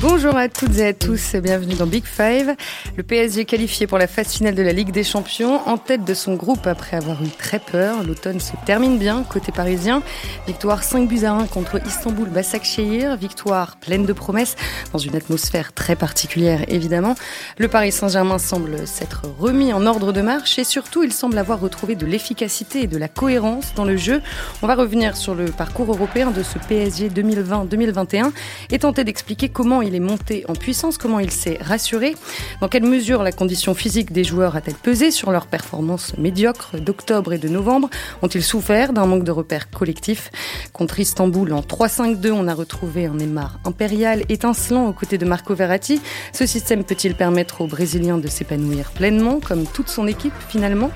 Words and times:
Bonjour 0.00 0.36
à 0.36 0.48
toutes 0.48 0.78
et 0.78 0.86
à 0.86 0.92
tous, 0.92 1.34
bienvenue 1.34 1.74
dans 1.74 1.86
Big 1.86 2.04
Five. 2.04 2.54
Le 2.96 3.02
PSG 3.02 3.44
qualifié 3.46 3.88
pour 3.88 3.98
la 3.98 4.06
phase 4.06 4.28
finale 4.28 4.54
de 4.54 4.62
la 4.62 4.72
Ligue 4.72 4.92
des 4.92 5.02
Champions, 5.02 5.60
en 5.66 5.76
tête 5.76 6.04
de 6.04 6.14
son 6.14 6.34
groupe 6.34 6.68
après 6.68 6.96
avoir 6.96 7.20
eu 7.24 7.28
très 7.28 7.58
peur. 7.58 8.04
L'automne 8.04 8.38
se 8.38 8.52
termine 8.64 8.96
bien 8.98 9.24
côté 9.24 9.50
parisien. 9.50 10.00
Victoire 10.46 10.84
5 10.84 11.08
buts 11.08 11.24
à 11.24 11.32
1 11.32 11.46
contre 11.46 11.84
Istanbul 11.84 12.28
Basaksehir, 12.28 13.16
victoire 13.16 13.76
pleine 13.78 14.06
de 14.06 14.12
promesses 14.12 14.54
dans 14.92 15.00
une 15.00 15.16
atmosphère 15.16 15.72
très 15.72 15.96
particulière 15.96 16.64
évidemment. 16.68 17.16
Le 17.58 17.66
Paris 17.66 17.90
Saint-Germain 17.90 18.38
semble 18.38 18.86
s'être 18.86 19.22
remis 19.40 19.72
en 19.72 19.84
ordre 19.84 20.12
de 20.12 20.20
marche 20.20 20.60
et 20.60 20.64
surtout 20.64 21.02
il 21.02 21.12
semble 21.12 21.38
avoir 21.38 21.58
retrouvé 21.58 21.96
de 21.96 22.06
l'efficacité 22.06 22.82
et 22.82 22.86
de 22.86 22.98
la 22.98 23.08
cohérence 23.08 23.74
dans 23.74 23.84
le 23.84 23.96
jeu. 23.96 24.22
On 24.62 24.68
va 24.68 24.76
revenir 24.76 25.16
sur 25.16 25.34
le 25.34 25.46
parcours 25.46 25.92
européen 25.92 26.30
de 26.30 26.44
ce 26.44 26.58
PSG 26.58 27.08
2020-2021 27.08 28.30
et 28.70 28.78
tenter 28.78 29.02
d'expliquer 29.02 29.48
comment 29.48 29.82
il 29.88 29.94
est 29.94 29.97
monté 30.00 30.44
en 30.48 30.54
puissance, 30.54 30.98
comment 30.98 31.18
il 31.20 31.30
s'est 31.30 31.58
rassuré, 31.60 32.14
dans 32.60 32.68
quelle 32.68 32.84
mesure 32.84 33.22
la 33.22 33.32
condition 33.32 33.74
physique 33.74 34.12
des 34.12 34.24
joueurs 34.24 34.56
a-t-elle 34.56 34.74
pesé 34.74 35.10
sur 35.10 35.30
leurs 35.30 35.46
performances 35.46 36.16
médiocres 36.18 36.76
d'octobre 36.80 37.32
et 37.32 37.38
de 37.38 37.48
novembre, 37.48 37.88
ont-ils 38.22 38.42
souffert 38.42 38.92
d'un 38.92 39.06
manque 39.06 39.24
de 39.24 39.30
repères 39.30 39.70
collectifs? 39.70 40.30
Contre 40.72 41.00
Istanbul 41.00 41.52
en 41.52 41.60
3-5-2, 41.60 42.32
on 42.32 42.48
a 42.48 42.54
retrouvé 42.54 43.06
un 43.06 43.14
Neymar 43.14 43.58
impérial, 43.64 44.22
étincelant 44.28 44.88
aux 44.88 44.92
côtés 44.92 45.18
de 45.18 45.24
Marco 45.24 45.54
Verratti. 45.54 46.00
Ce 46.32 46.46
système 46.46 46.84
peut-il 46.84 47.14
permettre 47.14 47.60
aux 47.60 47.66
Brésiliens 47.66 48.18
de 48.18 48.28
s'épanouir 48.28 48.90
pleinement, 48.90 49.40
comme 49.40 49.66
toute 49.66 49.88
son 49.88 50.06
équipe 50.06 50.34
finalement? 50.48 50.90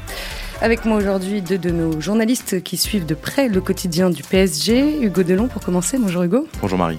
Avec 0.61 0.85
moi 0.85 0.97
aujourd'hui 0.97 1.43
deux 1.43 1.59
de 1.59 1.71
nos 1.71 2.01
journalistes 2.01 2.63
qui 2.63 2.77
suivent 2.77 3.05
de 3.05 3.15
près 3.15 3.49
le 3.49 3.61
quotidien 3.61 4.11
du 4.11 4.23
PSG. 4.23 5.03
Hugo 5.03 5.25
Delon 5.25 5.49
pour 5.49 5.61
commencer. 5.61 5.99
Bonjour 5.99 6.23
Hugo. 6.23 6.47
Bonjour 6.61 6.79
Marie. 6.79 6.99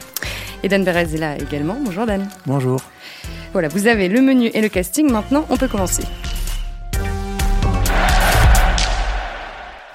Et 0.64 0.70
Dan 0.70 0.86
Perez 0.86 1.14
est 1.14 1.18
là 1.18 1.36
également. 1.38 1.78
Bonjour 1.84 2.06
Dan. 2.06 2.28
Bonjour. 2.46 2.82
Voilà, 3.52 3.68
vous 3.68 3.88
avez 3.88 4.08
le 4.08 4.22
menu 4.22 4.50
et 4.54 4.62
le 4.62 4.70
casting. 4.70 5.12
Maintenant, 5.12 5.46
on 5.50 5.58
peut 5.58 5.68
commencer. 5.68 6.04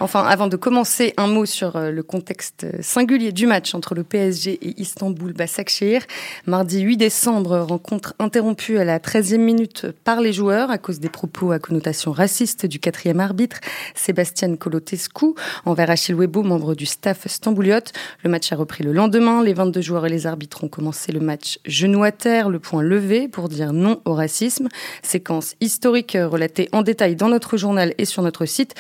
Enfin, 0.08 0.24
avant 0.24 0.46
de 0.46 0.56
commencer, 0.56 1.12
un 1.18 1.26
mot 1.26 1.44
sur 1.44 1.76
euh, 1.76 1.90
le 1.90 2.02
contexte 2.02 2.64
singulier 2.80 3.30
du 3.30 3.46
match 3.46 3.74
entre 3.74 3.94
le 3.94 4.04
PSG 4.04 4.52
et 4.52 4.80
Istanbul 4.80 5.34
Basaksehir. 5.34 6.00
Mardi 6.46 6.80
8 6.80 6.96
décembre, 6.96 7.58
rencontre 7.58 8.14
interrompue 8.18 8.78
à 8.78 8.84
la 8.84 9.00
13e 9.00 9.36
minute 9.36 9.88
par 10.04 10.22
les 10.22 10.32
joueurs 10.32 10.70
à 10.70 10.78
cause 10.78 10.98
des 10.98 11.10
propos 11.10 11.52
à 11.52 11.58
connotation 11.58 12.10
raciste 12.10 12.64
du 12.64 12.78
quatrième 12.78 13.20
arbitre, 13.20 13.58
Sébastien 13.94 14.56
Kolotescu, 14.56 15.34
envers 15.66 15.90
Achille 15.90 16.14
Webo, 16.14 16.42
membre 16.42 16.74
du 16.74 16.86
staff 16.86 17.26
stambouliote. 17.26 17.92
Le 18.24 18.30
match 18.30 18.50
a 18.50 18.56
repris 18.56 18.84
le 18.84 18.94
lendemain. 18.94 19.42
Les 19.42 19.52
22 19.52 19.82
joueurs 19.82 20.06
et 20.06 20.08
les 20.08 20.26
arbitres 20.26 20.64
ont 20.64 20.68
commencé 20.68 21.12
le 21.12 21.20
match 21.20 21.58
genou 21.66 22.02
à 22.02 22.12
terre, 22.12 22.48
le 22.48 22.60
point 22.60 22.80
levé 22.80 23.28
pour 23.28 23.50
dire 23.50 23.74
non 23.74 24.00
au 24.06 24.14
racisme. 24.14 24.68
Séquence 25.02 25.54
historique 25.60 26.16
relatée 26.18 26.70
en 26.72 26.80
détail 26.80 27.14
dans 27.14 27.28
notre 27.28 27.58
journal 27.58 27.92
et 27.98 28.06
sur 28.06 28.22
notre 28.22 28.46
site. 28.46 28.74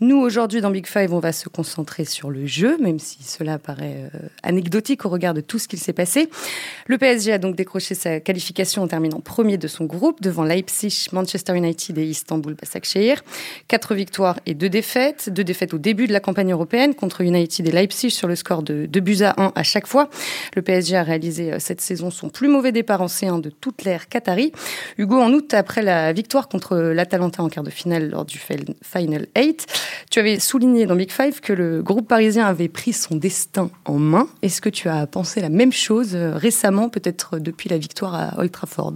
Nous, 0.00 0.18
aujourd'hui, 0.18 0.60
dans 0.60 0.73
Big 0.74 0.88
Five, 0.88 1.14
on 1.14 1.20
va 1.20 1.30
se 1.30 1.48
concentrer 1.48 2.04
sur 2.04 2.30
le 2.30 2.46
jeu, 2.46 2.76
même 2.78 2.98
si 2.98 3.22
cela 3.22 3.60
paraît 3.60 4.10
euh, 4.12 4.18
anecdotique 4.42 5.06
au 5.06 5.08
regard 5.08 5.32
de 5.32 5.40
tout 5.40 5.60
ce 5.60 5.68
qu'il 5.68 5.78
s'est 5.78 5.92
passé. 5.92 6.28
Le 6.88 6.98
PSG 6.98 7.32
a 7.32 7.38
donc 7.38 7.54
décroché 7.54 7.94
sa 7.94 8.18
qualification 8.18 8.82
en 8.82 8.88
terminant 8.88 9.20
premier 9.20 9.56
de 9.56 9.68
son 9.68 9.84
groupe 9.84 10.20
devant 10.20 10.42
Leipzig, 10.42 11.06
Manchester 11.12 11.56
United 11.56 11.96
et 11.96 12.04
Istanbul 12.04 12.54
Basaksehir. 12.54 13.22
Quatre 13.68 13.94
victoires 13.94 14.40
et 14.46 14.54
deux 14.54 14.68
défaites. 14.68 15.30
Deux 15.30 15.44
défaites 15.44 15.74
au 15.74 15.78
début 15.78 16.08
de 16.08 16.12
la 16.12 16.18
campagne 16.18 16.50
européenne 16.50 16.96
contre 16.96 17.20
United 17.20 17.68
et 17.68 17.70
Leipzig 17.70 18.10
sur 18.10 18.26
le 18.26 18.34
score 18.34 18.64
de 18.64 18.86
2 18.86 19.00
buts 19.00 19.22
à 19.22 19.40
1 19.40 19.52
à 19.54 19.62
chaque 19.62 19.86
fois. 19.86 20.10
Le 20.56 20.62
PSG 20.62 20.96
a 20.96 21.04
réalisé 21.04 21.52
euh, 21.52 21.58
cette 21.60 21.82
saison 21.82 22.10
son 22.10 22.30
plus 22.30 22.48
mauvais 22.48 22.72
départ 22.72 23.00
en 23.00 23.06
C1 23.06 23.40
de 23.40 23.50
toute 23.50 23.84
l'ère 23.84 24.08
qatari. 24.08 24.50
Hugo, 24.98 25.20
en 25.20 25.32
août, 25.32 25.54
après 25.54 25.82
la 25.82 26.12
victoire 26.12 26.48
contre 26.48 26.76
l'Atalanta 26.76 27.44
en 27.44 27.48
quart 27.48 27.62
de 27.62 27.70
finale 27.70 28.10
lors 28.10 28.24
du 28.24 28.38
Final 28.38 29.28
8, 29.36 29.66
tu 30.10 30.18
avais 30.18 30.40
souligné 30.54 30.86
dans 30.86 30.94
Big 30.94 31.10
Five 31.10 31.40
que 31.40 31.52
le 31.52 31.82
groupe 31.82 32.06
parisien 32.06 32.46
avait 32.46 32.68
pris 32.68 32.92
son 32.92 33.16
destin 33.16 33.70
en 33.86 33.98
main. 33.98 34.28
Est-ce 34.40 34.60
que 34.60 34.68
tu 34.68 34.88
as 34.88 35.04
pensé 35.08 35.40
la 35.40 35.48
même 35.48 35.72
chose 35.72 36.14
euh, 36.14 36.36
récemment, 36.36 36.88
peut-être 36.88 37.40
depuis 37.40 37.68
la 37.68 37.76
victoire 37.76 38.14
à 38.14 38.38
Old 38.38 38.52
Trafford? 38.52 38.92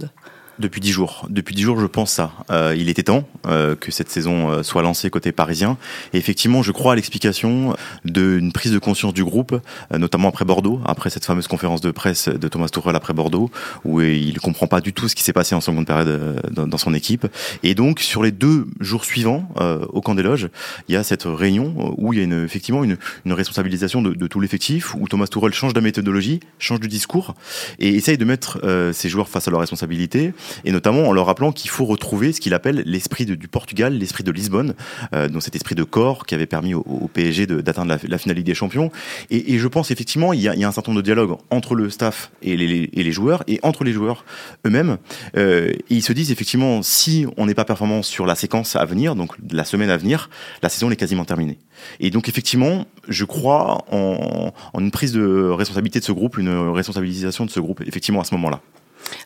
Depuis 0.59 0.81
dix 0.81 0.91
jours. 0.91 1.25
Depuis 1.29 1.55
dix 1.55 1.63
jours, 1.63 1.79
je 1.79 1.85
pense 1.85 2.11
ça. 2.11 2.31
Euh, 2.51 2.75
il 2.77 2.89
était 2.89 3.03
temps 3.03 3.27
euh, 3.47 3.75
que 3.75 3.91
cette 3.91 4.09
saison 4.09 4.51
euh, 4.51 4.63
soit 4.63 4.81
lancée 4.81 5.09
côté 5.09 5.31
parisien. 5.31 5.77
Et 6.13 6.17
effectivement, 6.17 6.61
je 6.61 6.71
crois 6.71 6.93
à 6.93 6.95
l'explication 6.95 7.75
d'une 8.05 8.51
prise 8.51 8.71
de 8.71 8.79
conscience 8.79 9.13
du 9.13 9.23
groupe, 9.23 9.59
euh, 9.93 9.97
notamment 9.97 10.29
après 10.29 10.45
Bordeaux, 10.45 10.81
après 10.85 11.09
cette 11.09 11.25
fameuse 11.25 11.47
conférence 11.47 11.81
de 11.81 11.91
presse 11.91 12.27
de 12.27 12.47
Thomas 12.47 12.67
Tuchel 12.67 12.95
après 12.95 13.13
Bordeaux, 13.13 13.49
où 13.85 14.01
il 14.01 14.33
ne 14.33 14.39
comprend 14.39 14.67
pas 14.67 14.81
du 14.81 14.93
tout 14.93 15.07
ce 15.07 15.15
qui 15.15 15.23
s'est 15.23 15.33
passé 15.33 15.55
en 15.55 15.61
seconde 15.61 15.85
période 15.85 16.07
euh, 16.07 16.39
dans, 16.51 16.67
dans, 16.67 16.77
son 16.77 16.93
équipe. 16.93 17.27
Et 17.63 17.75
donc, 17.75 18.01
sur 18.01 18.23
les 18.23 18.31
deux 18.31 18.67
jours 18.79 19.05
suivants, 19.05 19.49
euh, 19.59 19.85
au 19.89 20.01
camp 20.01 20.15
des 20.15 20.23
loges, 20.23 20.49
il 20.87 20.93
y 20.93 20.97
a 20.97 21.03
cette 21.03 21.23
réunion 21.23 21.95
où 21.97 22.13
il 22.13 22.19
y 22.19 22.21
a 22.21 22.25
une, 22.25 22.43
effectivement 22.43 22.83
une, 22.83 22.97
une 23.25 23.33
responsabilisation 23.33 24.01
de, 24.01 24.13
de 24.13 24.27
tout 24.27 24.39
l'effectif, 24.39 24.95
où 24.95 25.07
Thomas 25.07 25.27
Tuchel 25.27 25.53
change 25.53 25.73
de 25.73 25.79
méthodologie, 25.79 26.39
change 26.59 26.79
du 26.79 26.87
discours, 26.87 27.35
et 27.79 27.89
essaye 27.89 28.17
de 28.17 28.25
mettre 28.25 28.59
ses 28.93 29.09
joueurs 29.09 29.29
face 29.29 29.47
à 29.47 29.51
leurs 29.51 29.59
responsabilités 29.59 30.33
et 30.65 30.71
notamment 30.71 31.07
en 31.07 31.11
leur 31.11 31.25
rappelant 31.25 31.51
qu'il 31.51 31.69
faut 31.69 31.85
retrouver 31.85 32.33
ce 32.33 32.41
qu'il 32.41 32.53
appelle 32.53 32.83
l'esprit 32.85 33.25
du 33.25 33.47
Portugal, 33.47 33.93
l'esprit 33.93 34.23
de 34.23 34.31
Lisbonne, 34.31 34.73
euh, 35.13 35.27
donc 35.27 35.43
cet 35.43 35.55
esprit 35.55 35.75
de 35.75 35.83
corps 35.83 36.25
qui 36.25 36.35
avait 36.35 36.45
permis 36.45 36.73
au, 36.73 37.09
PSG 37.13 37.47
d'atteindre 37.47 37.89
la, 37.89 37.97
la, 38.07 38.17
finale 38.17 38.41
des 38.43 38.53
Champions. 38.53 38.91
Et, 39.29 39.57
je 39.57 39.67
pense 39.67 39.91
effectivement 39.91 40.33
il 40.33 40.41
y, 40.41 40.47
a, 40.47 40.67
un 40.67 40.71
certain 40.71 40.91
nombre 40.91 41.01
de 41.01 41.05
dialogues 41.05 41.37
entre 41.49 41.75
le 41.75 41.89
staff 41.89 42.31
et 42.41 42.55
les, 42.55 43.11
joueurs 43.11 43.43
et 43.47 43.59
entre 43.63 43.83
les 43.83 43.91
joueurs 43.91 44.25
eux-mêmes. 44.65 44.97
Euh, 45.37 45.71
et 45.71 45.95
ils 45.95 46.03
se 46.03 46.13
disent 46.13 46.31
effectivement 46.31 46.81
si 46.81 47.25
on 47.37 47.45
n'est 47.45 47.55
pas 47.55 47.65
performant 47.65 48.03
sur 48.03 48.25
la 48.25 48.35
séquence 48.35 48.75
à 48.75 48.85
venir, 48.85 49.15
donc 49.15 49.33
la 49.51 49.65
semaine 49.65 49.89
à 49.89 49.97
venir, 49.97 50.29
la 50.61 50.69
saison 50.69 50.89
est 50.91 50.95
quasiment 50.95 51.25
terminée. 51.25 51.57
Et 51.99 52.09
donc 52.09 52.29
effectivement, 52.29 52.85
je 53.07 53.25
crois 53.25 53.85
en 53.91 54.51
une 54.77 54.91
prise 54.91 55.13
de 55.13 55.49
responsabilité 55.49 55.99
de 55.99 56.05
ce 56.05 56.11
groupe, 56.11 56.37
une 56.37 56.69
responsabilisation 56.69 57.45
de 57.45 57.49
ce 57.49 57.59
groupe 57.59 57.81
effectivement 57.85 58.21
à 58.21 58.23
ce 58.23 58.35
moment-là. 58.35 58.61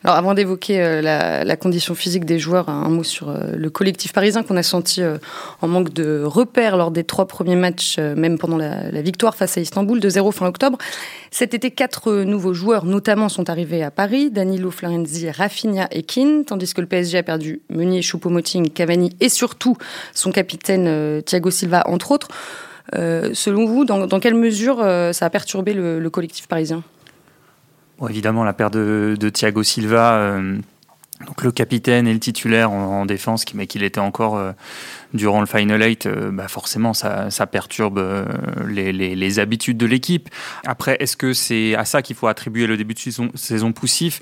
Alors 0.04 0.16
avant 0.16 0.34
d'évoquer 0.34 0.82
euh, 0.82 1.00
la, 1.00 1.44
la, 1.44 1.56
condition 1.56 1.94
physique 1.94 2.26
des 2.26 2.38
joueurs, 2.38 2.68
un 2.68 2.88
mot 2.90 3.04
sur 3.04 3.30
euh, 3.30 3.52
le 3.56 3.70
collectif 3.70 4.12
parisien 4.12 4.42
qu'on 4.42 4.56
a 4.56 4.62
senti 4.62 5.02
euh, 5.02 5.16
en 5.62 5.68
manque 5.68 5.92
de 5.92 6.22
repères 6.24 6.76
lors 6.76 6.90
des 6.90 7.04
trois 7.04 7.26
premiers 7.26 7.56
matchs, 7.56 7.98
même 7.98 8.38
pendant 8.38 8.58
la, 8.58 9.02
victoire 9.02 9.34
face 9.34 9.56
à 9.58 9.60
Istanbul 9.60 10.00
de 10.00 10.08
0 10.08 10.30
fin 10.30 10.46
octobre. 10.46 10.78
Cet 11.30 11.54
été, 11.54 11.70
quatre 11.70 12.12
nouveaux 12.22 12.54
joueurs 12.54 12.84
notamment 12.84 13.28
sont 13.28 13.50
arrivés 13.50 13.82
à 13.82 13.90
Paris, 13.90 14.30
Danilo 14.30 14.70
Florenzi, 14.70 15.30
Rafinha 15.30 15.88
et 15.90 16.02
Keane, 16.02 16.44
tandis 16.44 16.72
que 16.72 16.80
le 16.80 16.86
PSG 16.86 17.18
a 17.18 17.22
perdu 17.22 17.62
Meunier, 17.70 18.02
Choupo-Moting, 18.02 18.70
Cavani 18.70 19.16
et 19.20 19.28
surtout 19.28 19.76
son 20.14 20.32
capitaine 20.32 21.22
Thiago 21.22 21.50
Silva, 21.50 21.82
entre 21.86 22.12
autres. 22.12 22.28
Selon 22.92 23.66
vous, 23.66 23.84
dans, 23.84 24.06
dans 24.06 24.20
quelle 24.20 24.34
mesure 24.34 24.78
ça 25.12 25.26
a 25.26 25.30
perturbé 25.30 25.74
le, 25.74 25.98
le 25.98 26.10
collectif 26.10 26.46
parisien? 26.46 26.82
Évidemment, 28.08 28.44
la 28.44 28.52
perte 28.52 28.74
de, 28.74 29.30
Thiago 29.30 29.62
Silva, 29.62 30.14
euh, 30.14 30.58
donc 31.26 31.42
le 31.42 31.52
capitaine 31.52 32.06
et 32.06 32.12
le 32.12 32.18
titulaire 32.18 32.70
en, 32.70 33.00
en 33.00 33.06
défense, 33.06 33.44
mais 33.54 33.66
qu'il 33.66 33.82
était 33.82 34.00
encore 34.00 34.36
euh, 34.36 34.52
durant 35.12 35.40
le 35.40 35.46
Final 35.46 35.80
8, 35.80 36.06
euh, 36.06 36.30
bah 36.32 36.48
forcément, 36.48 36.92
ça, 36.92 37.30
ça 37.30 37.46
perturbe 37.46 37.98
euh, 37.98 38.26
les, 38.68 38.92
les, 38.92 39.14
les, 39.14 39.38
habitudes 39.38 39.76
de 39.76 39.86
l'équipe. 39.86 40.28
Après, 40.66 40.96
est-ce 41.00 41.16
que 41.16 41.32
c'est 41.32 41.74
à 41.76 41.84
ça 41.84 42.02
qu'il 42.02 42.16
faut 42.16 42.26
attribuer 42.26 42.66
le 42.66 42.76
début 42.76 42.94
de 42.94 42.98
saison, 42.98 43.30
saison 43.34 43.72
poussif? 43.72 44.20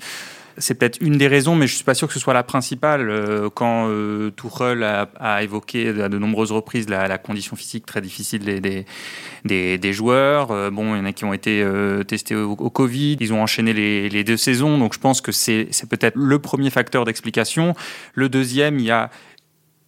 C'est 0.57 0.75
peut-être 0.75 0.99
une 1.01 1.17
des 1.17 1.27
raisons, 1.27 1.55
mais 1.55 1.67
je 1.67 1.75
suis 1.75 1.83
pas 1.83 1.93
sûr 1.93 2.07
que 2.07 2.13
ce 2.13 2.19
soit 2.19 2.33
la 2.33 2.43
principale. 2.43 3.09
Euh, 3.09 3.49
quand 3.49 3.87
euh, 3.89 4.31
Tuchel 4.31 4.83
a, 4.83 5.43
évoqué 5.43 5.89
à 5.89 6.09
de 6.09 6.17
nombreuses 6.17 6.51
reprises 6.51 6.89
la, 6.89 7.17
condition 7.17 7.55
physique 7.55 7.85
très 7.85 8.01
difficile 8.01 8.61
des, 9.45 9.93
joueurs, 9.93 10.51
euh, 10.51 10.69
bon, 10.69 10.95
il 10.95 10.99
y 10.99 11.01
en 11.01 11.05
a 11.05 11.13
qui 11.13 11.25
ont 11.25 11.33
été 11.33 11.61
euh, 11.61 12.03
testés 12.03 12.35
au, 12.35 12.51
au, 12.51 12.69
Covid, 12.69 13.17
ils 13.19 13.33
ont 13.33 13.41
enchaîné 13.41 13.73
les, 13.73 14.09
les, 14.09 14.23
deux 14.23 14.37
saisons, 14.37 14.77
donc 14.77 14.93
je 14.93 14.99
pense 14.99 15.21
que 15.21 15.31
c'est 15.31 15.67
peut-être 15.89 16.15
le 16.15 16.39
premier 16.39 16.69
facteur 16.69 17.05
d'explication. 17.05 17.75
Le 18.13 18.29
deuxième, 18.29 18.79
il 18.79 18.85
y 18.85 18.91
a 18.91 19.09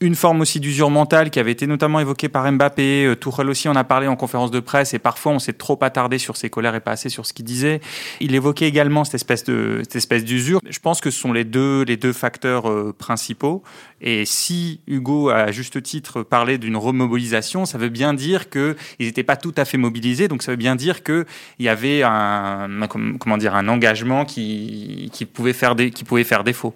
une 0.01 0.15
forme 0.15 0.41
aussi 0.41 0.59
d'usure 0.59 0.89
mentale 0.89 1.29
qui 1.29 1.39
avait 1.39 1.51
été 1.51 1.67
notamment 1.67 1.99
évoquée 1.99 2.27
par 2.27 2.51
Mbappé. 2.51 3.05
Euh, 3.05 3.15
Tourelle 3.15 3.49
aussi 3.49 3.69
en 3.69 3.75
a 3.75 3.83
parlé 3.83 4.07
en 4.07 4.15
conférence 4.15 4.51
de 4.51 4.59
presse 4.59 4.93
et 4.93 4.99
parfois 4.99 5.31
on 5.31 5.39
s'est 5.39 5.53
trop 5.53 5.77
attardé 5.81 6.17
sur 6.17 6.35
ses 6.35 6.49
colères 6.49 6.75
et 6.75 6.81
pas 6.81 6.91
assez 6.91 7.09
sur 7.09 7.25
ce 7.25 7.33
qu'il 7.33 7.45
disait. 7.45 7.79
Il 8.19 8.35
évoquait 8.35 8.67
également 8.67 9.05
cette 9.05 9.15
espèce 9.15 9.45
de 9.45 9.79
cette 9.83 9.95
espèce 9.95 10.25
d'usure. 10.25 10.59
Je 10.69 10.79
pense 10.79 10.99
que 10.99 11.11
ce 11.11 11.19
sont 11.19 11.31
les 11.31 11.45
deux 11.45 11.83
les 11.83 11.97
deux 11.97 12.13
facteurs 12.13 12.69
euh, 12.69 12.93
principaux. 12.97 13.63
Et 14.01 14.25
si 14.25 14.81
Hugo 14.87 15.29
a 15.29 15.35
à 15.35 15.51
juste 15.51 15.81
titre 15.81 16.23
parlé 16.23 16.57
d'une 16.57 16.75
remobilisation, 16.75 17.65
ça 17.65 17.77
veut 17.77 17.89
bien 17.89 18.13
dire 18.13 18.49
que 18.49 18.75
ils 18.99 19.05
n'étaient 19.05 19.23
pas 19.23 19.37
tout 19.37 19.53
à 19.55 19.63
fait 19.63 19.77
mobilisés. 19.77 20.27
Donc 20.27 20.43
ça 20.43 20.51
veut 20.51 20.57
bien 20.57 20.75
dire 20.75 21.03
que 21.03 21.25
il 21.59 21.65
y 21.65 21.69
avait 21.69 22.03
un 22.03 22.67
comment 23.19 23.37
dire 23.37 23.55
un 23.55 23.69
engagement 23.69 24.25
qui 24.25 25.09
qui 25.13 25.25
pouvait 25.25 25.53
faire 25.53 25.75
des 25.75 25.91
qui 25.91 26.03
pouvait 26.03 26.25
faire 26.25 26.43
défaut. 26.43 26.73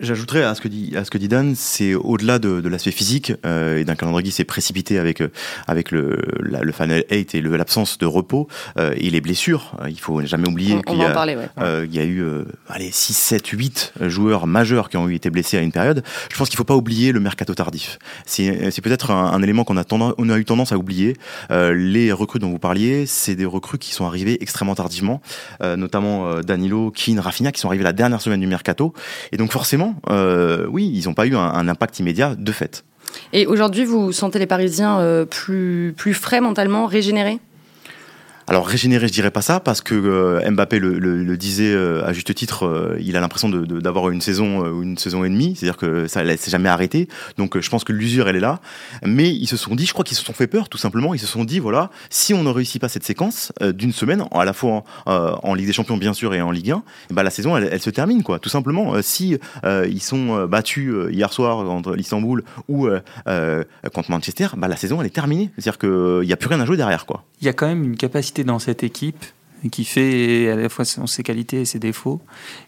J'ajouterais 0.00 0.42
à 0.44 0.54
ce 0.54 0.62
que 0.62 0.68
dit 0.68 0.96
à 0.96 1.04
ce 1.04 1.10
que 1.10 1.18
dit 1.18 1.28
Dan, 1.28 1.54
c'est 1.54 1.94
au-delà 1.94 2.38
de, 2.38 2.62
de 2.62 2.68
l'aspect 2.70 2.90
physique 2.90 3.34
euh, 3.44 3.78
et 3.78 3.84
d'un 3.84 3.94
calendrier 3.94 4.24
qui 4.30 4.34
s'est 4.34 4.44
précipité 4.44 4.98
avec 4.98 5.20
euh, 5.20 5.30
avec 5.66 5.90
le 5.90 6.22
la, 6.40 6.62
le 6.62 6.72
final 6.72 7.04
8 7.10 7.34
et 7.34 7.42
l'absence 7.42 7.98
de 7.98 8.06
repos 8.06 8.48
euh, 8.78 8.94
et 8.96 9.10
les 9.10 9.20
blessures. 9.20 9.76
Euh, 9.82 9.90
il 9.90 10.00
faut 10.00 10.24
jamais 10.24 10.48
oublier 10.48 10.80
qu'il 10.82 10.96
y, 10.96 11.04
a, 11.04 11.10
parler, 11.10 11.36
ouais. 11.36 11.50
euh, 11.60 11.86
il 11.86 11.94
y 11.94 11.98
a 11.98 12.04
eu 12.04 12.22
euh, 12.22 12.44
allez 12.70 12.90
6 12.90 13.12
7 13.12 13.46
8 13.46 13.92
joueurs 14.06 14.46
majeurs 14.46 14.88
qui 14.88 14.96
ont 14.96 15.06
été 15.10 15.28
blessés 15.28 15.58
à 15.58 15.60
une 15.60 15.72
période. 15.72 16.02
Je 16.32 16.36
pense 16.38 16.48
qu'il 16.48 16.56
faut 16.56 16.64
pas 16.64 16.76
oublier 16.76 17.12
le 17.12 17.20
mercato 17.20 17.54
tardif. 17.54 17.98
C'est 18.24 18.70
c'est 18.70 18.80
peut-être 18.80 19.10
un, 19.10 19.32
un, 19.32 19.42
élément 19.42 19.64
qu'on 19.64 19.76
a 19.76 19.84
tendance 19.84 20.14
on 20.16 20.30
a 20.30 20.38
eu 20.38 20.46
tendance 20.46 20.72
à 20.72 20.78
oublier. 20.78 21.16
les 21.50 22.10
recrues 22.12 22.38
dont 22.38 22.50
vous 22.50 22.58
parliez, 22.58 23.04
c'est 23.04 23.34
des 23.34 23.44
recrues 23.44 23.78
qui 23.78 23.92
sont 23.92 24.06
arrivées 24.06 24.38
extrêmement 24.42 24.74
tardivement, 24.74 25.20
notamment 25.60 26.40
Danilo, 26.40 26.90
Keane, 26.90 27.20
Rafinha 27.20 27.52
qui 27.52 27.60
sont 27.60 27.68
arrivés 27.68 27.84
la 27.84 27.92
dernière 27.92 28.22
semaine 28.22 28.40
du 28.40 28.46
mercato 28.46 28.94
et 29.32 29.36
donc 29.36 29.52
forcément 29.52 29.89
euh, 30.08 30.66
oui, 30.70 30.90
ils 30.92 31.06
n'ont 31.06 31.14
pas 31.14 31.26
eu 31.26 31.36
un, 31.36 31.68
impact 31.68 31.98
immédiat 31.98 32.34
de 32.36 32.52
fait. 32.52 32.84
Et 33.32 33.46
aujourd'hui, 33.46 33.84
vous 33.84 34.12
sentez 34.12 34.38
les 34.38 34.46
Parisiens 34.46 35.00
euh, 35.00 35.24
plus 35.24 36.14
frais 36.14 36.40
mentalement, 36.40 36.86
régénérés? 36.86 37.40
Alors 38.50 38.66
régénérer, 38.66 39.06
je 39.06 39.12
dirais 39.12 39.30
pas 39.30 39.42
ça 39.42 39.60
parce 39.60 39.80
que 39.80 39.94
euh, 39.94 40.50
Mbappé 40.50 40.80
le, 40.80 41.36
disait 41.36 41.72
euh, 41.72 42.04
à 42.04 42.12
juste 42.12 42.34
titre, 42.34 42.66
euh, 42.66 42.98
il 43.00 43.16
a 43.16 43.20
l'impression 43.20 43.48
d'avoir 43.48 44.10
une 44.10 44.20
saison 44.20 44.66
ou 44.66 44.82
une 44.82 44.98
saison 44.98 45.22
et 45.22 45.28
demie, 45.28 45.54
c'est-à-dire 45.54 45.76
que 45.76 46.08
ça 46.08 46.24
s'est 46.36 46.50
jamais 46.50 46.68
arrêté. 46.68 47.06
Donc 47.38 47.60
je 47.60 47.70
pense 47.70 47.84
que 47.84 47.92
l'usure 47.92 48.28
elle 48.28 48.34
est 48.34 48.40
là, 48.40 48.58
mais 49.04 49.30
ils 49.30 49.46
se 49.46 49.56
sont 49.56 49.76
dit, 49.76 49.86
je 49.86 49.92
crois 49.92 50.04
qu'ils 50.04 50.16
se 50.16 50.24
sont 50.24 50.32
fait 50.32 50.48
peur 50.48 50.68
tout 50.68 50.78
simplement. 50.78 51.14
Ils 51.14 51.20
se 51.20 51.28
sont 51.28 51.44
dit 51.44 51.60
voilà, 51.60 51.90
si 52.10 52.34
on 52.34 52.42
ne 52.42 52.50
réussit 52.50 52.80
pas 52.80 52.88
cette 52.88 53.04
séquence 53.04 53.52
d'une 53.62 53.92
semaine, 53.92 54.24
à 54.32 54.44
la 54.44 54.52
fois 54.52 54.82
en, 55.06 55.54
Ligue 55.54 55.68
des 55.68 55.72
Champions 55.72 55.96
bien 55.96 56.12
sûr 56.12 56.34
et 56.34 56.42
en 56.42 56.50
Ligue 56.50 56.72
1, 56.72 56.82
bah 57.10 57.22
la 57.22 57.30
saison 57.30 57.56
elle, 57.56 57.80
se 57.80 57.90
termine 57.90 58.24
quoi, 58.24 58.40
tout 58.40 58.48
simplement. 58.48 59.00
si 59.00 59.38
ils 59.64 60.02
sont 60.02 60.46
battus 60.46 60.92
hier 61.12 61.32
soir 61.32 61.64
contre 61.64 61.94
l'Istanbul 61.94 62.42
ou 62.68 62.88
contre 63.94 64.10
Manchester, 64.10 64.48
bah 64.56 64.66
la 64.66 64.76
saison 64.76 65.00
elle 65.00 65.06
est 65.06 65.10
terminée. 65.10 65.50
C'est-à-dire 65.54 65.78
qu'il 65.78 66.26
n'y 66.26 66.32
a 66.32 66.36
plus 66.36 66.48
rien 66.48 66.60
à 66.60 66.66
jouer 66.66 66.76
derrière 66.76 67.06
quoi. 67.06 67.22
Il 67.40 67.46
y 67.46 67.48
a 67.48 67.52
quand 67.52 67.68
même 67.68 67.84
une 67.84 67.96
capacité 67.96 68.39
dans 68.44 68.58
cette 68.58 68.82
équipe 68.82 69.24
qui 69.68 69.84
fait 69.84 70.48
à 70.48 70.56
la 70.56 70.68
fois 70.68 70.84
ses 70.84 71.22
qualités 71.22 71.60
et 71.60 71.64
ses 71.64 71.78
défauts, 71.78 72.20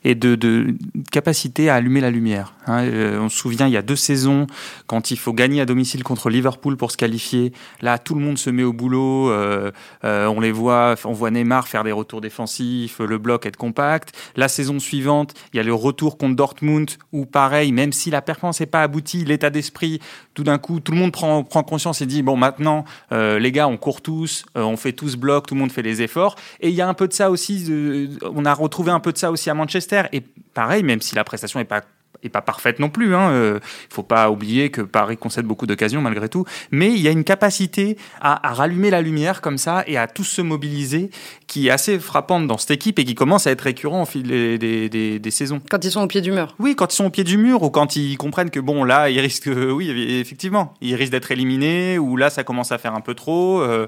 et 0.04 0.14
de, 0.14 0.74
capacité 1.10 1.70
à 1.70 1.76
allumer 1.76 2.00
la 2.00 2.10
lumière. 2.10 2.54
Hein. 2.66 2.84
Euh, 2.84 3.20
on 3.20 3.28
se 3.28 3.36
souvient, 3.36 3.66
il 3.66 3.72
y 3.72 3.76
a 3.76 3.82
deux 3.82 3.96
saisons, 3.96 4.46
quand 4.86 5.10
il 5.10 5.18
faut 5.18 5.32
gagner 5.32 5.60
à 5.60 5.66
domicile 5.66 6.04
contre 6.04 6.28
Liverpool 6.28 6.76
pour 6.76 6.90
se 6.90 6.96
qualifier, 6.96 7.52
là, 7.80 7.98
tout 7.98 8.14
le 8.14 8.20
monde 8.20 8.38
se 8.38 8.50
met 8.50 8.62
au 8.62 8.72
boulot, 8.72 9.30
euh, 9.30 9.70
euh, 10.04 10.26
on 10.26 10.40
les 10.40 10.52
voit, 10.52 10.94
on 11.04 11.12
voit 11.12 11.30
Neymar 11.30 11.68
faire 11.68 11.84
des 11.84 11.92
retours 11.92 12.20
défensifs, 12.20 12.98
le 12.98 13.18
bloc 13.18 13.46
être 13.46 13.56
compact. 13.56 14.12
La 14.36 14.48
saison 14.48 14.78
suivante, 14.78 15.34
il 15.52 15.56
y 15.56 15.60
a 15.60 15.62
le 15.62 15.74
retour 15.74 16.18
contre 16.18 16.36
Dortmund, 16.36 16.90
où 17.12 17.24
pareil, 17.24 17.72
même 17.72 17.92
si 17.92 18.10
la 18.10 18.20
performance 18.20 18.60
n'est 18.60 18.66
pas 18.66 18.82
aboutie, 18.82 19.24
l'état 19.24 19.50
d'esprit, 19.50 20.00
tout 20.34 20.44
d'un 20.44 20.58
coup, 20.58 20.80
tout 20.80 20.92
le 20.92 20.98
monde 20.98 21.12
prend, 21.12 21.44
prend 21.44 21.62
conscience 21.62 22.02
et 22.02 22.06
dit, 22.06 22.22
bon, 22.22 22.36
maintenant, 22.36 22.84
les 23.10 23.52
gars, 23.52 23.68
on 23.68 23.76
court 23.76 24.00
tous, 24.00 24.44
on 24.54 24.76
fait 24.76 24.92
tous 24.92 25.16
bloc, 25.16 25.46
tout 25.46 25.54
le 25.54 25.60
monde 25.60 25.72
fait 25.72 25.82
les 25.82 26.02
efforts, 26.02 26.36
et 26.60 26.68
il 26.68 26.74
y 26.74 26.81
a 26.81 26.81
un 26.82 26.94
peu 26.94 27.08
de 27.08 27.12
ça 27.12 27.30
aussi. 27.30 27.64
De, 27.64 28.10
on 28.34 28.44
a 28.44 28.54
retrouvé 28.54 28.90
un 28.90 29.00
peu 29.00 29.12
de 29.12 29.18
ça 29.18 29.30
aussi 29.30 29.50
à 29.50 29.54
Manchester. 29.54 30.02
Et 30.12 30.22
pareil, 30.54 30.82
même 30.82 31.00
si 31.00 31.14
la 31.14 31.24
prestation 31.24 31.58
n'est 31.58 31.64
pas 31.64 31.82
et 32.22 32.28
pas 32.28 32.40
parfaite 32.40 32.78
non 32.78 32.88
plus. 32.88 33.08
Il 33.08 33.14
hein. 33.14 33.30
euh, 33.30 33.60
faut 33.90 34.02
pas 34.02 34.30
oublier 34.30 34.70
que 34.70 34.80
Paris 34.80 35.16
concède 35.16 35.44
beaucoup 35.44 35.66
d'occasions 35.66 36.00
malgré 36.00 36.28
tout. 36.28 36.44
Mais 36.70 36.92
il 36.92 37.00
y 37.00 37.08
a 37.08 37.10
une 37.10 37.24
capacité 37.24 37.96
à, 38.20 38.48
à, 38.48 38.54
rallumer 38.54 38.90
la 38.90 39.02
lumière 39.02 39.40
comme 39.40 39.58
ça 39.58 39.84
et 39.86 39.96
à 39.96 40.06
tous 40.06 40.24
se 40.24 40.42
mobiliser 40.42 41.10
qui 41.46 41.68
est 41.68 41.70
assez 41.70 41.98
frappante 41.98 42.46
dans 42.46 42.58
cette 42.58 42.70
équipe 42.70 42.98
et 42.98 43.04
qui 43.04 43.14
commence 43.14 43.46
à 43.46 43.50
être 43.50 43.62
récurrent 43.62 44.02
au 44.02 44.06
fil 44.06 44.22
des, 44.22 44.58
des, 44.58 44.88
des, 44.88 45.18
des 45.18 45.30
saisons. 45.30 45.60
Quand 45.70 45.84
ils 45.84 45.90
sont 45.90 46.02
au 46.02 46.06
pied 46.06 46.20
du 46.20 46.32
mur. 46.32 46.54
Oui, 46.58 46.74
quand 46.76 46.92
ils 46.92 46.96
sont 46.96 47.06
au 47.06 47.10
pied 47.10 47.24
du 47.24 47.38
mur 47.38 47.62
ou 47.62 47.70
quand 47.70 47.96
ils 47.96 48.16
comprennent 48.16 48.50
que 48.50 48.60
bon 48.60 48.84
là, 48.84 49.10
ils 49.10 49.20
risquent, 49.20 49.50
oui, 49.72 49.90
effectivement, 50.20 50.74
ils 50.80 50.94
risquent 50.94 51.12
d'être 51.12 51.30
éliminés 51.30 51.98
ou 51.98 52.16
là, 52.16 52.30
ça 52.30 52.44
commence 52.44 52.72
à 52.72 52.78
faire 52.78 52.94
un 52.94 53.00
peu 53.00 53.14
trop. 53.14 53.60
Euh, 53.60 53.86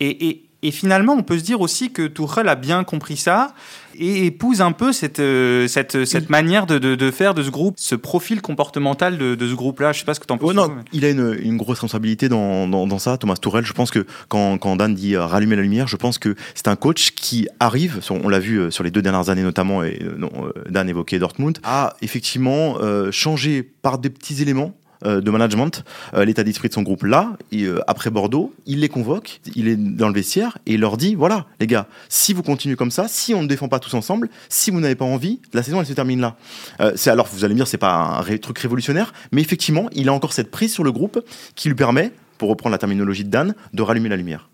et, 0.00 0.28
et 0.28 0.43
et 0.64 0.70
finalement, 0.70 1.12
on 1.12 1.22
peut 1.22 1.38
se 1.38 1.44
dire 1.44 1.60
aussi 1.60 1.92
que 1.92 2.06
Tourelle 2.06 2.48
a 2.48 2.54
bien 2.54 2.84
compris 2.84 3.18
ça 3.18 3.52
et 3.96 4.24
épouse 4.26 4.62
un 4.62 4.72
peu 4.72 4.92
cette, 4.92 5.20
euh, 5.20 5.68
cette, 5.68 6.06
cette 6.06 6.30
manière 6.30 6.64
de, 6.64 6.78
de, 6.78 6.94
de, 6.94 7.10
faire 7.10 7.34
de 7.34 7.42
ce 7.42 7.50
groupe, 7.50 7.74
ce 7.76 7.94
profil 7.94 8.40
comportemental 8.40 9.18
de, 9.18 9.34
de 9.34 9.46
ce 9.46 9.52
groupe-là. 9.54 9.92
Je 9.92 9.98
sais 10.00 10.04
pas 10.06 10.14
ce 10.14 10.20
que 10.20 10.26
tu 10.26 10.32
en 10.32 10.38
penses. 10.38 10.50
Oh 10.50 10.54
non, 10.54 10.68
mais... 10.68 10.82
il 10.94 11.04
a 11.04 11.10
une, 11.10 11.38
une, 11.42 11.58
grosse 11.58 11.76
responsabilité 11.76 12.30
dans, 12.30 12.66
dans, 12.66 12.86
dans, 12.86 12.98
ça, 12.98 13.18
Thomas 13.18 13.36
Tourelle. 13.36 13.66
Je 13.66 13.74
pense 13.74 13.90
que 13.90 14.06
quand, 14.28 14.56
quand 14.56 14.76
Dan 14.76 14.94
dit 14.94 15.16
euh, 15.16 15.26
rallumer 15.26 15.54
la 15.54 15.62
lumière, 15.62 15.86
je 15.86 15.96
pense 15.96 16.16
que 16.16 16.34
c'est 16.54 16.68
un 16.68 16.76
coach 16.76 17.10
qui 17.10 17.46
arrive, 17.60 18.00
on 18.08 18.30
l'a 18.30 18.38
vu 18.40 18.56
euh, 18.56 18.70
sur 18.70 18.84
les 18.84 18.90
deux 18.90 19.02
dernières 19.02 19.28
années 19.28 19.42
notamment, 19.42 19.84
et 19.84 20.02
non, 20.16 20.30
Dan 20.70 20.88
évoquait 20.88 21.18
Dortmund, 21.18 21.58
à 21.62 21.94
effectivement 22.00 22.78
euh, 22.80 23.12
changer 23.12 23.62
par 23.62 23.98
des 23.98 24.08
petits 24.08 24.40
éléments 24.40 24.74
de 25.04 25.30
management, 25.30 25.84
euh, 26.14 26.24
l'état 26.24 26.44
d'esprit 26.44 26.68
de 26.68 26.74
son 26.74 26.82
groupe 26.82 27.04
là, 27.04 27.32
et, 27.52 27.64
euh, 27.64 27.80
après 27.86 28.10
Bordeaux, 28.10 28.54
il 28.66 28.80
les 28.80 28.88
convoque, 28.88 29.40
il 29.54 29.68
est 29.68 29.76
dans 29.76 30.08
le 30.08 30.14
vestiaire 30.14 30.58
et 30.66 30.74
il 30.74 30.80
leur 30.80 30.96
dit 30.96 31.14
voilà, 31.14 31.46
les 31.60 31.66
gars, 31.66 31.86
si 32.08 32.32
vous 32.32 32.42
continuez 32.42 32.76
comme 32.76 32.90
ça, 32.90 33.06
si 33.08 33.34
on 33.34 33.42
ne 33.42 33.48
défend 33.48 33.68
pas 33.68 33.78
tous 33.78 33.94
ensemble, 33.94 34.28
si 34.48 34.70
vous 34.70 34.80
n'avez 34.80 34.94
pas 34.94 35.04
envie, 35.04 35.40
la 35.52 35.62
saison 35.62 35.80
elle 35.80 35.86
se 35.86 35.92
termine 35.92 36.20
là. 36.20 36.36
Euh, 36.80 36.92
c'est 36.96 37.10
alors 37.10 37.28
vous 37.32 37.44
allez 37.44 37.54
me 37.54 37.58
dire 37.58 37.66
c'est 37.66 37.78
pas 37.78 38.22
un 38.26 38.36
truc 38.38 38.58
révolutionnaire, 38.58 39.12
mais 39.32 39.40
effectivement, 39.40 39.88
il 39.92 40.08
a 40.08 40.12
encore 40.12 40.32
cette 40.32 40.50
prise 40.50 40.72
sur 40.72 40.84
le 40.84 40.92
groupe 40.92 41.24
qui 41.54 41.68
lui 41.68 41.76
permet, 41.76 42.12
pour 42.38 42.48
reprendre 42.48 42.72
la 42.72 42.78
terminologie 42.78 43.24
de 43.24 43.30
Dan, 43.30 43.54
de 43.72 43.82
rallumer 43.82 44.08
la 44.08 44.16
lumière. 44.16 44.48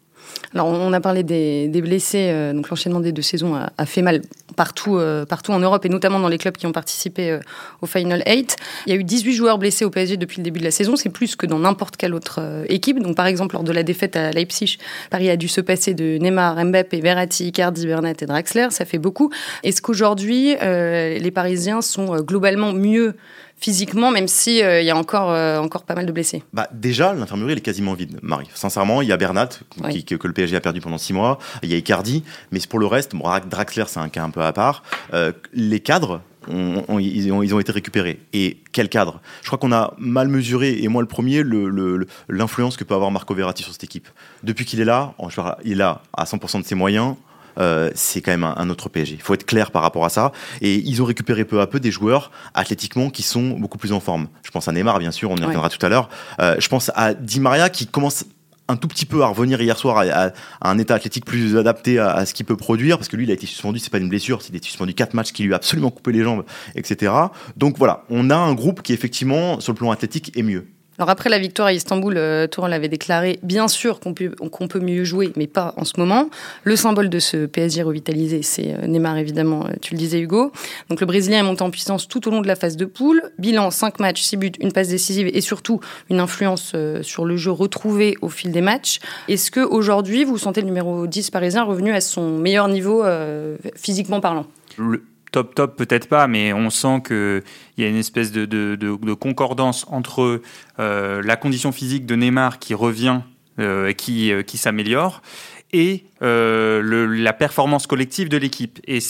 Alors, 0.52 0.66
on 0.66 0.92
a 0.92 1.00
parlé 1.00 1.22
des, 1.22 1.80
blessés, 1.80 2.30
euh, 2.30 2.52
donc 2.52 2.68
l'enchaînement 2.70 2.98
des 2.98 3.12
deux 3.12 3.22
saisons 3.22 3.54
a, 3.54 3.86
fait 3.86 4.02
mal 4.02 4.20
partout, 4.56 4.96
euh, 4.96 5.24
partout 5.24 5.52
en 5.52 5.60
Europe 5.60 5.84
et 5.84 5.88
notamment 5.88 6.18
dans 6.18 6.28
les 6.28 6.38
clubs 6.38 6.56
qui 6.56 6.66
ont 6.66 6.72
participé 6.72 7.30
euh, 7.30 7.38
au 7.82 7.86
Final 7.86 8.24
8. 8.26 8.56
Il 8.86 8.92
y 8.92 8.96
a 8.96 8.98
eu 8.98 9.04
18 9.04 9.32
joueurs 9.32 9.58
blessés 9.58 9.84
au 9.84 9.90
PSG 9.90 10.16
depuis 10.16 10.38
le 10.38 10.42
début 10.42 10.58
de 10.58 10.64
la 10.64 10.72
saison, 10.72 10.96
c'est 10.96 11.08
plus 11.08 11.36
que 11.36 11.46
dans 11.46 11.60
n'importe 11.60 11.96
quelle 11.96 12.14
autre 12.14 12.40
équipe. 12.68 12.98
Donc, 13.00 13.16
par 13.16 13.26
exemple, 13.26 13.54
lors 13.54 13.62
de 13.62 13.72
la 13.72 13.84
défaite 13.84 14.16
à 14.16 14.32
Leipzig, 14.32 14.78
Paris 15.10 15.30
a 15.30 15.36
dû 15.36 15.46
se 15.46 15.60
passer 15.60 15.94
de 15.94 16.18
Neymar, 16.18 16.64
Mbappé, 16.64 17.00
Verratti, 17.00 17.46
Icardi, 17.46 17.86
Bernat 17.86 18.14
et 18.20 18.26
Draxler, 18.26 18.68
ça 18.70 18.84
fait 18.84 18.98
beaucoup. 18.98 19.30
Est-ce 19.62 19.80
qu'aujourd'hui, 19.80 20.56
les 20.60 21.30
Parisiens 21.30 21.80
sont 21.80 22.16
globalement 22.16 22.72
mieux 22.72 23.14
physiquement, 23.60 24.10
même 24.10 24.26
s'il 24.26 24.56
il 24.56 24.62
euh, 24.62 24.82
y 24.82 24.90
a 24.90 24.96
encore, 24.96 25.30
euh, 25.30 25.58
encore 25.58 25.84
pas 25.84 25.94
mal 25.94 26.06
de 26.06 26.12
blessés 26.12 26.42
bah, 26.52 26.68
Déjà, 26.72 27.12
l'infirmerie, 27.12 27.52
elle 27.52 27.58
est 27.58 27.62
quasiment 27.62 27.94
vide, 27.94 28.18
Marie. 28.22 28.48
Sincèrement, 28.54 29.02
il 29.02 29.08
y 29.08 29.12
a 29.12 29.16
Bernat, 29.16 29.50
oui. 29.84 29.92
qui, 29.92 30.04
que, 30.04 30.14
que, 30.14 30.26
le 30.26 30.32
PSG 30.32 30.56
a 30.56 30.60
perdu 30.60 30.80
pendant 30.80 30.98
six 30.98 31.12
mois. 31.12 31.38
Il 31.62 31.70
y 31.70 31.74
a 31.74 31.76
Icardi. 31.76 32.24
Mais 32.50 32.60
pour 32.68 32.78
le 32.78 32.86
reste, 32.86 33.14
bon, 33.14 33.28
Draxler, 33.48 33.84
c'est 33.86 34.00
un 34.00 34.08
cas 34.08 34.24
un 34.24 34.30
peu 34.30 34.42
à 34.42 34.52
part. 34.52 34.82
Euh, 35.12 35.32
les 35.52 35.80
cadres, 35.80 36.22
on, 36.48 36.82
on, 36.88 36.98
ils, 36.98 37.30
ont, 37.32 37.42
ils, 37.42 37.54
ont, 37.54 37.60
été 37.60 37.70
récupérés. 37.70 38.18
Et 38.32 38.58
quel 38.72 38.88
cadre? 38.88 39.20
Je 39.42 39.46
crois 39.46 39.58
qu'on 39.58 39.72
a 39.72 39.94
mal 39.98 40.28
mesuré, 40.28 40.78
et 40.82 40.88
moi 40.88 41.02
le 41.02 41.08
premier, 41.08 41.42
l'influence 42.28 42.76
que 42.76 42.84
peut 42.84 42.94
avoir 42.94 43.10
Marco 43.10 43.34
Verratti 43.34 43.62
sur 43.62 43.72
cette 43.72 43.84
équipe. 43.84 44.08
Depuis 44.42 44.64
qu'il 44.64 44.80
est 44.80 44.84
là, 44.86 45.14
il 45.64 45.72
est 45.72 45.74
là 45.74 46.02
à 46.16 46.24
100% 46.24 46.62
de 46.62 46.66
ses 46.66 46.74
moyens. 46.74 47.16
Euh, 47.58 47.90
c'est 47.94 48.20
quand 48.20 48.30
même 48.30 48.44
un, 48.44 48.54
un, 48.56 48.70
autre 48.70 48.88
PSG. 48.88 49.14
Il 49.14 49.22
faut 49.22 49.34
être 49.34 49.46
clair 49.46 49.70
par 49.70 49.82
rapport 49.82 50.04
à 50.04 50.08
ça. 50.08 50.32
Et 50.60 50.76
ils 50.76 51.02
ont 51.02 51.04
récupéré 51.04 51.44
peu 51.44 51.60
à 51.60 51.66
peu 51.66 51.80
des 51.80 51.90
joueurs 51.90 52.30
athlétiquement 52.54 53.10
qui 53.10 53.22
sont 53.22 53.50
beaucoup 53.50 53.78
plus 53.78 53.92
en 53.92 54.00
forme. 54.00 54.28
Je 54.42 54.50
pense 54.50 54.68
à 54.68 54.72
Neymar, 54.72 54.98
bien 54.98 55.10
sûr, 55.10 55.30
on 55.30 55.36
y 55.36 55.44
reviendra 55.44 55.68
ouais. 55.68 55.76
tout 55.76 55.84
à 55.84 55.88
l'heure. 55.88 56.08
Euh, 56.40 56.56
je 56.58 56.68
pense 56.68 56.90
à 56.94 57.14
Di 57.14 57.40
Maria 57.40 57.68
qui 57.70 57.86
commence 57.86 58.24
un 58.68 58.76
tout 58.76 58.88
petit 58.88 59.06
peu 59.06 59.22
à 59.22 59.26
revenir 59.26 59.60
hier 59.60 59.76
soir 59.76 59.98
à, 59.98 60.02
à, 60.02 60.26
à 60.60 60.70
un 60.70 60.78
état 60.78 60.94
athlétique 60.94 61.24
plus 61.24 61.56
adapté 61.56 61.98
à, 61.98 62.12
à 62.12 62.24
ce 62.24 62.34
qu'il 62.34 62.46
peut 62.46 62.56
produire 62.56 62.98
parce 62.98 63.08
que 63.08 63.16
lui 63.16 63.24
il 63.24 63.30
a 63.30 63.34
été 63.34 63.46
suspendu 63.46 63.80
c'est 63.80 63.90
pas 63.90 63.98
une 63.98 64.08
blessure 64.08 64.42
c'est 64.42 64.64
suspendu 64.64 64.94
quatre 64.94 65.14
matchs 65.14 65.32
qui 65.32 65.42
lui 65.42 65.52
a 65.52 65.56
absolument 65.56 65.90
coupé 65.90 66.12
les 66.12 66.22
jambes 66.22 66.44
etc 66.76 67.12
donc 67.56 67.78
voilà 67.78 68.04
on 68.10 68.30
a 68.30 68.36
un 68.36 68.54
groupe 68.54 68.82
qui 68.82 68.92
effectivement 68.92 69.58
sur 69.58 69.72
le 69.72 69.76
plan 69.76 69.90
athlétique 69.90 70.36
est 70.38 70.44
mieux 70.44 70.68
alors 71.00 71.08
après 71.08 71.30
la 71.30 71.38
victoire 71.38 71.68
à 71.68 71.72
Istanbul, 71.72 72.18
euh, 72.18 72.46
Tourelle 72.46 72.74
avait 72.74 72.90
déclaré 72.90 73.38
bien 73.42 73.68
sûr 73.68 74.00
qu'on 74.00 74.12
peut, 74.12 74.80
mieux 74.80 75.02
jouer, 75.02 75.32
mais 75.34 75.46
pas 75.46 75.72
en 75.78 75.86
ce 75.86 75.94
moment. 75.96 76.28
Le 76.64 76.76
symbole 76.76 77.08
de 77.08 77.18
ce 77.18 77.46
PSG 77.46 77.82
revitalisé, 77.82 78.42
c'est 78.42 78.74
euh, 78.74 78.86
Neymar 78.86 79.16
évidemment, 79.16 79.64
euh, 79.64 79.70
tu 79.80 79.94
le 79.94 79.98
disais 79.98 80.20
Hugo. 80.20 80.52
Donc 80.90 81.00
le 81.00 81.06
Brésilien 81.06 81.38
est 81.38 81.42
monté 81.42 81.62
en 81.62 81.70
puissance 81.70 82.06
tout 82.06 82.28
au 82.28 82.30
long 82.30 82.42
de 82.42 82.46
la 82.46 82.54
phase 82.54 82.76
de 82.76 82.84
poule. 82.84 83.22
Bilan 83.38 83.70
5 83.70 83.98
matchs, 83.98 84.20
6 84.20 84.36
buts, 84.36 84.52
une 84.60 84.72
passe 84.72 84.88
décisive 84.88 85.30
et 85.32 85.40
surtout 85.40 85.80
une 86.10 86.20
influence 86.20 86.72
euh, 86.74 87.02
sur 87.02 87.24
le 87.24 87.38
jeu 87.38 87.50
retrouvée 87.50 88.18
au 88.20 88.28
fil 88.28 88.52
des 88.52 88.60
matchs. 88.60 88.98
Est-ce 89.26 89.50
que 89.50 89.60
aujourd'hui 89.60 90.24
vous 90.24 90.36
sentez 90.36 90.60
le 90.60 90.66
numéro 90.66 91.06
10 91.06 91.30
parisien 91.30 91.64
revenu 91.64 91.94
à 91.94 92.02
son 92.02 92.36
meilleur 92.36 92.68
niveau 92.68 93.04
physiquement 93.74 94.20
parlant? 94.20 94.44
Top 95.30 95.54
top 95.54 95.76
peut-être 95.76 96.08
pas, 96.08 96.26
mais 96.26 96.52
on 96.52 96.70
sent 96.70 97.02
qu'il 97.06 97.42
y 97.78 97.84
a 97.84 97.88
une 97.88 97.96
espèce 97.96 98.32
de, 98.32 99.14
concordance 99.14 99.86
entre 99.88 100.40
euh, 100.78 101.22
la 101.22 101.36
condition 101.36 101.72
physique 101.72 102.06
de 102.06 102.16
Neymar 102.16 102.58
qui 102.58 102.74
revient 102.74 103.20
euh, 103.58 103.88
et 103.88 103.94
qui, 103.94 104.32
euh, 104.32 104.42
qui 104.42 104.58
s'améliore 104.58 105.22
et 105.72 106.04
euh, 106.22 107.06
la 107.16 107.32
performance 107.32 107.86
collective 107.86 108.28
de 108.28 108.36
l'équipe. 108.36 108.80
Et 108.86 109.00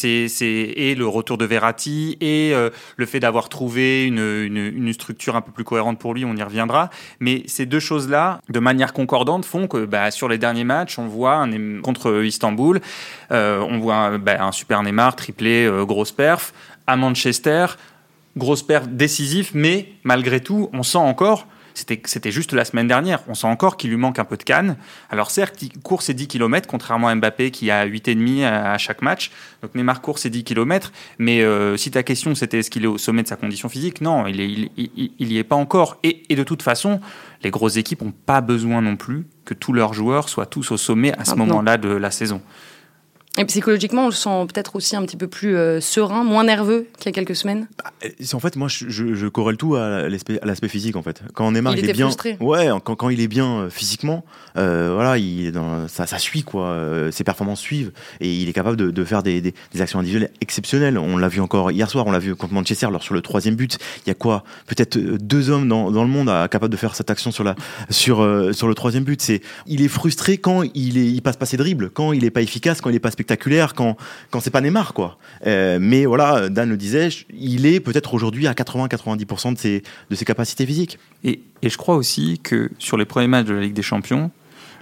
et 0.40 0.94
le 0.94 1.06
retour 1.06 1.38
de 1.38 1.44
Verratti 1.44 2.16
et 2.20 2.52
euh, 2.54 2.70
le 2.96 3.06
fait 3.06 3.20
d'avoir 3.20 3.48
trouvé 3.48 4.04
une, 4.04 4.92
structure 4.92 5.36
un 5.36 5.40
peu 5.40 5.52
plus 5.52 5.64
cohérente 5.64 5.98
pour 5.98 6.14
lui 6.14 6.24
on 6.24 6.34
y 6.36 6.42
reviendra. 6.42 6.90
Mais 7.20 7.42
ces 7.46 7.66
deux 7.66 7.80
choses 7.80 8.08
là 8.08 8.40
de 8.48 8.60
manière 8.60 8.92
concordante 8.92 9.44
font 9.44 9.66
que 9.66 9.84
bah, 9.84 10.10
sur 10.10 10.28
les 10.28 10.38
derniers 10.38 10.64
matchs 10.64 10.98
on 10.98 11.06
voit 11.06 11.34
un, 11.34 11.80
contre 11.80 12.22
Istanbul 12.24 12.80
euh, 13.32 13.60
on 13.60 13.78
voit 13.78 14.18
bah, 14.18 14.42
un 14.44 14.52
super 14.52 14.82
Neymar 14.82 15.16
triplé 15.16 15.70
grosse 15.86 16.12
perf. 16.12 16.52
À 16.86 16.96
Manchester 16.96 17.66
grosse 18.36 18.62
perte 18.62 18.90
décisive, 18.90 19.50
mais 19.54 19.92
malgré 20.04 20.40
tout, 20.40 20.70
on 20.72 20.82
sent 20.82 20.98
encore 20.98 21.46
c'était 22.04 22.30
juste 22.30 22.52
la 22.52 22.64
semaine 22.64 22.86
dernière. 22.86 23.20
On 23.28 23.34
sent 23.34 23.46
encore 23.46 23.76
qu'il 23.76 23.90
lui 23.90 23.96
manque 23.96 24.18
un 24.18 24.24
peu 24.24 24.36
de 24.36 24.42
canne. 24.42 24.76
Alors 25.10 25.30
certes, 25.30 25.62
il 25.62 25.78
court 25.80 26.02
ses 26.02 26.14
10 26.14 26.28
km, 26.28 26.68
contrairement 26.68 27.08
à 27.08 27.14
Mbappé 27.14 27.50
qui 27.50 27.70
a 27.70 27.86
8,5 27.86 28.44
à, 28.44 28.72
à 28.72 28.78
chaque 28.78 29.02
match. 29.02 29.30
Donc 29.62 29.74
Neymar 29.74 30.00
court 30.00 30.18
ses 30.18 30.30
10 30.30 30.44
km. 30.44 30.92
Mais 31.18 31.42
euh, 31.42 31.76
si 31.76 31.90
ta 31.90 32.02
question 32.02 32.34
c'était 32.34 32.58
est-ce 32.58 32.70
qu'il 32.70 32.84
est 32.84 32.88
au 32.88 32.98
sommet 32.98 33.22
de 33.22 33.28
sa 33.28 33.36
condition 33.36 33.68
physique 33.68 34.00
Non, 34.00 34.26
il, 34.26 34.40
est, 34.40 34.70
il, 34.76 35.32
y 35.32 35.38
est 35.38 35.44
pas 35.44 35.56
encore. 35.56 35.98
Et, 36.02 36.22
et, 36.28 36.36
de 36.36 36.44
toute 36.44 36.62
façon, 36.62 37.00
les 37.42 37.50
grosses 37.50 37.76
équipes 37.76 38.02
n'ont 38.02 38.12
pas 38.12 38.40
besoin 38.40 38.82
non 38.82 38.96
plus 38.96 39.26
que 39.44 39.54
tous 39.54 39.72
leurs 39.72 39.94
joueurs 39.94 40.28
soient 40.28 40.46
tous 40.46 40.70
au 40.70 40.76
sommet 40.76 41.12
à 41.18 41.24
ce 41.24 41.32
ah, 41.32 41.36
moment-là 41.36 41.76
de 41.76 41.88
la 41.88 42.10
saison. 42.10 42.40
Et 43.38 43.44
psychologiquement, 43.44 44.02
on 44.02 44.06
le 44.06 44.12
sent 44.12 44.46
peut-être 44.52 44.74
aussi 44.74 44.96
un 44.96 45.04
petit 45.04 45.16
peu 45.16 45.28
plus 45.28 45.56
euh, 45.56 45.80
serein, 45.80 46.24
moins 46.24 46.42
nerveux 46.42 46.88
qu'il 46.98 47.06
y 47.06 47.08
a 47.10 47.12
quelques 47.12 47.36
semaines. 47.36 47.68
Bah, 47.78 48.08
en 48.32 48.40
fait, 48.40 48.56
moi, 48.56 48.66
je, 48.66 48.88
je, 48.88 49.26
corrèle 49.28 49.56
tout 49.56 49.76
à 49.76 50.08
l'aspect 50.08 50.68
physique. 50.68 50.96
En 50.96 51.02
fait, 51.02 51.22
quand 51.32 51.52
Neymar 51.52 51.74
il, 51.74 51.84
il 51.84 51.90
est 51.90 51.92
bien, 51.92 52.06
frustré. 52.06 52.36
ouais, 52.40 52.68
quand, 52.82 52.96
quand, 52.96 53.08
il 53.08 53.20
est 53.20 53.28
bien 53.28 53.60
euh, 53.60 53.70
physiquement, 53.70 54.24
euh, 54.56 54.90
voilà, 54.92 55.16
il 55.16 55.52
dans, 55.52 55.86
ça, 55.86 56.06
ça 56.06 56.18
suit 56.18 56.42
quoi. 56.42 56.76
ses 57.12 57.22
performances 57.22 57.60
suivent 57.60 57.92
et 58.20 58.34
il 58.34 58.48
est 58.48 58.52
capable 58.52 58.76
de, 58.76 58.90
de 58.90 59.04
faire 59.04 59.22
des, 59.22 59.40
des, 59.40 59.54
des, 59.72 59.80
actions 59.80 60.00
individuelles 60.00 60.30
exceptionnelles. 60.40 60.98
On 60.98 61.16
l'a 61.16 61.28
vu 61.28 61.40
encore 61.40 61.70
hier 61.70 61.88
soir, 61.88 62.08
on 62.08 62.10
l'a 62.10 62.18
vu 62.18 62.34
contre 62.34 62.54
Manchester. 62.54 62.86
Alors 62.86 63.04
sur 63.04 63.14
le 63.14 63.20
troisième 63.20 63.54
but, 63.54 63.78
il 64.04 64.08
y 64.08 64.10
a 64.10 64.14
quoi? 64.14 64.42
Peut-être 64.66 64.98
deux 64.98 65.50
hommes 65.50 65.68
dans, 65.68 65.92
dans, 65.92 66.02
le 66.02 66.10
monde 66.10 66.26
capables 66.50 66.72
de 66.72 66.76
faire 66.76 66.96
cette 66.96 67.10
action 67.10 67.30
sur 67.30 67.44
la 67.44 67.54
sur 67.90 68.16
sur 68.52 68.66
le 68.66 68.74
troisième 68.74 69.04
but. 69.04 69.22
C'est 69.22 69.40
il 69.66 69.82
est 69.82 69.88
frustré 69.88 70.38
quand 70.38 70.62
il 70.74 70.98
est 70.98 71.06
il 71.06 71.22
passe 71.22 71.36
pas 71.36 71.46
ses 71.46 71.56
dribbles, 71.56 71.90
quand 71.90 72.12
il 72.12 72.24
est 72.24 72.30
pas 72.30 72.42
efficace, 72.42 72.80
quand 72.80 72.90
il 72.90 72.96
est 72.96 73.00
pas 73.00 73.10
spectaculaire, 73.20 73.74
quand 73.74 73.96
quand 74.30 74.40
c'est 74.40 74.50
pas 74.50 74.60
Neymar, 74.60 74.94
quoi. 74.94 75.18
Euh, 75.46 75.78
mais 75.80 76.06
voilà, 76.06 76.48
Dan 76.48 76.70
le 76.70 76.76
disait, 76.76 77.08
il 77.30 77.66
est 77.66 77.80
peut-être 77.80 78.14
aujourd'hui 78.14 78.46
à 78.46 78.52
80-90% 78.52 79.54
de 79.54 79.58
ses, 79.58 79.82
de 80.08 80.14
ses 80.16 80.24
capacités 80.24 80.64
physiques. 80.64 80.98
Et, 81.24 81.40
et 81.62 81.68
je 81.68 81.76
crois 81.76 81.96
aussi 81.96 82.40
que 82.42 82.70
sur 82.78 82.96
les 82.96 83.04
premiers 83.04 83.28
matchs 83.28 83.46
de 83.46 83.54
la 83.54 83.60
Ligue 83.60 83.74
des 83.74 83.82
Champions, 83.82 84.30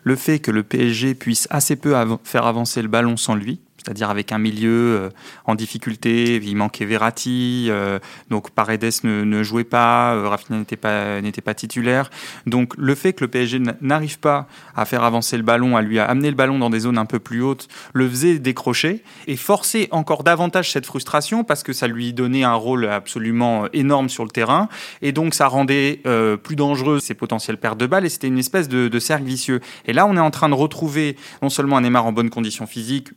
le 0.05 0.15
fait 0.15 0.39
que 0.39 0.51
le 0.51 0.63
PSG 0.63 1.15
puisse 1.15 1.49
assez 1.51 1.75
peu 1.75 1.95
faire 2.23 2.47
avancer 2.47 2.81
le 2.81 2.89
ballon 2.89 3.17
sans 3.17 3.35
lui, 3.35 3.59
c'est-à-dire 3.83 4.11
avec 4.11 4.33
un 4.33 4.39
milieu 4.39 4.71
euh, 4.71 5.11
en 5.45 5.55
difficulté. 5.55 6.41
Il 6.43 6.57
manquait 6.57 6.85
Verratti, 6.85 7.69
euh, 7.71 7.99
donc 8.29 8.51
Paredes 8.51 8.93
ne, 9.05 9.43
jouait 9.43 9.65
pas, 9.65 10.15
euh, 10.15 10.29
Rafinha 10.29 10.59
n'était 10.59 10.77
pas, 10.77 11.21
n'était 11.21 11.41
pas 11.41 11.55
titulaire. 11.55 12.11
Donc 12.47 12.75
le 12.77 12.95
fait 12.95 13.13
que 13.13 13.25
le 13.25 13.29
PSG 13.29 13.61
n'arrive 13.81 14.19
pas 14.19 14.47
à 14.77 14.85
faire 14.85 15.05
avancer 15.05 15.37
le 15.37 15.43
ballon, 15.43 15.77
à 15.77 15.83
lui 15.83 15.99
amener 15.99 16.29
le 16.29 16.37
ballon 16.37 16.59
dans 16.59 16.71
des 16.71 16.81
zones 16.81 16.99
un 16.99 17.07
peu 17.07 17.19
plus 17.19 17.43
hautes, 17.43 17.69
le 17.93 18.09
faisait 18.09 18.39
décrocher 18.39 19.03
et 19.27 19.37
forcer 19.37 19.89
encore 19.91 20.25
davantage 20.25 20.71
cette 20.71 20.87
frustration 20.87 21.45
parce 21.45 21.63
que 21.63 21.73
ça 21.73 21.87
lui 21.87 22.13
donnait 22.13 22.45
un 22.45 22.55
rôle 22.55 22.87
absolument 22.87 23.67
énorme 23.73 24.09
sur 24.09 24.25
le 24.25 24.31
terrain 24.31 24.69
et 25.03 25.13
donc 25.13 25.35
ça 25.35 25.47
rendait 25.47 26.03
plus 26.43 26.57
dangereux 26.57 27.01
ses 27.01 27.15
potentielles 27.15 27.59
pertes 27.59 27.79
de 27.79 27.87
balles 27.87 28.05
et 28.05 28.09
c'était 28.09 28.27
une 28.27 28.39
espèce 28.39 28.69
de, 28.69 28.99
cercle 28.99 29.25
vicieux. 29.25 29.61
Et 29.87 29.93
là, 29.93 30.07
on 30.07 30.17
est 30.17 30.21
en 30.21 30.31
train 30.31 30.49
de 30.49 30.55
retrouver 30.55 31.17
non 31.43 31.49
seulement 31.49 31.77
un 31.77 31.83
Neymar 31.83 32.05
en 32.05 32.13
bonne 32.13 32.31
condition 32.31 32.67
physique, 32.67 33.11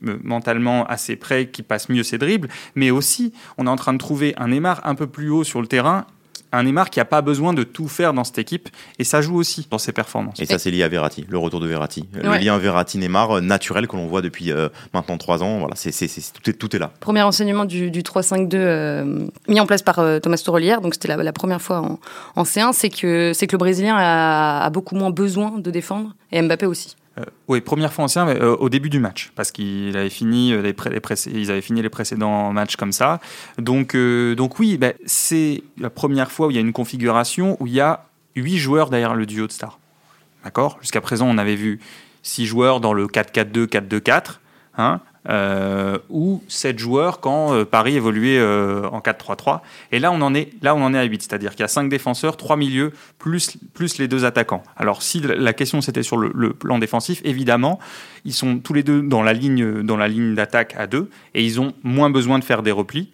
mentalement, 0.51 0.85
assez 0.85 1.15
près, 1.15 1.47
qui 1.47 1.63
passe 1.63 1.89
mieux 1.89 2.03
ses 2.03 2.17
dribbles, 2.17 2.49
mais 2.75 2.91
aussi 2.91 3.33
on 3.57 3.67
est 3.67 3.69
en 3.69 3.75
train 3.75 3.93
de 3.93 3.97
trouver 3.97 4.33
un 4.37 4.49
Neymar 4.49 4.81
un 4.83 4.95
peu 4.95 5.07
plus 5.07 5.29
haut 5.29 5.43
sur 5.43 5.61
le 5.61 5.67
terrain 5.67 6.05
un 6.53 6.63
Neymar 6.63 6.89
qui 6.89 6.99
n'a 6.99 7.05
pas 7.05 7.21
besoin 7.21 7.53
de 7.53 7.63
tout 7.63 7.87
faire 7.87 8.13
dans 8.13 8.25
cette 8.25 8.37
équipe 8.37 8.67
et 8.99 9.05
ça 9.05 9.21
joue 9.21 9.37
aussi 9.37 9.67
dans 9.71 9.77
ses 9.77 9.93
performances. 9.93 10.37
Et 10.41 10.45
ça 10.45 10.59
c'est 10.59 10.69
lié 10.69 10.83
à 10.83 10.89
Verratti, 10.89 11.25
le 11.29 11.37
retour 11.37 11.61
de 11.61 11.67
Verratti, 11.67 12.09
le 12.13 12.37
lien 12.37 12.57
Verratti-Neymar 12.57 13.37
euh, 13.37 13.41
naturel 13.41 13.87
que 13.87 13.95
l'on 13.95 14.07
voit 14.07 14.21
depuis 14.21 14.51
euh, 14.51 14.67
maintenant 14.93 15.17
trois 15.17 15.43
ans. 15.43 15.59
Voilà, 15.59 15.75
c'est, 15.77 15.91
tout, 16.33 16.49
est, 16.49 16.53
tout 16.53 16.75
est 16.75 16.79
là. 16.79 16.91
Premier 16.99 17.21
enseignement 17.21 17.63
du, 17.63 17.89
3-5-2 17.89 18.49
euh, 18.55 19.27
mis 19.47 19.61
en 19.61 19.65
place 19.65 19.81
par 19.81 20.03
Thomas 20.21 20.35
Tuchel 20.35 20.61
hier, 20.61 20.81
donc 20.81 20.95
c'était 20.95 21.15
la, 21.15 21.31
première 21.31 21.61
fois 21.61 21.79
en, 21.79 21.99
en 22.35 22.43
C1, 22.43 22.73
c'est 22.73 22.89
que 22.89 23.31
c'est 23.33 23.47
que 23.47 23.53
le 23.53 23.59
Brésilien 23.59 23.95
a, 23.97 24.65
a 24.65 24.69
beaucoup 24.71 24.95
moins 24.95 25.09
besoin 25.09 25.57
de 25.57 25.71
défendre 25.71 26.13
et 26.33 26.41
Mbappé 26.41 26.65
aussi. 26.65 26.97
Euh, 27.21 27.25
oui, 27.47 27.61
première 27.61 27.93
fois 27.93 28.05
ancien, 28.05 28.27
euh, 28.27 28.55
au 28.57 28.69
début 28.69 28.89
du 28.89 28.99
match, 28.99 29.31
parce 29.35 29.51
qu'il 29.51 29.95
avait 29.97 30.09
fini 30.09 30.53
euh, 30.53 30.61
les, 30.61 30.75
ils 31.33 31.51
avaient 31.51 31.61
fini 31.61 31.81
les 31.81 31.89
précédents 31.89 32.51
matchs 32.51 32.75
comme 32.75 32.91
ça. 32.91 33.19
Donc, 33.57 33.95
donc 33.95 34.59
oui, 34.59 34.77
ben, 34.77 34.93
c'est 35.05 35.63
la 35.77 35.89
première 35.89 36.31
fois 36.31 36.47
où 36.47 36.51
il 36.51 36.55
y 36.55 36.57
a 36.57 36.61
une 36.61 36.73
configuration 36.73 37.57
où 37.59 37.67
il 37.67 37.73
y 37.73 37.81
a 37.81 38.05
huit 38.35 38.57
joueurs 38.57 38.89
derrière 38.89 39.15
le 39.15 39.25
duo 39.25 39.47
de 39.47 39.51
stars. 39.51 39.79
D'accord? 40.43 40.77
Jusqu'à 40.81 41.01
présent, 41.01 41.27
on 41.27 41.37
avait 41.37 41.55
vu 41.55 41.79
six 42.23 42.45
joueurs 42.45 42.79
dans 42.79 42.93
le 42.93 43.07
4-4-2, 43.07 43.65
4-2-4. 43.67 44.39
Hein 44.77 45.01
euh, 45.29 45.99
ou 46.09 46.41
7 46.47 46.79
joueurs 46.79 47.19
quand 47.19 47.53
euh, 47.53 47.63
Paris 47.63 47.95
évoluait 47.95 48.39
euh, 48.39 48.87
en 48.89 49.01
4-3-3. 49.01 49.59
Et 49.91 49.99
là 49.99 50.11
on, 50.11 50.19
en 50.21 50.33
est, 50.33 50.49
là, 50.63 50.73
on 50.73 50.83
en 50.83 50.95
est 50.95 50.97
à 50.97 51.03
8, 51.03 51.21
c'est-à-dire 51.21 51.51
qu'il 51.51 51.59
y 51.59 51.63
a 51.63 51.67
5 51.67 51.89
défenseurs, 51.89 52.37
3 52.37 52.57
milieux, 52.57 52.91
plus, 53.19 53.57
plus 53.73 53.99
les 53.99 54.07
deux 54.07 54.25
attaquants. 54.25 54.63
Alors, 54.77 55.03
si 55.03 55.21
la 55.21 55.53
question 55.53 55.81
c'était 55.81 56.01
sur 56.01 56.17
le, 56.17 56.53
plan 56.53 56.79
défensif, 56.79 57.21
évidemment, 57.23 57.79
ils 58.25 58.33
sont 58.33 58.57
tous 58.57 58.73
les 58.73 58.83
deux 58.83 59.03
dans 59.03 59.21
la 59.21 59.33
ligne, 59.33 59.83
dans 59.83 59.97
la 59.97 60.07
ligne 60.07 60.33
d'attaque 60.33 60.73
à 60.77 60.87
2 60.87 61.09
et 61.35 61.45
ils 61.45 61.61
ont 61.61 61.73
moins 61.83 62.09
besoin 62.09 62.39
de 62.39 62.43
faire 62.43 62.63
des 62.63 62.71
replis. 62.71 63.11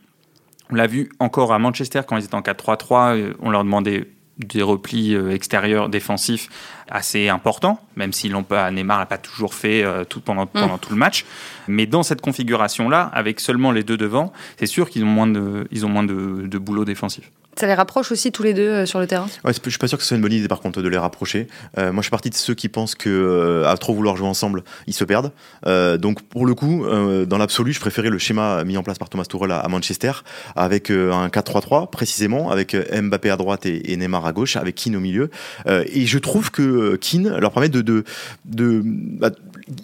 On 0.70 0.76
l'a 0.76 0.88
vu 0.88 1.10
encore 1.20 1.54
à 1.54 1.60
Manchester 1.60 2.02
quand 2.08 2.18
ils 2.18 2.26
étaient 2.26 2.36
en 2.36 2.42
4-3-3, 2.42 3.34
on 3.42 3.50
leur 3.50 3.64
demandait 3.64 4.08
des 4.40 4.62
replis 4.62 5.16
extérieurs 5.16 5.90
défensifs 5.90 6.50
assez 6.90 7.28
importants, 7.28 7.80
même 7.96 8.14
s'ils 8.14 8.32
l'ont 8.32 8.44
pas, 8.44 8.70
Neymar 8.72 9.00
n'a 9.00 9.06
pas 9.06 9.18
toujours 9.18 9.54
fait 9.54 9.84
tout, 10.10 10.22
pendant, 10.22 10.44
mm. 10.44 10.50
pendant 10.54 10.78
tout 10.78 10.92
le 10.92 10.98
match. 10.98 11.26
Mais 11.68 11.86
dans 11.86 12.04
cette 12.04 12.22
configuration-là, 12.22 13.10
avec 13.14 13.40
seulement 13.40 13.72
les 13.72 13.84
deux 13.84 13.98
devant, 13.98 14.32
c'est 14.58 14.68
sûr 14.68 14.90
qu'ils 14.90 15.04
ont 15.04 15.08
moins 15.08 15.28
de, 15.28 15.68
ils 15.72 15.86
ont 15.86 15.90
moins 15.90 16.04
de, 16.04 16.48
de 16.48 16.58
boulot 16.58 16.86
défensif. 16.86 17.32
Ça 17.58 17.66
les 17.66 17.74
rapproche 17.74 18.12
aussi 18.12 18.32
tous 18.32 18.44
les 18.44 18.54
deux 18.54 18.70
euh, 18.70 18.86
sur 18.86 19.00
le 19.00 19.08
terrain? 19.08 19.28
Ouais, 19.44 19.52
Je 19.52 19.70
suis 19.70 19.80
pas 19.80 19.88
sûr 19.88 19.98
que 19.98 20.04
ce 20.04 20.10
soit 20.10 20.16
une 20.16 20.22
bonne 20.22 20.34
idée 20.34 20.48
par 20.48 20.60
contre 20.60 20.84
de 20.84 20.88
les 20.88 20.98
rapprocher. 20.98 21.48
Euh, 21.80 21.92
moi 21.92 22.02
je 22.02 22.06
suis 22.06 22.12
parti 22.12 22.30
de 22.30 22.36
ceux 22.36 22.54
qui 22.54 22.70
pensent 22.70 22.94
que 22.94 23.10
euh, 23.10 23.68
à 23.68 23.76
trop 23.78 23.96
vouloir 23.96 24.16
jouer 24.16 24.28
ensemble, 24.28 24.64
ils 24.86 24.94
se 24.94 25.04
perdent. 25.04 25.32
donc 25.66 26.22
pour 26.24 26.46
le 26.46 26.54
coup, 26.54 26.86
dans 27.26 27.38
l'absolu, 27.38 27.74
je 27.74 27.80
préférais 27.80 28.10
le 28.10 28.18
schéma 28.18 28.64
mis 28.64 28.78
en 28.78 28.84
place 28.84 28.98
par 28.98 29.10
Thomas 29.10 29.26
Tuchel 29.26 29.52
à, 29.52 29.68
Manchester 29.68 30.12
avec 30.56 30.92
un 30.92 31.28
4-3-3 31.28 31.90
précisément, 31.90 32.52
avec 32.52 32.76
Mbappé 32.76 33.30
à 33.30 33.38
droite 33.38 33.66
et, 33.66 33.96
Neymar 33.98 34.26
à 34.26 34.34
gauche, 34.34 34.56
avec 34.56 34.76
Keane 34.76 34.96
au 34.96 35.00
milieu. 35.00 35.30
et 35.68 36.06
je 36.06 36.18
trouve 36.20 36.52
que 36.52 36.96
Keane 36.96 37.38
leur 37.38 37.52
permet 37.52 37.70
de, 37.70 37.82
de, 37.82 38.04
de 38.46 38.82
bah, 38.84 39.32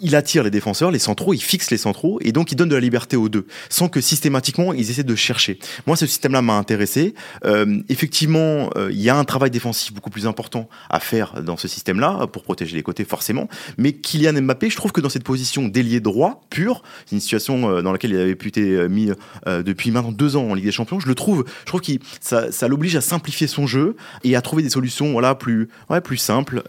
il 0.02 0.16
attire 0.16 0.42
les 0.42 0.50
défenseurs, 0.50 0.90
les 0.90 0.98
centraux, 0.98 1.34
il 1.34 1.42
fixe 1.42 1.70
les 1.70 1.76
centraux 1.76 2.18
et 2.22 2.32
donc 2.32 2.52
il 2.52 2.56
donne 2.56 2.68
de 2.68 2.74
la 2.74 2.80
liberté 2.80 3.16
aux 3.16 3.28
deux, 3.28 3.46
sans 3.68 3.88
que 3.88 4.00
systématiquement 4.00 4.72
ils 4.72 4.90
essaient 4.90 5.02
de 5.02 5.14
chercher. 5.14 5.58
Moi, 5.86 5.96
ce 5.96 6.06
système-là 6.06 6.42
m'a 6.42 6.54
intéressé. 6.54 7.14
Euh, 7.44 7.80
effectivement, 7.88 8.70
euh, 8.76 8.90
il 8.90 9.00
y 9.00 9.10
a 9.10 9.16
un 9.16 9.24
travail 9.24 9.50
défensif 9.50 9.92
beaucoup 9.92 10.10
plus 10.10 10.26
important 10.26 10.68
à 10.90 11.00
faire 11.00 11.42
dans 11.42 11.56
ce 11.56 11.68
système-là 11.68 12.26
pour 12.28 12.42
protéger 12.42 12.76
les 12.76 12.82
côtés 12.82 13.04
forcément. 13.04 13.48
Mais 13.78 13.92
Kylian 13.92 14.40
Mbappé, 14.42 14.70
je 14.70 14.76
trouve 14.76 14.92
que 14.92 15.00
dans 15.00 15.08
cette 15.08 15.24
position 15.24 15.68
d'ailier 15.68 16.00
droit 16.00 16.42
pur, 16.50 16.82
c'est 17.06 17.16
une 17.16 17.20
situation 17.20 17.70
euh, 17.70 17.82
dans 17.82 17.92
laquelle 17.92 18.12
il 18.12 18.18
avait 18.18 18.34
pu 18.34 18.48
être 18.48 18.88
mis 18.88 19.10
depuis 19.46 19.90
maintenant 19.90 20.12
deux 20.12 20.36
ans 20.36 20.48
en 20.50 20.54
Ligue 20.54 20.64
des 20.64 20.72
Champions. 20.72 21.00
Je 21.00 21.08
le 21.08 21.14
trouve, 21.14 21.44
je 21.60 21.66
trouve 21.66 21.80
que 21.80 21.92
ça, 22.20 22.52
ça 22.52 22.68
l'oblige 22.68 22.96
à 22.96 23.00
simplifier 23.00 23.46
son 23.46 23.66
jeu 23.66 23.96
et 24.22 24.36
à 24.36 24.42
trouver 24.42 24.62
des 24.62 24.70
solutions 24.70 25.12
voilà 25.12 25.34
plus 25.34 25.68
ouais, 25.90 26.00
plus 26.00 26.16
simples. 26.16 26.62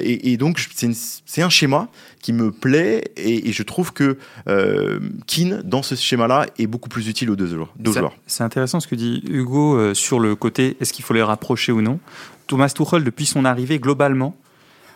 Et, 0.00 0.32
et, 0.32 0.36
donc 0.36 0.64
c'est 0.74 1.42
un 1.42 1.50
schéma 1.50 1.88
qui 2.22 2.32
me 2.32 2.52
plaît 2.52 3.12
et, 3.16 3.52
je 3.52 3.62
trouve 3.62 3.92
que 3.92 4.16
euh, 4.48 5.00
Keane, 5.26 5.60
dans 5.64 5.82
ce 5.82 5.96
schéma-là, 5.96 6.46
est 6.58 6.66
beaucoup 6.66 6.88
plus 6.88 7.08
utile 7.08 7.30
aux 7.30 7.36
deux 7.36 7.48
joueurs. 7.48 8.16
C'est 8.26 8.44
intéressant 8.44 8.80
ce 8.80 8.86
que 8.86 8.94
dit 8.94 9.22
Hugo 9.28 9.76
euh, 9.76 9.92
sur 9.92 10.20
le 10.20 10.34
côté 10.36 10.76
est-ce 10.80 10.92
qu'il 10.92 11.04
faut 11.04 11.12
les 11.12 11.22
rapprocher 11.22 11.72
ou 11.72 11.82
non. 11.82 11.98
Thomas 12.46 12.70
Tuchel, 12.70 13.04
depuis 13.04 13.26
son 13.26 13.44
arrivée, 13.44 13.78
globalement, 13.78 14.36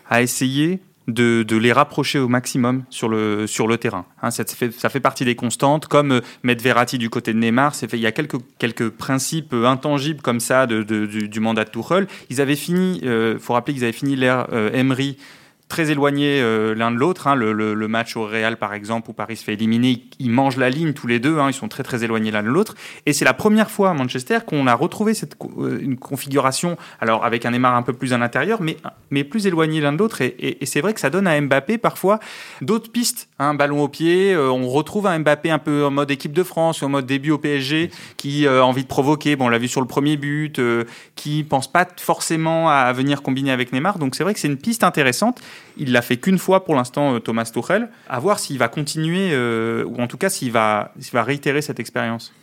a 0.09 0.21
essayé 0.21 0.79
de, 1.07 1.45
les 1.57 1.71
rapprocher 1.71 2.19
au 2.19 2.27
maximum 2.27 2.83
sur 2.89 3.09
le, 3.09 3.45
sur 3.47 3.67
le 3.67 3.77
terrain. 3.77 4.05
Hein, 4.21 4.31
ça, 4.31 4.43
fait, 4.45 4.71
ça, 4.71 4.89
fait, 4.89 4.99
partie 4.99 5.25
des 5.25 5.35
constantes, 5.35 5.87
comme 5.87 6.13
euh, 6.13 6.21
mettre 6.43 6.63
Verratti 6.63 6.97
du 6.97 7.09
côté 7.09 7.33
de 7.33 7.39
Neymar. 7.39 7.75
Fait, 7.75 7.87
il 7.93 7.99
y 7.99 8.07
a 8.07 8.11
quelques, 8.11 8.37
quelques 8.57 8.89
principes 8.89 9.53
intangibles 9.53 10.21
comme 10.21 10.39
ça 10.39 10.65
de, 10.65 10.83
du, 10.83 11.39
mandat 11.41 11.65
de 11.65 11.69
Tuchel. 11.71 12.07
Ils 12.29 12.39
avaient 12.39 12.55
fini, 12.55 12.99
il 13.01 13.07
euh, 13.07 13.39
faut 13.39 13.53
rappeler 13.53 13.73
qu'ils 13.73 13.83
avaient 13.83 13.93
fini 13.93 14.15
l'ère 14.15 14.47
Emery 14.73 15.17
très 15.67 15.91
éloignés 15.91 16.41
euh, 16.41 16.73
l'un 16.75 16.91
de 16.91 16.97
l'autre. 16.97 17.27
Hein. 17.27 17.35
Le, 17.35 17.53
le, 17.53 17.87
match 17.87 18.15
au 18.15 18.25
Real, 18.25 18.57
par 18.57 18.73
exemple, 18.73 19.09
où 19.09 19.13
Paris 19.13 19.37
se 19.37 19.43
fait 19.43 19.53
éliminer, 19.53 20.03
ils, 20.19 20.31
mangent 20.31 20.57
la 20.57 20.69
ligne 20.69 20.93
tous 20.93 21.07
les 21.07 21.19
deux. 21.19 21.39
Hein. 21.39 21.49
Ils 21.49 21.53
sont 21.53 21.67
très 21.67 21.83
très 21.83 22.03
éloignés 22.03 22.31
l'un 22.31 22.43
de 22.43 22.47
l'autre. 22.47 22.75
Et 23.05 23.13
c'est 23.13 23.25
la 23.25 23.33
première 23.33 23.71
fois 23.71 23.89
à 23.89 23.93
Manchester 23.93 24.39
qu'on 24.45 24.67
a 24.67 24.73
retrouvé 24.73 25.13
cette 25.13 25.35
euh, 25.59 25.79
une 25.81 25.97
configuration, 25.97 26.77
alors 26.99 27.25
avec 27.25 27.45
un 27.45 27.51
Neymar 27.51 27.75
un 27.75 27.83
peu 27.83 27.93
plus 27.93 28.13
à 28.13 28.17
l'intérieur, 28.17 28.61
mais 28.61 28.77
mais 29.11 29.23
plus 29.23 29.47
éloigné 29.47 29.81
l'un 29.81 29.93
de 29.93 29.97
l'autre. 29.97 30.21
Et, 30.21 30.57
et, 30.61 30.65
c'est 30.65 30.81
vrai 30.81 30.93
que 30.93 30.99
ça 30.99 31.09
donne 31.09 31.27
à 31.27 31.39
Mbappé 31.39 31.77
parfois 31.77 32.19
d'autres 32.61 32.91
pistes. 32.91 33.26
Un 33.39 33.53
ballon 33.53 33.83
au 33.83 33.87
pied, 33.87 34.33
euh, 34.33 34.49
on 34.49 34.67
retrouve 34.67 35.07
un 35.07 35.19
Mbappé 35.19 35.51
un 35.51 35.59
peu 35.59 35.85
en 35.85 35.91
mode 35.91 36.09
équipe 36.09 36.33
de 36.33 36.43
France, 36.43 36.81
en 36.81 36.89
mode 36.89 37.05
début 37.05 37.31
au 37.31 37.37
PSG, 37.37 37.91
qui 38.17 38.47
a 38.47 38.65
envie 38.65 38.83
de 38.83 38.87
provoquer. 38.87 39.35
Bon, 39.35 39.45
on 39.45 39.49
l'a 39.49 39.59
vu 39.59 39.67
sur 39.67 39.81
le 39.81 39.87
premier 39.87 40.17
but, 40.17 40.59
qui 41.15 41.43
pense 41.43 41.71
pas 41.71 41.87
forcément 41.97 42.69
à 42.69 42.91
venir 42.93 43.21
combiner 43.21 43.51
avec 43.51 43.73
Neymar. 43.73 43.99
Donc 43.99 44.15
c'est 44.15 44.23
vrai 44.23 44.33
que 44.33 44.39
c'est 44.39 44.47
une 44.47 44.57
piste 44.57 44.83
intéressante. 44.83 45.41
Il 45.77 45.91
l'a 45.91 46.01
fait 46.01 46.17
qu'une 46.17 46.37
fois 46.37 46.65
pour 46.65 46.75
l'instant, 46.75 47.15
euh, 47.15 47.19
Thomas 47.19 47.49
Tuchel. 47.53 47.89
À 48.09 48.19
voir 48.19 48.39
s'il 48.39 48.57
va 48.57 48.67
continuer, 48.67 49.29
euh, 49.31 49.83
ou 49.85 50.01
en 50.01 50.07
tout 50.07 50.17
cas 50.17 50.29
s'il 50.29 50.51
va, 50.51 50.91
va 51.13 51.23
réitérer 51.23 51.61
cette 51.61 51.79
expérience. 51.79 52.33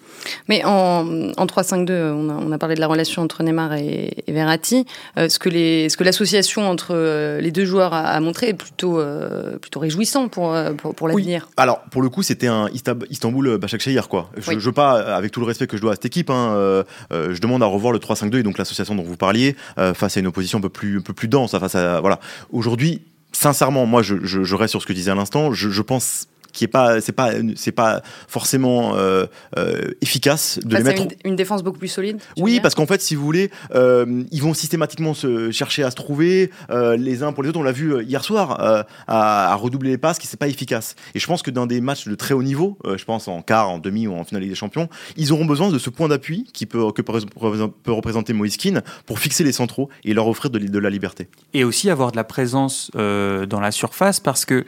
Mais 0.49 0.65
en, 0.65 1.05
3-5-2, 1.05 1.93
on 2.13 2.53
a, 2.53 2.59
parlé 2.59 2.75
de 2.75 2.81
la 2.81 2.87
relation 2.87 3.23
entre 3.23 3.43
Neymar 3.43 3.75
et, 3.75 4.25
Verratti. 4.29 4.87
Euh, 5.19 5.29
ce 5.29 5.39
que, 5.39 6.05
l'association 6.05 6.69
entre 6.69 6.95
euh, 6.95 7.41
les 7.41 7.51
deux 7.51 7.65
joueurs 7.65 7.95
a, 7.95 8.19
montré 8.21 8.49
est 8.49 8.55
plutôt, 8.55 8.99
euh, 8.99 9.57
plutôt 9.59 9.81
réjouissant 9.81 10.29
pour, 10.29 10.57
pour, 10.77 11.09
l'avenir. 11.09 11.49
Alors, 11.57 11.81
pour 11.91 12.03
le 12.03 12.09
coup, 12.09 12.23
c'était 12.23 12.47
un 12.47 12.69
Istanbul 13.11 13.59
Başakşehir, 13.59 14.09
quoi. 14.09 14.31
Je, 14.37 14.53
ne 14.53 14.59
veux 14.59 14.73
pas, 14.73 15.15
avec 15.15 15.33
tout 15.33 15.41
le 15.41 15.47
respect 15.47 15.67
que 15.67 15.77
je 15.77 15.83
dois 15.83 15.93
à 15.93 15.95
cette 15.95 16.07
équipe, 16.07 16.31
hein, 16.31 16.85
je 17.11 17.41
demande 17.41 17.63
à 17.63 17.67
revoir 17.67 17.93
le 17.93 17.99
3-5-2 17.99 18.39
et 18.39 18.43
donc 18.43 18.59
l'association 18.59 18.95
dont 18.95 19.03
vous 19.03 19.17
parliez 19.17 19.57
face 19.95 20.17
à 20.17 20.21
une 20.21 20.27
opposition 20.27 20.59
un 20.59 20.63
peu 20.63 20.69
plus, 20.69 20.99
un 20.99 21.03
peu 21.03 21.13
plus 21.13 21.29
dense. 21.29 21.57
Face 21.57 21.75
à, 21.75 22.01
voilà. 22.01 22.21
Aujourd'hui, 22.53 23.03
sincèrement, 23.33 23.87
moi, 23.87 24.03
je, 24.03 24.17
je, 24.23 24.55
reste 24.55 24.73
sur 24.73 24.83
ce 24.83 24.87
que 24.87 24.93
je 24.93 24.99
disais 24.99 25.11
à 25.11 25.15
l'instant. 25.15 25.53
Je, 25.53 25.71
je 25.71 25.83
pense 25.83 26.29
qui 26.55 26.65
est 26.65 26.69
pas 26.69 27.01
c'est 27.01 27.13
pas 27.13 27.33
c'est 27.57 27.73
pas 27.73 28.03
forcément 28.29 28.97
euh, 28.97 29.27
euh, 29.59 29.91
efficace 30.01 30.59
de 30.65 30.77
les 30.77 30.83
mettre 30.83 31.03
une, 31.25 31.37
défense 31.37 31.63
beaucoup 31.63 31.79
plus 31.79 31.89
solide 31.89 32.19
oui 32.39 32.61
parce 32.61 32.75
qu'en 32.75 32.87
fait 32.87 33.03
si 33.03 33.15
vous 33.15 33.25
voulez 33.25 33.51
euh, 33.75 34.23
ils 34.31 34.41
vont 34.41 34.55
systématiquement 34.55 35.13
se 35.13 35.51
chercher 35.51 35.83
à 35.83 35.91
se 35.91 35.97
trouver 35.97 36.51
les 36.71 37.23
uns 37.23 37.33
pour 37.33 37.43
les 37.43 37.49
autres. 37.49 37.59
On 37.59 37.65
l'a 37.65 37.73
vu 37.73 38.03
hier 38.05 38.25
soir 38.25 38.85
à, 39.09 39.55
redoubler 39.57 39.91
les 39.91 39.99
passes 39.99 40.19
qui 40.19 40.27
c'est 40.27 40.37
pas 40.37 40.47
efficace. 40.49 40.95
Et 41.15 41.19
je 41.19 41.27
pense 41.27 41.43
que 41.43 41.51
dans 41.51 41.67
des 41.67 41.81
matchs 41.81 42.07
de 42.07 42.15
très 42.15 42.35
haut 42.35 42.43
niveau 42.43 42.79
je 42.97 43.05
pense 43.05 43.27
en 43.27 43.43
quart 43.43 43.69
en 43.69 43.79
demi 43.79 44.07
ou 44.07 44.15
en 44.15 44.25
finale 44.25 44.47
des 44.47 44.55
champions 44.55 44.89
ils 45.17 45.33
auront 45.33 45.45
besoin 45.45 45.71
de 45.71 45.79
ce 45.79 45.91
point 45.91 46.09
d'appui 46.09 46.49
qui 46.53 46.67
peut 46.67 46.93
que 46.93 47.03
peut 47.03 47.93
représenter 47.93 48.33
Moïse 48.33 48.57
pour 49.05 49.19
fixer 49.19 49.43
les 49.43 49.53
centraux 49.53 49.89
et 50.05 50.15
leur 50.15 50.29
offrir 50.29 50.51
de, 50.51 50.59
de 50.61 50.79
la 50.79 50.91
liberté. 50.91 51.29
Et 51.53 51.65
aussi 51.65 51.91
avoir 51.91 52.13
de 52.13 52.17
la 52.17 52.25
présence 52.25 52.91
dans 52.95 53.61
la 53.61 53.73
surface 53.73 54.21
parce 54.21 54.45
que 54.45 54.65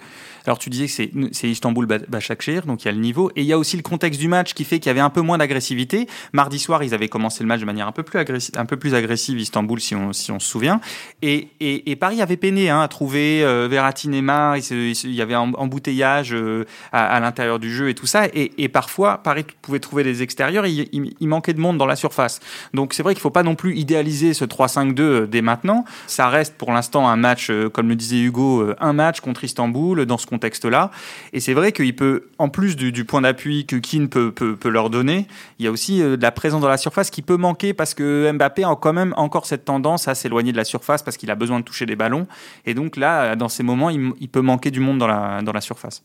alors 0.47 0.59
tu 0.59 0.71
disais 0.71 0.87
que 0.87 1.28
c'est 1.33 1.49
Istanbul 1.49 1.75
Başakşehir, 1.85 2.62
donc 2.62 2.85
il 2.85 2.87
y 2.87 2.88
a 2.88 2.92
le 2.92 2.99
niveau, 2.99 3.30
et 3.37 3.42
il 3.42 3.47
y 3.47 3.52
a 3.52 3.59
aussi 3.59 3.76
le 3.76 3.83
contexte 3.83 4.21
du 4.21 4.28
match 4.28 4.54
qui 4.54 4.64
fait 4.64 4.78
qu'il 4.78 4.88
y 4.88 4.90
avait 4.90 5.00
un 5.00 5.11
peu 5.11 5.21
moins 5.21 5.38
d'agressivité. 5.38 6.06
Mardi 6.33 6.59
soir, 6.59 6.83
ils 6.83 6.95
avaient 6.95 7.09
commencé 7.09 7.42
le 7.42 7.49
match 7.49 7.61
de 7.61 7.66
manière 7.66 7.87
un 7.87 7.92
peu 7.92 8.02
plus 8.02 8.18
agressive, 8.18 8.54
un 8.56 8.64
peu 8.64 8.76
plus 8.76 8.95
agressive 8.95 9.38
Istanbul, 9.38 9.80
si 9.80 9.95
on, 9.95 10.12
si 10.12 10.33
on 10.33 10.38
se 10.38 10.49
souvient. 10.49 10.80
Et, 11.23 11.49
et, 11.61 11.97
Paris 11.97 12.23
avait 12.23 12.37
peiné 12.37 12.71
hein, 12.71 12.80
à 12.80 12.88
trouver 12.88 13.42
euh, 13.42 13.68
Verratti, 13.68 14.09
Neymar, 14.09 14.56
il, 14.56 15.14
y 15.14 15.23
avait 15.23 15.35
embouteillage 15.35 16.33
euh, 16.33 16.64
à, 16.92 17.18
l'intérieur 17.21 17.59
du 17.59 17.75
jeu 17.75 17.88
et 17.88 17.95
tout 17.95 18.06
ça. 18.06 18.26
Et, 18.33 18.68
parfois, 18.68 19.18
Paris 19.18 19.45
pouvait 19.62 19.80
trouver 19.80 20.04
des 20.04 20.23
extérieurs, 20.23 20.66
il, 20.66 21.28
manquait 21.28 21.54
de 21.54 21.61
monde 21.61 21.78
dans 21.78 21.87
la 21.87 21.97
surface. 21.97 22.40
Donc 22.73 22.95
c'est 22.95 23.02
vrai 23.02 23.14
qu'il 23.14 23.21
ne 23.21 23.23
faut 23.23 23.30
pas 23.30 23.42
non 23.42 23.54
plus 23.54 23.76
idéaliser 23.76 24.35
ce 24.35 24.45
3-5-2 24.45 25.00
euh, 25.00 25.26
dès 25.26 25.42
maintenant. 25.42 25.85
Ça 26.06 26.28
reste 26.28 26.56
pour 26.56 26.73
l'instant 26.73 27.09
un 27.09 27.16
match, 27.16 27.50
comme 27.73 27.88
le 27.88 27.97
disait 27.97 28.18
Hugo, 28.18 28.73
un 28.78 28.92
match 28.92 29.21
contre 29.21 29.45
Istanbul 29.45 30.06
dans 30.06 30.18
ce 30.18 30.26
contexte-là. 30.26 30.90
Et 31.33 31.40
c'est 31.40 31.54
vrai 31.54 31.65
qu'il 31.73 31.94
peut, 31.94 32.28
en 32.38 32.49
plus 32.49 32.76
du, 32.76 33.04
point 33.04 33.20
d'appui 33.20 33.66
que 33.66 33.76
Keane 33.76 34.08
peut, 34.08 34.32
leur 34.64 34.90
donner, 34.90 35.26
il 35.58 35.64
y 35.64 35.68
a 35.68 35.70
aussi 35.70 36.02
euh, 36.02 36.16
de 36.16 36.23
la 36.23 36.32
présence 36.32 36.61
dans 36.61 36.68
la 36.68 36.76
surface 36.76 37.11
qui 37.11 37.23
peut 37.23 37.37
manquer 37.37 37.75
parce 37.75 37.94
que 37.94 38.30
Mbappé 38.32 38.64
a 38.64 38.76
quand 38.76 38.92
même 38.92 39.14
encore 39.16 39.46
cette 39.46 39.64
tendance 39.64 40.08
à 40.08 40.14
s'éloigner 40.14 40.52
de 40.52 40.56
la 40.56 40.64
surface 40.64 41.02
parce 41.02 41.16
qu'il 41.16 41.30
a 41.30 41.35
besoin 41.35 41.61
de 41.61 41.64
toucher 41.64 41.87
des 41.87 41.96
ballons. 41.96 42.26
Et 42.64 42.75
donc 42.75 42.96
là, 42.96 43.37
dans 43.37 43.49
ces 43.49 43.62
moments, 43.62 43.90
il, 43.90 44.28
peut 44.28 44.40
manquer 44.40 44.70
du 44.70 44.80
monde 44.80 44.99
dans 44.99 45.06
la, 45.06 45.42
dans 45.42 45.52
la 45.52 45.61
surface 45.61 46.02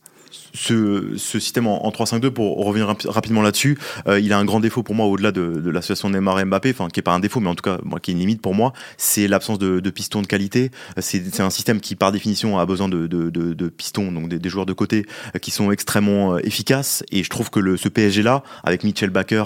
ce, 0.54 1.16
système 1.16 1.66
en, 1.66 1.90
3-5-2, 1.90 2.30
pour 2.30 2.64
revenir 2.64 2.94
rapidement 3.06 3.42
là-dessus, 3.42 3.78
euh, 4.06 4.20
il 4.20 4.32
a 4.32 4.38
un 4.38 4.44
grand 4.44 4.60
défaut 4.60 4.82
pour 4.82 4.94
moi 4.94 5.06
au-delà 5.06 5.32
de, 5.32 5.60
de 5.60 5.70
l'association 5.70 6.10
Neymar 6.10 6.40
et 6.40 6.44
Mbappé, 6.44 6.70
enfin 6.70 6.88
qui 6.88 7.00
est 7.00 7.02
pas 7.02 7.12
un 7.12 7.20
défaut, 7.20 7.40
mais 7.40 7.48
en 7.48 7.54
tout 7.54 7.62
cas 7.62 7.78
qui 8.02 8.10
est 8.10 8.14
une 8.14 8.20
limite 8.20 8.42
pour 8.42 8.54
moi, 8.54 8.72
c'est 8.96 9.28
l'absence 9.28 9.58
de, 9.58 9.90
pistons 9.90 10.22
de 10.22 10.26
qualité. 10.26 10.70
C'est 10.98 11.40
un 11.40 11.50
système 11.50 11.80
qui 11.80 11.96
par 11.96 12.12
définition 12.12 12.58
a 12.58 12.66
besoin 12.66 12.88
de, 12.88 13.68
pistons, 13.68 14.12
donc 14.12 14.28
des, 14.28 14.48
joueurs 14.48 14.66
de 14.66 14.72
côté 14.72 15.06
euh, 15.34 15.38
qui 15.38 15.50
sont 15.52 15.70
extrêmement 15.70 16.34
euh, 16.34 16.40
efficaces. 16.44 17.04
Et 17.10 17.22
je 17.22 17.30
trouve 17.30 17.50
que 17.50 17.60
le, 17.60 17.76
ce 17.76 17.88
PSG 17.88 18.22
là, 18.22 18.42
avec 18.64 18.84
Mitchell 18.84 19.10
Baker 19.10 19.44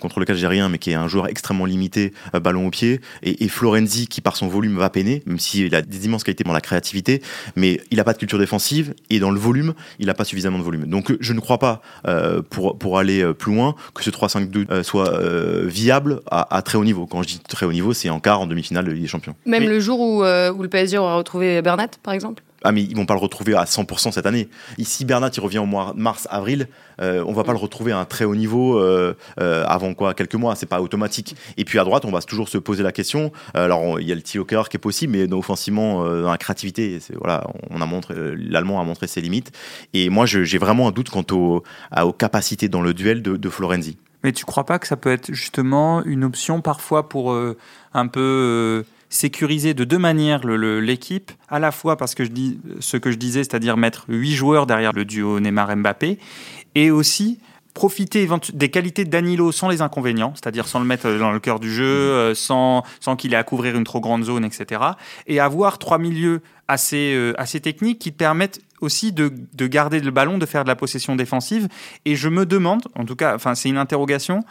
contre 0.00 0.20
lequel 0.20 0.36
j'ai 0.36 0.46
rien, 0.46 0.68
mais 0.68 0.78
qui 0.78 0.90
est 0.90 0.94
un 0.94 1.08
joueur 1.08 1.28
extrêmement 1.28 1.66
limité, 1.66 2.12
ballon 2.32 2.66
au 2.66 2.70
pied, 2.70 3.00
et, 3.22 3.44
et, 3.44 3.48
Florenzi 3.48 4.06
qui 4.06 4.20
par 4.20 4.36
son 4.36 4.48
volume 4.48 4.78
va 4.78 4.88
peiner, 4.88 5.22
même 5.26 5.38
s'il 5.38 5.74
a 5.74 5.82
des 5.82 6.06
immenses 6.06 6.24
qualités 6.24 6.44
dans 6.44 6.52
la 6.52 6.60
créativité, 6.60 7.22
mais 7.56 7.80
il 7.90 8.00
a 8.00 8.04
pas 8.04 8.12
de 8.12 8.18
culture 8.18 8.38
défensive 8.38 8.94
et 9.10 9.18
dans 9.18 9.30
le 9.30 9.38
volume, 9.38 9.74
il 9.98 10.10
a 10.10 10.14
pas 10.14 10.24
suffisamment 10.24 10.58
de 10.58 10.62
volume. 10.62 10.86
Donc 10.86 11.14
je 11.20 11.32
ne 11.32 11.40
crois 11.40 11.58
pas, 11.58 11.82
euh, 12.06 12.42
pour, 12.42 12.78
pour 12.78 12.98
aller 12.98 13.22
euh, 13.22 13.32
plus 13.32 13.54
loin, 13.54 13.74
que 13.94 14.02
ce 14.02 14.10
3-5-2 14.10 14.66
euh, 14.70 14.82
soit 14.82 15.18
viable 15.64 16.20
à, 16.30 16.62
très 16.62 16.78
haut 16.78 16.84
niveau. 16.84 17.06
Quand 17.06 17.22
je 17.22 17.28
dis 17.28 17.40
très 17.40 17.66
haut 17.66 17.72
niveau, 17.72 17.92
c'est 17.92 18.10
en 18.10 18.20
quart, 18.20 18.40
en 18.40 18.46
demi-finale 18.46 18.84
de 18.84 18.92
Ligue 18.92 19.02
des 19.02 19.08
Champions. 19.08 19.34
Même 19.46 19.68
le 19.68 19.80
jour 19.80 20.00
où, 20.00 20.22
où 20.22 20.62
le 20.62 20.68
PSG 20.68 20.98
aura 20.98 21.16
retrouvé 21.16 21.62
Bernat, 21.62 21.88
par 22.02 22.14
exemple? 22.14 22.42
Ah 22.64 22.72
mais 22.72 22.82
ils 22.82 22.96
vont 22.96 23.06
pas 23.06 23.14
le 23.14 23.20
retrouver 23.20 23.54
à 23.54 23.64
100% 23.64 24.10
cette 24.10 24.26
année. 24.26 24.48
Ici 24.78 25.04
Bernat 25.04 25.30
il 25.36 25.40
revient 25.40 25.58
au 25.58 25.66
mois 25.66 25.92
mars 25.94 26.26
avril, 26.30 26.68
euh, 27.00 27.22
on 27.26 27.32
va 27.32 27.44
pas 27.44 27.52
le 27.52 27.58
retrouver 27.58 27.92
à 27.92 27.98
un 27.98 28.06
très 28.06 28.24
haut 28.24 28.34
niveau 28.34 28.78
euh, 28.78 29.14
euh, 29.38 29.64
avant 29.66 29.92
quoi 29.92 30.14
quelques 30.14 30.34
mois, 30.34 30.56
c'est 30.56 30.66
pas 30.66 30.80
automatique. 30.80 31.36
Et 31.58 31.64
puis 31.64 31.78
à 31.78 31.84
droite 31.84 32.06
on 32.06 32.10
va 32.10 32.22
toujours 32.22 32.48
se 32.48 32.56
poser 32.56 32.82
la 32.82 32.90
question. 32.90 33.30
Alors 33.52 34.00
il 34.00 34.08
y 34.08 34.12
a 34.12 34.14
le 34.14 34.22
Tioker 34.22 34.68
qui 34.70 34.78
est 34.78 34.80
possible, 34.80 35.12
mais 35.12 35.32
offensivement 35.32 36.04
dans 36.04 36.30
la 36.30 36.38
créativité, 36.38 36.98
voilà, 37.18 37.46
on 37.70 37.80
a 37.80 37.86
montré 37.86 38.14
l'allemand 38.36 38.80
a 38.80 38.84
montré 38.84 39.06
ses 39.06 39.20
limites. 39.20 39.52
Et 39.92 40.08
moi 40.08 40.24
j'ai 40.24 40.58
vraiment 40.58 40.88
un 40.88 40.90
doute 40.90 41.10
quant 41.10 41.24
aux, 41.32 41.62
aux 42.00 42.12
capacités 42.12 42.68
dans 42.68 42.80
le 42.80 42.94
duel 42.94 43.22
de, 43.22 43.36
de 43.36 43.48
Florenzi. 43.50 43.98
Mais 44.22 44.32
tu 44.32 44.46
crois 44.46 44.64
pas 44.64 44.78
que 44.78 44.86
ça 44.86 44.96
peut 44.96 45.12
être 45.12 45.34
justement 45.34 46.02
une 46.04 46.24
option 46.24 46.62
parfois 46.62 47.10
pour 47.10 47.36
un 47.92 48.06
peu 48.06 48.84
sécuriser 49.14 49.74
de 49.74 49.84
deux 49.84 49.98
manières 49.98 50.44
l'équipe, 50.44 51.30
à 51.48 51.58
la 51.58 51.70
fois 51.70 51.96
parce 51.96 52.14
que 52.14 52.24
je 52.24 52.30
dis 52.30 52.58
ce 52.80 52.96
que 52.96 53.10
je 53.10 53.16
disais, 53.16 53.44
c'est-à-dire 53.44 53.76
mettre 53.76 54.06
huit 54.08 54.34
joueurs 54.34 54.66
derrière 54.66 54.92
le 54.92 55.04
duo 55.04 55.38
Neymar-Mbappé, 55.40 56.18
et 56.74 56.90
aussi 56.90 57.38
profiter 57.74 58.28
des 58.52 58.70
qualités 58.70 59.04
de 59.04 59.10
Danilo 59.10 59.52
sans 59.52 59.68
les 59.68 59.82
inconvénients, 59.82 60.32
c'est-à-dire 60.34 60.66
sans 60.66 60.78
le 60.78 60.84
mettre 60.84 61.10
dans 61.18 61.32
le 61.32 61.40
cœur 61.40 61.58
du 61.58 61.72
jeu, 61.72 61.84
euh, 61.84 62.34
sans, 62.34 62.84
sans 63.00 63.16
qu'il 63.16 63.34
ait 63.34 63.36
à 63.36 63.42
couvrir 63.42 63.76
une 63.76 63.84
trop 63.84 64.00
grande 64.00 64.24
zone, 64.24 64.44
etc. 64.44 64.80
Et 65.26 65.40
avoir 65.40 65.78
trois 65.78 65.98
milieux 65.98 66.40
assez, 66.68 67.14
euh, 67.14 67.34
assez 67.36 67.60
techniques 67.60 67.98
qui 67.98 68.12
permettent 68.12 68.60
aussi 68.80 69.12
de, 69.12 69.32
de, 69.54 69.66
garder 69.66 69.98
le 69.98 70.10
ballon, 70.10 70.38
de 70.38 70.46
faire 70.46 70.64
de 70.64 70.68
la 70.68 70.76
possession 70.76 71.16
défensive. 71.16 71.68
Et 72.04 72.14
je 72.14 72.28
me 72.28 72.46
demande, 72.46 72.82
en 72.94 73.04
tout 73.04 73.16
cas, 73.16 73.34
enfin 73.34 73.56
c'est 73.56 73.68
une 73.68 73.78
interrogation, 73.78 74.44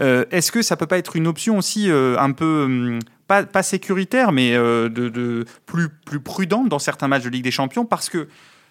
euh, 0.00 0.24
est-ce 0.30 0.52
que 0.52 0.60
ça 0.62 0.76
peut 0.76 0.86
pas 0.86 0.98
être 0.98 1.16
une 1.16 1.26
option 1.26 1.58
aussi 1.58 1.90
un 1.90 2.32
peu 2.32 2.98
pas, 3.28 3.62
sécuritaire, 3.62 4.32
mais 4.32 4.54
euh, 4.54 4.88
de, 4.88 5.44
plus, 5.66 5.88
plus 5.88 6.20
prudente 6.20 6.68
dans 6.68 6.78
certains 6.78 7.08
matchs 7.08 7.24
de 7.24 7.28
Ligue 7.28 7.44
des 7.44 7.50
Champions 7.50 7.84
parce 7.84 8.08
que 8.08 8.28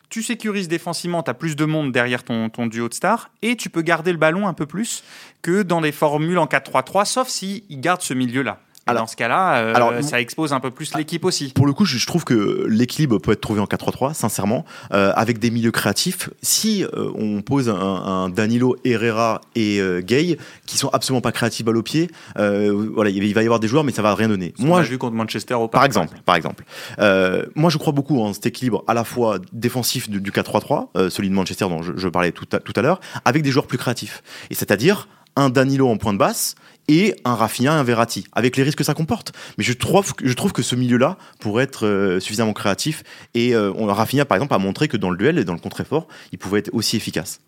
tu 0.09 0.23
sécurises 0.23 0.67
défensivement, 0.67 1.21
tu 1.21 1.29
as 1.29 1.33
plus 1.33 1.55
de 1.55 1.65
monde 1.65 1.91
derrière 1.91 2.23
ton, 2.23 2.49
duo 2.67 2.89
de 2.89 2.93
stars 2.93 3.29
et 3.41 3.55
tu 3.55 3.69
peux 3.69 3.81
garder 3.81 4.11
le 4.11 4.17
ballon 4.17 4.47
un 4.47 4.53
peu 4.53 4.65
plus 4.65 5.03
que 5.41 5.61
dans 5.61 5.79
les 5.79 5.91
formules 5.91 6.37
en 6.39 6.45
4-3-3, 6.45 7.05
sauf 7.05 7.27
s'il 7.27 7.63
garde 7.69 8.01
ce 8.01 8.13
milieu-là. 8.13 8.59
Alors, 8.87 9.03
dans 9.03 9.07
ce 9.07 9.15
cas-là, 9.15 9.57
euh, 9.57 10.01
ça 10.01 10.19
expose 10.21 10.53
un 10.53 10.59
peu 10.59 10.71
plus 10.71 10.95
l'équipe 10.95 11.25
aussi. 11.25 11.51
Pour 11.53 11.67
le 11.67 11.73
coup, 11.73 11.85
je, 11.85 12.05
trouve 12.05 12.23
que 12.23 12.65
l'équilibre 12.69 13.19
peut 13.19 13.31
être 13.31 13.41
trouvé 13.41 13.59
en 13.59 13.65
4-3-3, 13.65 14.13
sincèrement, 14.13 14.65
euh, 14.93 15.11
avec 15.15 15.39
des 15.39 15.51
milieux 15.51 15.71
créatifs. 15.71 16.29
Si 16.41 16.83
euh, 16.83 17.11
on 17.15 17.41
pose 17.41 17.69
un, 17.69 18.29
Danilo, 18.29 18.75
Herrera 18.85 19.41
et 19.55 19.81
Gay, 20.01 20.37
qui 20.65 20.77
sont 20.77 20.89
absolument 20.89 21.21
pas 21.21 21.31
créatifs 21.31 21.67
à 21.67 21.71
l'au 21.71 21.83
pied, 21.83 22.09
voilà, 22.35 23.09
il 23.09 23.33
va 23.33 23.41
y 23.41 23.45
avoir 23.45 23.59
des 23.59 23.67
joueurs, 23.67 23.83
mais 23.83 23.91
ça 23.91 24.01
va 24.01 24.15
rien 24.15 24.27
donner. 24.27 24.53
moi, 24.59 24.83
j'ai 24.83 24.91
vu 24.91 24.97
contre 24.97 25.15
Manchester 25.15 25.55
au 25.55 25.67
par 25.67 25.85
exemple, 25.85 26.17
par 26.25 26.35
exemple. 26.35 26.63
moi, 27.55 27.69
je 27.69 27.77
crois 27.77 27.93
beaucoup 27.93 28.21
en 28.21 28.33
cet 28.33 28.45
équilibre 28.45 28.83
à 28.87 28.93
la 28.93 29.03
fois 29.03 29.39
défensif 29.51 30.09
du, 30.09 30.31
4-3-3, 30.31 31.09
celui 31.09 31.29
de 31.29 31.33
Manchester 31.33 31.65
dont 31.65 31.81
je, 31.81 32.07
parlais 32.07 32.31
tout 32.31 32.47
à, 32.51 32.59
tout 32.59 32.73
à 32.75 32.81
l'heure, 32.81 32.99
avec 33.25 33.43
des 33.43 33.51
joueurs 33.51 33.67
plus 33.67 33.77
créatifs. 33.77 34.23
Et 34.49 34.55
c'est-à-dire 34.55 35.07
un 35.37 35.49
Danilo 35.49 35.87
en 35.87 35.97
point 35.97 36.13
de 36.13 36.17
basse 36.17 36.55
et 36.87 37.15
un 37.25 37.35
Rafinha 37.35 37.73
un 37.73 37.83
Verratti, 37.83 38.25
avec 38.33 38.57
les 38.57 38.63
risques 38.63 38.77
que 38.77 38.83
ça 38.83 38.93
comporte. 38.93 39.33
Mais 39.57 39.63
je 39.63 39.73
trouve, 39.73 40.13
que 40.13 40.61
ce 40.61 40.75
milieu-là 40.75 41.17
pourrait 41.39 41.65
être 41.65 41.85
euh, 41.85 42.19
suffisamment 42.19 42.53
créatif. 42.53 43.03
Et 43.33 43.53
euh, 43.53 43.71
par 43.73 44.37
exemple, 44.37 44.53
a 44.53 44.57
montré 44.57 44.87
que 44.87 44.97
dans 44.97 45.09
le 45.09 45.17
duel 45.17 45.37
et 45.37 45.43
dans 45.43 45.53
le 45.53 45.59
contre-effort, 45.59 46.07
il 46.31 46.37
pouvait 46.37 46.59
être 46.59 46.73
aussi 46.73 46.95
efficace. 46.95 47.39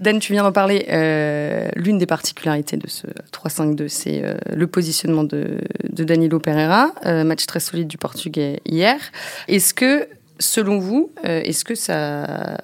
Dan, 0.00 0.18
tu 0.18 0.32
viens 0.32 0.42
d'en 0.42 0.52
parler. 0.52 0.86
Euh, 0.88 1.68
l'une 1.76 1.98
des 1.98 2.06
particularités 2.06 2.78
de 2.78 2.88
ce 2.88 3.06
3-5-2, 3.32 3.88
c'est 3.88 4.22
le 4.50 4.66
positionnement 4.66 5.24
de 5.24 5.60
Danilo 5.90 6.40
Pereira. 6.40 6.92
match 7.04 7.44
très 7.46 7.60
solide 7.60 7.86
du 7.86 7.98
Portugais 7.98 8.60
hier. 8.64 8.98
Est-ce 9.46 9.74
que 9.74 10.08
Selon 10.40 10.78
vous, 10.78 11.12
euh, 11.26 11.42
est-ce 11.42 11.66
que 11.66 11.74
ça, 11.74 12.56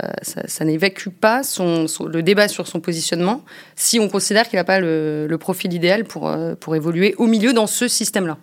n'évacue 0.60 1.10
pas 1.10 1.42
le 1.60 2.20
débat 2.22 2.48
sur 2.48 2.66
son 2.66 2.80
positionnement 2.80 3.44
si 3.76 4.00
on 4.00 4.08
considère 4.08 4.48
qu'il 4.48 4.58
n'a 4.58 4.64
pas 4.64 4.80
le, 4.80 5.36
profil 5.38 5.74
idéal 5.74 6.04
pour, 6.04 6.28
euh, 6.28 6.54
pour 6.54 6.74
évoluer 6.74 7.14
au 7.18 7.26
milieu 7.26 7.52
dans 7.52 7.66
ce 7.66 7.86
système-là? 7.86 8.38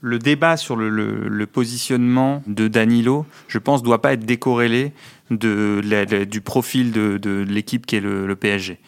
Le 0.00 0.18
débat 0.18 0.56
sur 0.56 0.76
le, 0.76 1.46
positionnement 1.46 2.42
de 2.46 2.68
Danilo, 2.68 3.26
je 3.48 3.58
pense, 3.58 3.82
doit 3.82 4.00
pas 4.00 4.12
être 4.12 4.24
décorrélé 4.24 4.92
de, 5.30 6.24
du 6.24 6.40
profil 6.40 6.92
de, 6.92 7.44
l'équipe 7.48 7.86
qui 7.86 7.96
est 7.96 8.00
le, 8.00 8.34
PSG. 8.34 8.78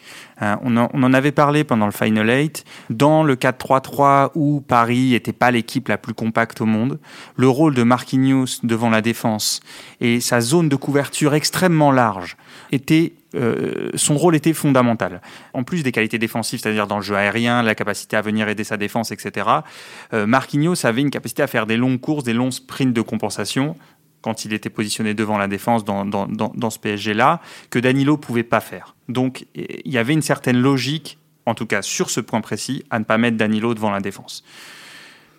Hein, 0.41 0.59
on, 0.63 0.75
en, 0.75 1.13
avait 1.13 1.31
parlé 1.31 1.63
pendant 1.63 1.85
le 1.85 1.91
Final 1.91 2.29
8. 2.29 2.65
Dans 2.89 3.23
le 3.23 3.35
4-3-3 3.35 4.31
où 4.35 4.61
Paris 4.61 5.11
n'était 5.11 5.33
pas 5.33 5.51
l'équipe 5.51 5.87
la 5.87 5.97
plus 5.97 6.13
compacte 6.13 6.61
au 6.61 6.65
monde, 6.65 6.99
le 7.35 7.47
rôle 7.47 7.75
de 7.75 7.83
Marquinhos 7.83 8.59
devant 8.63 8.89
la 8.89 9.01
défense 9.01 9.61
et 10.01 10.19
sa 10.19 10.41
zone 10.41 10.69
de 10.69 10.75
couverture 10.75 11.33
extrêmement 11.35 11.91
large 11.91 12.37
était 12.71 13.13
euh, 13.35 13.89
son 13.95 14.15
rôle 14.15 14.35
était 14.35 14.53
fondamental. 14.53 15.21
En 15.53 15.63
plus 15.63 15.83
des 15.83 15.91
qualités 15.91 16.19
défensives, 16.19 16.59
c'est-à-dire 16.59 16.87
dans 16.87 16.97
le 16.97 17.03
jeu 17.03 17.15
aérien, 17.15 17.63
la 17.63 17.75
capacité 17.75 18.15
à 18.15 18.21
venir 18.21 18.47
aider 18.47 18.63
sa 18.63 18.77
défense, 18.77 19.11
etc., 19.11 19.47
euh, 20.13 20.25
Marquinhos 20.25 20.85
avait 20.85 21.01
une 21.01 21.09
capacité 21.09 21.41
à 21.43 21.47
faire 21.47 21.65
des 21.65 21.77
longues 21.77 21.99
courses, 21.99 22.23
des 22.23 22.33
longs 22.33 22.51
sprints 22.51 22.93
de 22.93 23.01
compensation 23.01 23.75
quand 24.21 24.45
il 24.45 24.53
était 24.53 24.69
positionné 24.69 25.13
devant 25.13 25.37
la 25.37 25.47
défense 25.47 25.83
dans, 25.83 26.69
ce 26.69 26.79
PSG-là, 26.79 27.41
que 27.69 27.77
Danilo 27.77 28.15
pouvait 28.15 28.43
pas 28.43 28.61
faire. 28.61 28.95
Donc 29.09 29.45
il 29.53 29.91
y 29.91 29.97
avait 29.97 30.13
une 30.13 30.21
certaine 30.21 30.57
logique, 30.57 31.19
en 31.45 31.53
tout 31.53 31.65
cas 31.65 31.81
sur 31.81 32.09
ce 32.09 32.21
point 32.21 32.39
précis, 32.39 32.85
à 32.89 32.99
ne 32.99 33.03
pas 33.03 33.17
mettre 33.17 33.35
Danilo 33.35 33.73
devant 33.73 33.91
la 33.91 33.99
défense. 33.99 34.45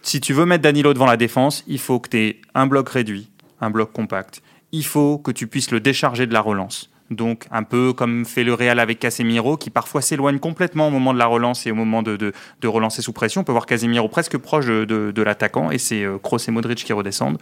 Si 0.03 0.21
tu 0.21 0.35
veux 0.35 0.45
mettre 0.45 0.63
Danilo 0.63 0.93
devant 0.93 1.07
la 1.07 1.17
défense, 1.17 1.65
il 1.67 1.79
faut 1.79 1.99
que 1.99 2.11
tu 2.11 2.19
aies 2.19 2.41
un 2.55 2.67
bloc 2.67 2.91
réduit, 2.91 3.31
un 3.63 3.71
bloc 3.71 3.91
compact. 3.91 4.43
Il 4.71 4.85
faut 4.85 5.17
que 5.17 5.31
tu 5.31 5.47
puisses 5.47 5.71
le 5.71 5.81
décharger 5.81 6.27
de 6.27 6.35
la 6.35 6.43
relance. 6.43 6.91
Donc 7.15 7.47
un 7.51 7.63
peu 7.63 7.93
comme 7.93 8.25
fait 8.25 8.45
le 8.45 8.55
Real 8.55 8.79
avec 8.79 8.99
Casemiro, 8.99 9.57
qui 9.57 9.71
parfois 9.71 10.03
s'éloigne 10.03 10.39
complètement 10.39 10.89
au 10.89 10.91
moment 10.91 11.13
de 11.15 11.19
la 11.19 11.27
relance 11.27 11.67
et 11.67 11.71
au 11.71 11.75
moment 11.75 12.03
de, 12.03 12.33
relancer 12.65 13.03
sous 13.03 13.13
pression. 13.13 13.43
On 13.43 13.45
peut 13.45 13.53
voir 13.53 13.67
Casemiro 13.67 14.09
presque 14.09 14.37
proche 14.39 14.67
de, 14.67 15.23
l'attaquant, 15.23 15.71
et 15.71 15.79
c'est 15.79 16.03
euh, 16.03 16.19
Kroos 16.19 16.39
et 16.49 16.51
Modric 16.51 16.85
qui 16.85 16.93
redescendent. 16.93 17.39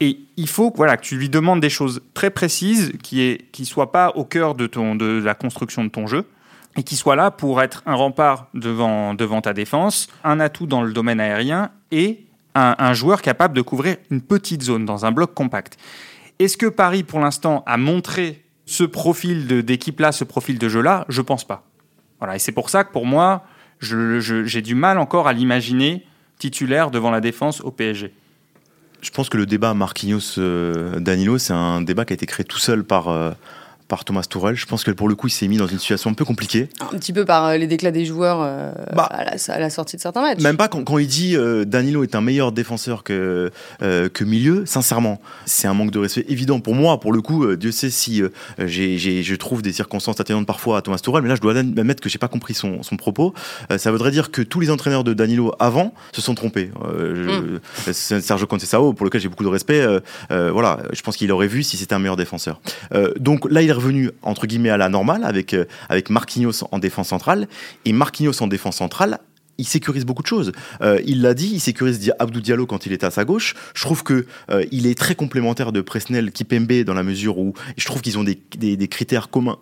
Et 0.00 0.20
il 0.36 0.48
faut 0.48 0.72
voilà, 0.74 0.96
que 0.96 1.02
tu 1.02 1.16
lui 1.16 1.28
demandes 1.28 1.60
des 1.60 1.70
choses 1.70 2.02
très 2.14 2.30
précises, 2.30 2.92
qui 3.02 3.38
ne 3.58 3.64
soient 3.64 3.92
pas 3.92 4.12
au 4.14 4.24
cœur 4.24 4.54
de, 4.54 4.66
ton, 4.66 4.94
de 4.94 5.20
la 5.22 5.34
construction 5.34 5.84
de 5.84 5.88
ton 5.88 6.06
jeu, 6.06 6.24
et 6.76 6.82
qui 6.82 6.96
soient 6.96 7.16
là 7.16 7.30
pour 7.30 7.60
être 7.60 7.82
un 7.86 7.94
rempart 7.94 8.46
devant, 8.54 9.14
devant 9.14 9.40
ta 9.40 9.52
défense, 9.52 10.08
un 10.24 10.40
atout 10.40 10.66
dans 10.66 10.82
le 10.82 10.92
domaine 10.92 11.20
aérien, 11.20 11.70
et 11.90 12.24
un 12.54 12.92
joueur 12.92 13.22
capable 13.22 13.54
de 13.54 13.62
couvrir 13.62 13.96
une 14.10 14.20
petite 14.20 14.62
zone 14.62 14.84
dans 14.84 15.06
un 15.06 15.12
bloc 15.12 15.32
compact. 15.32 15.78
Est-ce 16.38 16.56
que 16.56 16.66
Paris, 16.66 17.02
pour 17.02 17.20
l'instant, 17.20 17.64
a 17.66 17.76
montré 17.76 18.44
ce 18.68 18.84
profil 18.84 19.46
d'équipe-là, 19.64 20.12
ce 20.12 20.24
profil 20.24 20.58
de 20.58 20.68
jeu-là, 20.68 21.06
je 21.08 21.22
pense 21.22 21.44
pas. 21.44 21.64
Voilà, 22.18 22.36
et 22.36 22.38
c'est 22.38 22.52
pour 22.52 22.68
ça 22.68 22.84
que 22.84 22.92
pour 22.92 23.06
moi, 23.06 23.44
j'ai 23.80 24.62
du 24.62 24.74
mal 24.74 24.98
encore 24.98 25.26
à 25.26 25.32
l'imaginer 25.32 26.04
titulaire 26.38 26.90
devant 26.90 27.10
la 27.10 27.20
défense 27.20 27.62
au 27.62 27.70
PSG. 27.70 28.12
Je 29.00 29.10
pense 29.10 29.30
que 29.30 29.38
le 29.38 29.46
débat 29.46 29.72
Marquinhos-Danilo, 29.72 31.34
euh, 31.34 31.38
c'est 31.38 31.52
un 31.54 31.80
débat 31.80 32.04
qui 32.04 32.12
a 32.12 32.14
été 32.14 32.26
créé 32.26 32.44
tout 32.44 32.58
seul 32.58 32.84
par, 32.84 33.08
euh, 33.08 33.30
par 33.88 34.04
Thomas 34.04 34.24
Tourel. 34.28 34.54
Je 34.54 34.66
pense 34.66 34.84
que 34.84 34.90
pour 34.90 35.08
le 35.08 35.14
coup, 35.14 35.26
il 35.26 35.30
s'est 35.30 35.48
mis 35.48 35.56
dans 35.56 35.66
une 35.66 35.78
situation 35.78 36.10
un 36.10 36.14
peu 36.14 36.26
compliquée. 36.26 36.68
Un 36.80 36.98
petit 36.98 37.14
peu 37.14 37.24
par 37.24 37.46
euh, 37.46 37.56
les 37.56 37.66
déclats 37.66 37.90
des 37.90 38.04
joueurs 38.04 38.40
euh, 38.42 38.70
bah, 38.94 39.04
à, 39.04 39.58
la, 39.58 39.70
sortie 39.70 39.96
de 39.96 40.02
certains 40.02 40.20
matchs. 40.20 40.40
Même 40.40 40.58
pas 40.58 40.68
quand, 40.68 40.84
quand 40.84 40.98
il 40.98 41.08
dit 41.08 41.34
euh, 41.34 41.64
Danilo 41.64 42.02
est 42.02 42.14
un 42.14 42.20
meilleur 42.20 42.52
défenseur 42.52 43.02
que, 43.02 43.50
que 43.80 44.24
milieu, 44.24 44.66
sincèrement, 44.66 45.20
c'est 45.46 45.66
un 45.66 45.74
manque 45.74 45.90
de 45.90 45.98
respect 45.98 46.26
évident 46.28 46.60
pour 46.60 46.74
moi. 46.74 47.00
Pour 47.00 47.12
le 47.12 47.22
coup, 47.22 47.56
Dieu 47.56 47.72
sait 47.72 47.90
si 47.90 48.22
je 48.58 49.34
trouve 49.34 49.62
des 49.62 49.72
circonstances 49.72 50.20
atténuantes 50.20 50.46
parfois 50.46 50.78
à 50.78 50.82
Thomas 50.82 50.98
Tourel, 50.98 51.22
mais 51.22 51.30
là, 51.30 51.34
je 51.34 51.40
dois 51.40 51.56
admettre 51.56 52.02
que 52.02 52.10
j'ai 52.10 52.18
pas 52.18 52.28
compris 52.28 52.52
son, 52.52 52.82
son 52.82 52.96
propos. 52.96 53.32
ça 53.76 53.90
voudrait 53.90 54.10
dire 54.10 54.30
que 54.30 54.42
tous 54.42 54.60
les 54.60 54.70
entraîneurs 54.70 55.04
de 55.04 55.14
Danilo 55.14 55.54
avant 55.58 55.94
se 56.12 56.20
sont 56.20 56.34
trompés. 56.34 56.70
Mm. 56.84 57.92
Sergio 57.92 58.46
Conceição, 58.46 58.92
pour 58.92 59.06
lequel 59.06 59.20
j'ai 59.20 59.28
beaucoup 59.28 59.44
de 59.44 59.48
respect, 59.48 59.86
voilà, 60.28 60.80
je 60.92 61.00
pense 61.00 61.16
qu'il 61.16 61.32
aurait 61.32 61.48
vu 61.48 61.62
si 61.62 61.76
c'était 61.76 61.94
un 61.94 61.98
meilleur 61.98 62.16
défenseur. 62.16 62.60
donc 63.18 63.50
là, 63.50 63.62
il 63.62 63.72
revenu 63.78 64.10
entre 64.22 64.46
guillemets 64.46 64.70
à 64.70 64.76
la 64.76 64.88
normale 64.88 65.24
avec, 65.24 65.54
euh, 65.54 65.64
avec 65.88 66.10
Marquinhos 66.10 66.64
en 66.70 66.78
défense 66.78 67.08
centrale. 67.08 67.48
Et 67.84 67.92
Marquinhos 67.92 68.42
en 68.42 68.46
défense 68.46 68.76
centrale, 68.76 69.20
il 69.58 69.66
sécurise 69.66 70.04
beaucoup 70.04 70.22
de 70.22 70.28
choses. 70.28 70.52
Euh, 70.82 71.00
il 71.04 71.20
l'a 71.22 71.34
dit, 71.34 71.50
il 71.52 71.60
sécurise 71.60 72.12
Abdou 72.18 72.40
Diallo 72.40 72.66
quand 72.66 72.86
il 72.86 72.92
est 72.92 73.04
à 73.04 73.10
sa 73.10 73.24
gauche. 73.24 73.54
Je 73.74 73.82
trouve 73.82 74.04
que 74.04 74.26
euh, 74.50 74.64
il 74.70 74.86
est 74.86 74.96
très 74.96 75.14
complémentaire 75.14 75.72
de 75.72 75.80
Presnel 75.80 76.30
Kipembe 76.30 76.84
dans 76.84 76.94
la 76.94 77.02
mesure 77.02 77.38
où 77.38 77.54
je 77.76 77.84
trouve 77.84 78.00
qu'ils 78.00 78.18
ont 78.18 78.24
des, 78.24 78.38
des, 78.56 78.88
critères 78.88 79.30
communs 79.30 79.58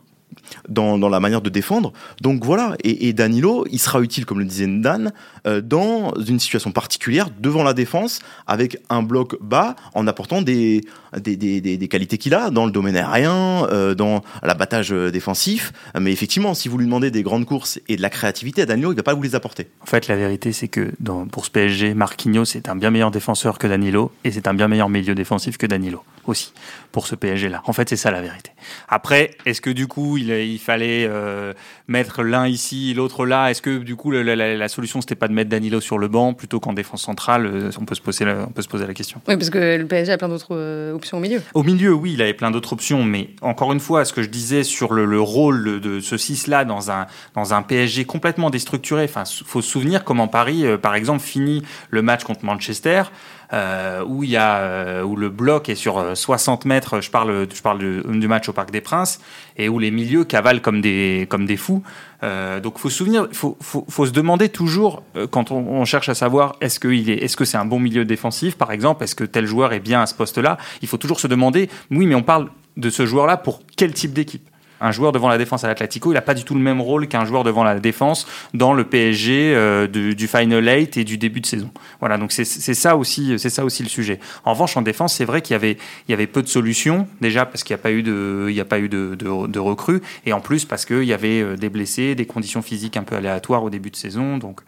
dans, 0.68 0.96
la 1.08 1.20
manière 1.20 1.40
de 1.40 1.50
défendre. 1.50 1.92
Donc 2.20 2.44
voilà, 2.44 2.76
et, 2.82 3.12
Danilo, 3.12 3.66
il 3.70 3.78
sera 3.78 4.00
utile, 4.00 4.26
comme 4.26 4.38
le 4.38 4.44
disait 4.44 4.66
Dan, 4.66 5.12
euh, 5.46 5.60
dans 5.60 6.12
une 6.14 6.40
situation 6.40 6.72
particulière, 6.72 7.28
devant 7.40 7.62
la 7.62 7.74
défense, 7.74 8.20
avec 8.46 8.78
un 8.88 9.02
bloc 9.02 9.36
bas, 9.40 9.76
en 9.94 10.06
apportant 10.06 10.42
des, 10.42 10.82
des, 11.16 11.36
des, 11.36 11.60
des 11.60 11.88
qualités 11.88 12.18
qu'il 12.18 12.34
a 12.34 12.50
dans 12.50 12.66
le 12.66 12.72
domaine 12.72 12.96
aérien, 12.96 13.66
euh, 13.70 13.94
dans 13.94 14.22
l'abattage 14.42 14.90
défensif. 14.90 15.72
Mais 15.98 16.12
effectivement, 16.12 16.54
si 16.54 16.68
vous 16.68 16.78
lui 16.78 16.86
demandez 16.86 17.10
des 17.10 17.22
grandes 17.22 17.46
courses 17.46 17.80
et 17.88 17.96
de 17.96 18.02
la 18.02 18.10
créativité 18.10 18.62
à 18.62 18.66
Danilo, 18.66 18.90
il 18.90 18.94
ne 18.94 18.98
va 18.98 19.02
pas 19.02 19.14
vous 19.14 19.22
les 19.22 19.34
apporter. 19.34 19.68
En 19.82 19.86
fait, 19.86 20.08
la 20.08 20.16
vérité, 20.16 20.52
c'est 20.52 20.68
que 20.68 20.92
pour 21.30 21.44
ce 21.44 21.50
PSG, 21.50 21.94
Marquinhos 21.94 22.44
est 22.54 22.68
un 22.68 22.76
bien 22.76 22.90
meilleur 22.90 23.10
défenseur 23.10 23.58
que 23.58 23.66
Danilo, 23.66 24.12
et 24.24 24.30
c'est 24.30 24.48
un 24.48 24.54
bien 24.54 24.68
meilleur 24.68 24.88
milieu 24.88 25.14
défensif 25.14 25.56
que 25.58 25.66
Danilo 25.66 26.02
aussi, 26.28 26.52
pour 26.92 27.06
ce 27.06 27.14
PSG-là. 27.14 27.62
En 27.66 27.72
fait, 27.72 27.88
c'est 27.88 27.96
ça 27.96 28.10
la 28.10 28.20
vérité. 28.20 28.50
Après, 28.88 29.32
est-ce 29.44 29.60
que 29.60 29.70
du 29.70 29.86
coup, 29.86 30.16
il, 30.16 30.30
il 30.30 30.58
fallait 30.58 31.06
euh, 31.08 31.52
mettre 31.88 32.22
l'un 32.22 32.46
ici, 32.46 32.94
l'autre 32.94 33.26
là? 33.26 33.50
Est-ce 33.50 33.62
que 33.62 33.78
du 33.78 33.96
coup, 33.96 34.10
la, 34.10 34.22
la, 34.22 34.56
la 34.56 34.68
solution, 34.68 35.00
c'était 35.00 35.14
pas 35.14 35.28
de 35.28 35.32
mettre 35.32 35.50
Danilo 35.50 35.80
sur 35.80 35.98
le 35.98 36.08
banc 36.08 36.34
plutôt 36.34 36.60
qu'en 36.60 36.72
défense 36.72 37.02
centrale? 37.02 37.46
Euh, 37.46 37.70
on 37.80 37.84
peut, 37.84 37.94
se 37.94 38.00
poser 38.00 38.24
la, 38.24 38.46
on 38.48 38.52
peut 38.52 38.62
se 38.62 38.68
poser 38.68 38.86
la 38.86 38.94
question. 38.94 39.20
Oui, 39.28 39.36
parce 39.36 39.50
que 39.50 39.76
le 39.76 39.86
PSG 39.86 40.12
a 40.12 40.18
plein 40.18 40.28
d'autres 40.28 40.56
euh, 40.56 40.92
options 40.92 41.18
au 41.18 41.20
milieu. 41.20 41.42
Au 41.54 41.62
milieu, 41.62 41.92
oui, 41.92 42.14
il 42.14 42.22
avait 42.22 42.34
plein 42.34 42.50
d'autres 42.50 42.72
options, 42.72 43.04
mais 43.04 43.30
encore 43.42 43.72
une 43.72 43.80
fois, 43.80 44.04
ce 44.04 44.12
que 44.12 44.22
je 44.22 44.28
disais 44.28 44.64
sur 44.64 44.92
le, 44.92 45.04
le 45.04 45.20
rôle 45.20 45.80
de 45.80 46.00
ce 46.00 46.16
6-là 46.16 46.64
dans 46.64 46.90
un, 46.90 47.06
dans 47.34 47.54
un 47.54 47.62
PSG 47.62 48.04
complètement 48.04 48.50
déstructuré, 48.50 49.04
enfin, 49.04 49.24
faut 49.44 49.62
se 49.62 49.70
souvenir 49.70 50.04
comment 50.04 50.28
Paris, 50.28 50.64
par 50.80 50.94
exemple, 50.94 51.22
finit 51.22 51.62
le 51.90 52.02
match 52.02 52.24
contre 52.24 52.44
Manchester. 52.44 53.04
Euh, 53.52 54.02
où 54.04 54.24
il 54.24 54.30
y 54.30 54.36
a 54.36 54.56
euh, 54.56 55.02
où 55.04 55.14
le 55.14 55.28
bloc 55.28 55.68
est 55.68 55.76
sur 55.76 56.16
60 56.16 56.66
euh, 56.66 56.68
mètres. 56.68 57.00
Je 57.00 57.10
parle, 57.10 57.46
je 57.52 57.62
parle 57.62 57.78
du, 57.78 58.28
match 58.28 58.48
au 58.48 58.52
Parc 58.52 58.72
des 58.72 58.80
Princes 58.80 59.20
et 59.56 59.68
où 59.68 59.78
les 59.78 59.92
milieux 59.92 60.24
cavalent 60.24 60.60
comme 60.60 60.80
des 60.80 61.26
comme 61.28 61.46
des 61.46 61.56
fous. 61.56 61.82
donc 62.22 62.78
faut 62.78 62.90
se 62.90 62.96
souvenir, 62.96 63.28
faut, 63.32 63.56
faut, 63.60 63.84
faut 63.88 64.06
se 64.06 64.10
demander 64.10 64.48
toujours 64.48 65.04
quand 65.30 65.52
on, 65.52 65.84
cherche 65.84 66.08
à 66.08 66.14
savoir 66.14 66.56
est-ce 66.60 66.80
que 66.80 66.88
il 66.88 67.08
est 67.08 67.22
est-ce 67.22 67.36
que 67.36 67.44
c'est 67.44 67.56
un 67.56 67.64
bon 67.64 67.78
milieu 67.78 68.04
défensif 68.04 68.56
par 68.56 68.72
exemple, 68.72 69.04
est-ce 69.04 69.14
que 69.14 69.24
tel 69.24 69.46
joueur 69.46 69.72
est 69.72 69.80
bien 69.80 70.02
à 70.02 70.06
ce 70.06 70.14
poste-là. 70.14 70.58
Il 70.82 70.88
faut 70.88 70.96
toujours 70.96 71.20
se 71.20 71.28
demander 71.28 71.70
oui, 71.92 72.06
mais 72.06 72.16
on 72.16 72.24
parle 72.24 72.48
de 72.76 72.90
ce 72.90 73.06
joueur-là 73.06 73.36
pour 73.36 73.62
quel 73.76 73.92
type 73.92 74.12
d'équipe? 74.12 74.48
Un 74.80 74.92
joueur 74.92 75.12
devant 75.12 75.28
la 75.28 75.38
défense 75.38 75.64
à 75.64 75.68
l'Atlético, 75.68 76.10
il 76.10 76.14
n'a 76.14 76.22
pas 76.22 76.34
du 76.34 76.44
tout 76.44 76.54
le 76.54 76.60
même 76.60 76.80
rôle 76.80 77.08
qu'un 77.08 77.24
joueur 77.24 77.44
devant 77.44 77.64
la 77.64 77.78
défense 77.78 78.26
dans 78.54 78.72
le 78.72 78.84
PSG 78.84 79.54
euh, 79.54 79.86
du, 79.86 80.26
Final 80.26 80.64
8 80.64 80.96
et 80.96 81.04
du 81.04 81.18
début 81.18 81.40
de 81.40 81.46
saison. 81.46 81.70
Voilà, 82.00 82.18
donc 82.18 82.32
c'est 82.32 82.44
ça 82.44 82.96
aussi, 82.96 83.38
ça 83.38 83.64
aussi 83.64 83.82
le 83.82 83.88
sujet. 83.88 84.20
En 84.44 84.52
revanche, 84.52 84.76
en 84.76 84.82
défense, 84.82 85.14
c'est 85.14 85.24
vrai 85.24 85.42
qu'il 85.42 85.54
y 85.54 85.56
avait, 85.56 85.76
y 86.08 86.12
avait 86.12 86.26
peu 86.26 86.42
de 86.42 86.48
solutions 86.48 87.06
déjà 87.20 87.46
parce 87.46 87.64
qu'il 87.64 87.74
n'y 87.74 87.80
a 87.80 87.82
pas 87.82 87.92
eu 87.92 88.02
de, 88.02 88.46
il 88.48 88.54
y 88.54 88.60
a 88.60 88.64
pas 88.64 88.78
eu 88.78 88.88
de, 88.88 89.58
recrues 89.58 90.02
et 90.26 90.32
en 90.32 90.40
plus 90.40 90.64
parce 90.64 90.84
qu'il 90.84 91.04
y 91.04 91.12
avait 91.12 91.40
euh, 91.40 91.56
des 91.56 91.68
blessés, 91.68 92.14
des 92.14 92.26
conditions 92.26 92.62
physiques 92.62 92.96
un 92.96 93.02
peu 93.02 93.16
aléatoires 93.16 93.64
au 93.64 93.70
début 93.70 93.90
de 93.90 93.96
saison, 93.96 94.38
donc. 94.38 94.60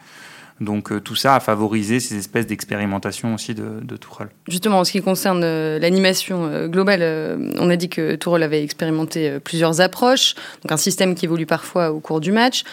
Donc 0.61 0.91
euh, 0.91 1.01
tout 1.01 1.15
ça 1.15 1.37
a 1.37 1.41
favorisé 1.41 2.01
ces 2.01 2.17
espèces 2.17 2.47
d'expérimentations 2.47 3.35
aussi 3.35 3.55
de, 3.55 3.81
de 3.83 3.97
Tourelle. 3.97 4.29
Justement, 4.49 4.81
en 4.81 4.85
ce 4.85 4.93
qui 4.93 5.03
concerne 5.03 5.43
euh, 5.45 5.79
l'animation 5.79 6.47
euh, 6.47 6.67
globale, 6.67 6.99
on 7.59 7.71
a 7.71 7.77
dit 7.77 7.89
que 7.89 8.17
Tourelle 8.17 8.43
avait 8.43 8.63
expérimenté 8.63 9.39
plusieurs 9.41 9.81
approches, 9.81 10.35
donc 10.63 10.73
un 10.73 10.77
système 10.77 11.15
qui 11.15 11.27
évolue 11.27 11.47
parfois 11.47 11.93
au 11.93 12.01
cours 12.01 12.21
du 12.21 12.33
match. 12.33 12.65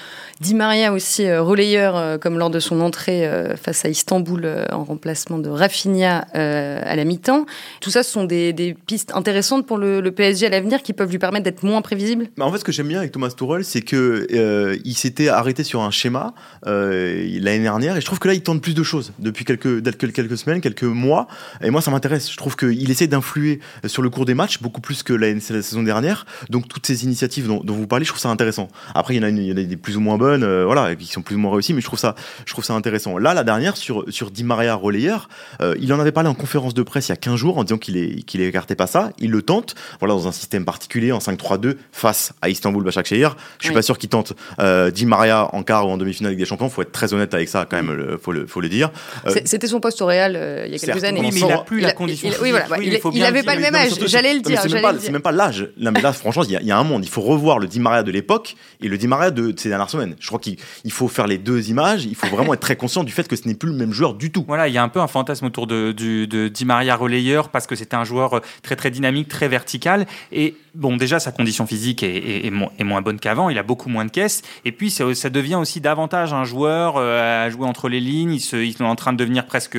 Di 0.42 0.54
Maria 0.54 0.92
aussi 0.92 1.32
relayeur, 1.34 2.20
comme 2.20 2.38
lors 2.38 2.50
de 2.50 2.60
son 2.60 2.82
entrée 2.82 3.30
face 3.62 3.86
à 3.86 3.90
Istanbul 3.90 4.50
en 4.72 4.84
remplacement 4.84 5.38
de 5.38 5.50
Rafinha 5.50 6.26
à 6.34 6.96
la 6.96 7.06
mi-temps. 7.06 7.46
Tout 7.80 7.90
ça, 7.90 8.04
ce 8.04 8.12
sont 8.12 8.26
des, 8.26 8.52
des 8.52 8.74
pistes 8.74 9.14
intéressantes 9.16 9.66
pour 9.66 9.78
le, 9.78 10.02
PSG 10.12 10.48
à 10.48 10.50
l'avenir 10.50 10.82
qui 10.82 10.92
peuvent 10.92 11.10
lui 11.10 11.20
permettre 11.20 11.46
d'être 11.46 11.64
moins 11.64 11.82
prévisible? 11.82 12.28
Bah 12.38 12.46
en 12.46 12.52
fait, 12.52 12.60
ce 12.60 12.64
que 12.66 12.72
j'aime 12.72 12.88
bien 12.88 13.00
avec 13.00 13.12
Thomas 13.12 13.30
Tourelle, 13.30 13.64
c'est 13.64 13.82
que 13.82 14.28
il 14.84 14.96
s'était 14.96 15.30
arrêté 15.30 15.64
sur 15.64 15.82
un 15.82 15.92
schéma 15.92 16.34
l'année 16.66 17.68
dernière 17.78 17.98
et 17.98 18.02
je 18.02 18.06
trouve 18.06 18.20
que 18.20 18.28
là 18.28 18.34
il 18.34 18.42
tente 18.42 18.62
plus 18.62 18.74
de 18.74 18.84
choses 18.84 19.12
depuis 19.20 19.46
quelques, 19.46 19.84
quelques 19.98 20.38
semaines, 20.38 20.62
quelques 20.62 20.84
mois 20.84 21.28
et 21.62 21.70
moi 21.70 21.82
ça 21.82 21.92
m'intéresse. 21.92 22.32
Je 22.32 22.38
trouve 22.38 22.56
qu'il 22.56 22.90
essaie 22.90 23.08
d'influer 23.08 23.60
sur 23.86 24.02
le 24.02 24.10
cours 24.10 24.26
des 24.26 24.34
matchs 24.34 24.62
beaucoup 24.62 24.82
plus 24.82 25.04
que 25.04 25.14
la, 25.14 25.40
saison 25.40 25.84
dernière. 25.84 26.26
Donc 26.50 26.68
toutes 26.68 26.86
ces 26.86 27.04
initiatives 27.04 27.48
dont, 27.48 27.62
vous 27.66 27.88
parlez, 27.88 28.06
je 28.06 28.12
trouve 28.12 28.22
ça 28.22 28.30
intéressant. 28.30 28.70
Après 28.94 29.16
il 29.16 29.18
y 29.18 29.20
en 29.20 29.24
a, 29.24 29.30
il 29.30 29.44
y 29.44 29.52
en 29.52 29.58
a 29.58 29.64
des 29.64 29.78
plus 29.78 29.98
ou 29.98 30.00
moins 30.00 30.18
bonnes, 30.18 30.44
euh, 30.44 30.66
voilà, 30.66 30.96
qui 30.96 31.08
sont 31.08 31.22
plus 31.22 31.36
ou 31.36 31.40
moins 31.40 31.52
réussies, 31.52 31.74
mais 31.74 31.82
je 31.82 31.86
trouve 31.86 32.00
ça, 32.00 32.16
je 32.46 32.54
trouve 32.54 32.64
ça 32.64 32.74
intéressant. 32.74 33.18
Là 33.18 33.34
la 33.34 33.44
dernière 33.44 33.78
sur 33.78 34.06
sur 34.10 34.32
Di 34.32 34.44
Maria 34.44 34.76
relayeur, 34.76 35.28
euh, 35.62 35.76
il 35.80 35.92
en 35.94 36.00
avait 36.00 36.12
parlé 36.12 36.30
en 36.30 36.36
conférence 36.36 36.74
de 36.74 36.84
presse 36.84 37.10
il 37.10 37.12
y 37.12 37.14
a 37.14 37.18
15 37.18 37.36
jours 37.36 37.58
en 37.58 37.64
disant 37.64 37.78
qu'il 37.78 38.24
qu'il 38.26 38.42
écartait 38.42 38.76
pas 38.76 38.88
ça. 38.88 39.12
Il 39.20 39.32
le 39.32 39.42
tente, 39.42 39.76
voilà 40.00 40.14
dans 40.14 40.28
un 40.28 40.32
système 40.32 40.66
particulier 40.66 41.12
en 41.12 41.20
5-3-2 41.20 41.76
face 41.92 42.34
à 42.42 42.50
Istanbul 42.50 42.84
Başakşehir. 42.84 43.36
Je 43.60 43.66
suis 43.66 43.74
pas 43.74 43.82
sûr 43.82 43.98
qu'il 43.98 44.10
tente 44.10 44.34
euh, 44.60 44.92
Di 44.92 45.06
Maria 45.06 45.50
en 45.54 45.64
quart 45.64 45.88
ou 45.88 45.92
en 45.92 45.98
demi-finale 45.98 46.30
avec 46.30 46.40
des 46.40 46.46
champions. 46.46 46.70
Faut 46.70 46.82
être 46.82 46.92
très 46.92 47.14
honnête 47.14 47.34
avec 47.34 47.50
ça 47.50 47.65
quand 47.66 47.78
même, 47.78 47.92
le, 47.92 48.18
faut, 48.18 48.32
le, 48.32 48.48
faut 48.48 48.62
le 48.62 48.70
dire. 48.70 48.92
Euh, 49.26 49.32
c'était 49.46 49.68
son 49.68 49.80
poste 49.80 50.02
au 50.02 50.06
Real 50.06 50.36
euh, 50.36 50.66
il 50.68 50.74
y 50.74 50.76
a 50.76 50.80
quelques 50.80 51.04
années. 51.04 51.20
Oui, 51.20 51.30
mais 51.34 51.40
il 51.40 51.48
n'a 51.48 51.60
plus 51.60 51.80
la 51.80 51.94
condition. 51.94 52.30
oui, 52.42 52.52
voilà, 52.52 52.68
il 52.80 53.20
n'avait 53.20 53.44
pas 53.44 53.56
le 53.56 53.62
même 53.62 53.76
âge, 53.76 53.92
j'allais 54.06 54.34
le 54.34 54.42
dire. 54.42 54.62
C'est 55.00 55.12
même 55.12 55.22
pas 55.22 55.32
l'âge. 55.32 55.70
Là, 55.78 55.92
mais 55.92 56.02
là, 56.02 56.14
franchement, 56.14 56.44
il 56.44 56.52
y, 56.52 56.72
a 56.72 56.78
un 56.78 56.84
monde. 56.84 57.04
Il 57.04 57.10
faut 57.10 57.22
revoir 57.22 57.60
le 57.60 57.68
Di 57.68 57.80
Maria 57.80 58.04
de 58.04 58.12
l'époque 58.12 58.56
et 58.82 58.88
le 58.88 58.98
Di 58.98 59.08
Maria 59.08 59.32
de 59.32 59.54
ces 59.58 59.70
dernières 59.70 59.90
semaines. 59.90 60.16
Je 60.20 60.28
crois 60.28 60.40
qu'il 60.40 60.58
faut 60.90 61.08
faire 61.08 61.28
les 61.28 61.38
deux 61.38 61.70
images. 61.70 62.06
Il 62.06 62.16
faut 62.16 62.28
vraiment 62.28 62.54
être 62.54 62.62
très 62.62 62.76
conscient 62.76 63.04
du 63.04 63.12
fait 63.12 63.28
que 63.28 63.36
ce 63.36 63.48
n'est 63.48 63.56
plus 63.56 63.70
le 63.70 63.76
même 63.76 63.92
joueur 63.92 64.14
du 64.14 64.32
tout. 64.32 64.46
Voilà, 64.48 64.68
il 64.68 64.74
y 64.74 64.78
a 64.78 64.84
un 64.84 64.90
peu 64.90 65.00
un 65.00 65.08
fantasme 65.08 65.46
autour 65.46 65.68
de, 65.68 65.92
de 65.92 66.48
Di 66.48 66.66
Maria 66.66 66.96
relayeur 66.96 67.50
parce 67.50 67.68
que 67.68 67.76
c'était 67.76 67.96
un 67.96 68.04
joueur 68.04 68.42
très 68.64 68.76
très 68.76 68.92
dynamique, 68.92 69.28
très 69.28 69.48
vertical. 69.48 70.06
Et 70.32 70.56
bon, 70.76 70.98
déjà, 70.98 71.20
sa 71.20 71.32
condition 71.32 71.66
physique 71.66 72.04
est, 72.04 72.52
moins 72.52 73.02
bonne 73.02 73.20
qu'avant. 73.20 73.50
Il 73.50 73.58
a 73.58 73.64
beaucoup 73.64 73.90
moins 73.90 74.06
de 74.06 74.12
caisses. 74.12 74.42
Et 74.66 74.72
puis, 74.72 74.92
ça, 74.92 75.30
devient 75.30 75.56
aussi 75.56 75.82
davantage 75.82 76.34
un 76.34 76.44
joueur 76.44 76.98
à 76.98 77.50
jouer 77.50 77.66
entre 77.66 77.90
les 77.90 78.00
lignes. 78.00 78.34
Il, 78.34 78.40
se, 78.40 78.56
est 78.58 78.82
en 78.82 78.96
train 78.96 79.14
de 79.14 79.18
devenir 79.18 79.46
presque, 79.46 79.76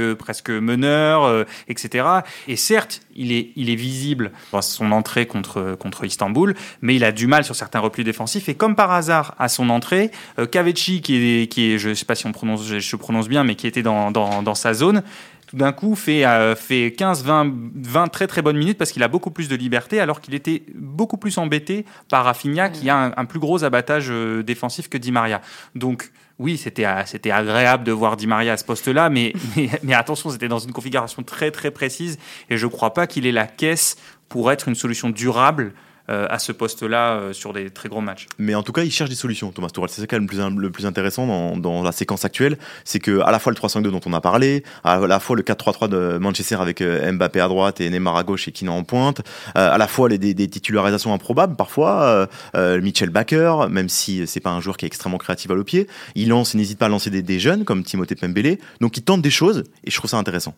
meneur, 0.50 1.46
etc. 1.68 2.06
Et 2.48 2.56
certes, 2.56 3.02
il 3.16 3.32
est, 3.32 3.76
visible 3.76 4.32
dans 4.52 4.62
son 4.62 4.92
entrée 4.92 5.26
contre, 5.26 6.04
Istanbul, 6.04 6.54
mais 6.82 6.94
il 6.94 7.04
a 7.04 7.12
du 7.12 7.26
mal 7.26 7.44
sur 7.44 7.54
certains 7.54 7.80
replis 7.80 8.04
défensifs. 8.04 8.48
Et 8.48 8.54
comme 8.54 8.76
par 8.76 8.90
hasard, 8.90 9.35
à 9.38 9.48
son 9.48 9.70
entrée, 9.70 10.11
euh, 10.38 10.46
qui 10.46 10.59
est, 10.59 11.46
qui 11.48 11.72
est, 11.72 11.78
je 11.78 11.94
sais 11.94 12.04
pas 12.04 12.14
si 12.14 12.26
on 12.26 12.32
prononce, 12.32 12.66
je 12.66 12.96
prononce 12.96 13.28
bien, 13.28 13.44
mais 13.44 13.54
qui 13.54 13.66
était 13.66 13.82
dans, 13.82 14.11
dans 14.11 14.54
sa 14.54 14.74
zone, 14.74 15.02
tout 15.46 15.56
d'un 15.56 15.72
coup 15.72 15.94
fait, 15.94 16.26
euh, 16.26 16.54
fait 16.56 16.92
15, 16.92 17.24
20, 17.24 17.52
20 17.76 18.09
très 18.09 18.26
très 18.26 18.42
bonnes 18.42 18.56
minutes 18.56 18.78
parce 18.78 18.90
qu'il 18.90 19.02
a 19.02 19.09
beaucoup 19.09 19.30
plus 19.30 19.48
de 19.48 19.56
liberté 19.56 20.00
alors 20.00 20.20
qu'il 20.20 20.35
était 20.35 20.64
beaucoup 20.74 21.16
plus 21.16 21.38
embêté 21.38 21.85
par 22.09 22.24
Rafinha 22.24 22.68
qui 22.68 22.90
a 22.90 23.12
un, 23.16 23.24
plus 23.24 23.38
gros 23.38 23.62
abattage 23.64 24.09
euh, 24.11 24.42
défensif 24.42 24.88
que 24.88 24.98
Di 24.98 25.12
Maria. 25.12 25.40
Donc 25.74 26.11
oui, 26.38 26.56
c'était 26.59 26.87
c'était 27.06 27.30
agréable 27.30 27.85
de 27.85 27.92
voir 27.92 28.16
Di 28.16 28.26
Maria 28.26 28.54
à 28.54 28.56
ce 28.56 28.64
poste-là, 28.64 29.09
mais, 29.09 29.32
mais, 29.56 29.70
mais, 29.82 29.94
attention, 29.94 30.30
c'était 30.30 30.48
dans 30.48 30.59
une 30.59 30.72
configuration 30.72 31.22
très 31.22 31.50
très 31.50 31.70
précise 31.70 32.18
et 32.50 32.56
je 32.56 32.66
ne 32.66 32.70
crois 32.70 32.92
pas 32.92 33.06
qu'il 33.06 33.26
ait 33.26 33.32
la 33.32 33.46
caisse 33.46 33.96
pour 34.28 34.50
être 34.50 34.68
une 34.68 34.74
solution 34.74 35.11
durable 35.11 35.72
euh, 35.74 35.86
à 36.09 36.38
ce 36.38 36.53
poste-là 36.53 37.16
euh, 37.16 37.33
sur 37.33 37.53
des 37.53 37.71
très 37.71 37.88
gros 37.88 38.01
matchs. 38.01 38.27
Mais 38.38 38.55
en 38.55 38.62
tout 38.62 38.73
cas, 38.73 38.83
il 38.83 38.90
cherche 38.90 39.11
des 39.11 39.16
solutions, 39.16 39.51
Thomas 39.51 39.69
Tuchel. 39.69 39.88
C'est 39.88 40.01
ça 40.01 40.07
quand 40.07 40.16
même 40.16 40.25
le 40.25 40.29
plus, 40.29 40.61
le 40.62 40.71
plus 40.71 40.87
intéressant 40.87 41.27
dans, 41.27 41.57
dans, 41.57 41.83
la 41.83 41.92
séquence 41.92 42.25
actuelle, 42.25 42.59
c'est 42.85 42.99
que 42.99 43.21
à 43.21 43.31
la 43.31 43.38
fois 43.38 43.53
le 43.53 43.59
3-5-2 43.59 43.83
dont 43.90 44.01
on 44.07 44.12
a 44.12 44.21
parlé, 44.21 44.64
à 44.85 44.99
la 44.99 45.21
fois 45.21 45.37
le 45.37 45.42
4-3-3 45.42 45.88
de 45.88 46.19
Manchester 46.19 46.57
avec 46.57 46.81
euh, 46.81 47.12
Mbappé 47.12 47.40
à 47.40 47.49
droite 47.49 47.81
et 47.81 47.90
Neymar 47.90 48.16
à 48.16 48.25
gauche 48.25 48.49
et 48.49 48.53
Kina 48.53 48.73
en 48.73 48.85
pointe, 48.85 49.23
à 49.55 49.79
la 49.79 49.87
fois 49.87 50.09
les, 50.09 50.19
des, 50.19 50.35
des, 50.35 50.49
titularisations 50.49 51.12
improbables 51.12 51.57
parfois, 51.57 52.29
euh, 52.55 52.81
Mitchell 52.81 53.11
Baker, 53.11 53.69
même 53.71 53.88
si 53.88 54.27
c'est 54.27 54.40
pas 54.40 54.51
un 54.51 54.61
joueur 54.61 54.77
qui 54.77 54.85
est 54.85 54.88
extrêmement 54.88 55.19
créatif 55.19 55.51
à 55.51 55.55
le 55.55 55.64
pied, 55.64 55.87
il 56.14 56.29
lance, 56.29 56.55
n'hésite 56.55 56.79
pas 56.79 56.87
à 56.87 56.88
lancer 56.88 57.11
des, 57.11 57.23
des 57.23 57.38
jeunes 57.38 57.64
comme 57.64 57.85
Timothée 57.85 58.16
Pembele, 58.16 58.59
donc 58.81 58.97
il 58.97 59.03
tente 59.03 59.23
des 59.23 59.31
choses 59.31 59.64
et 59.85 59.90
je 59.90 59.97
trouve 59.97 60.11
ça 60.11 60.19
intéressant. 60.19 60.55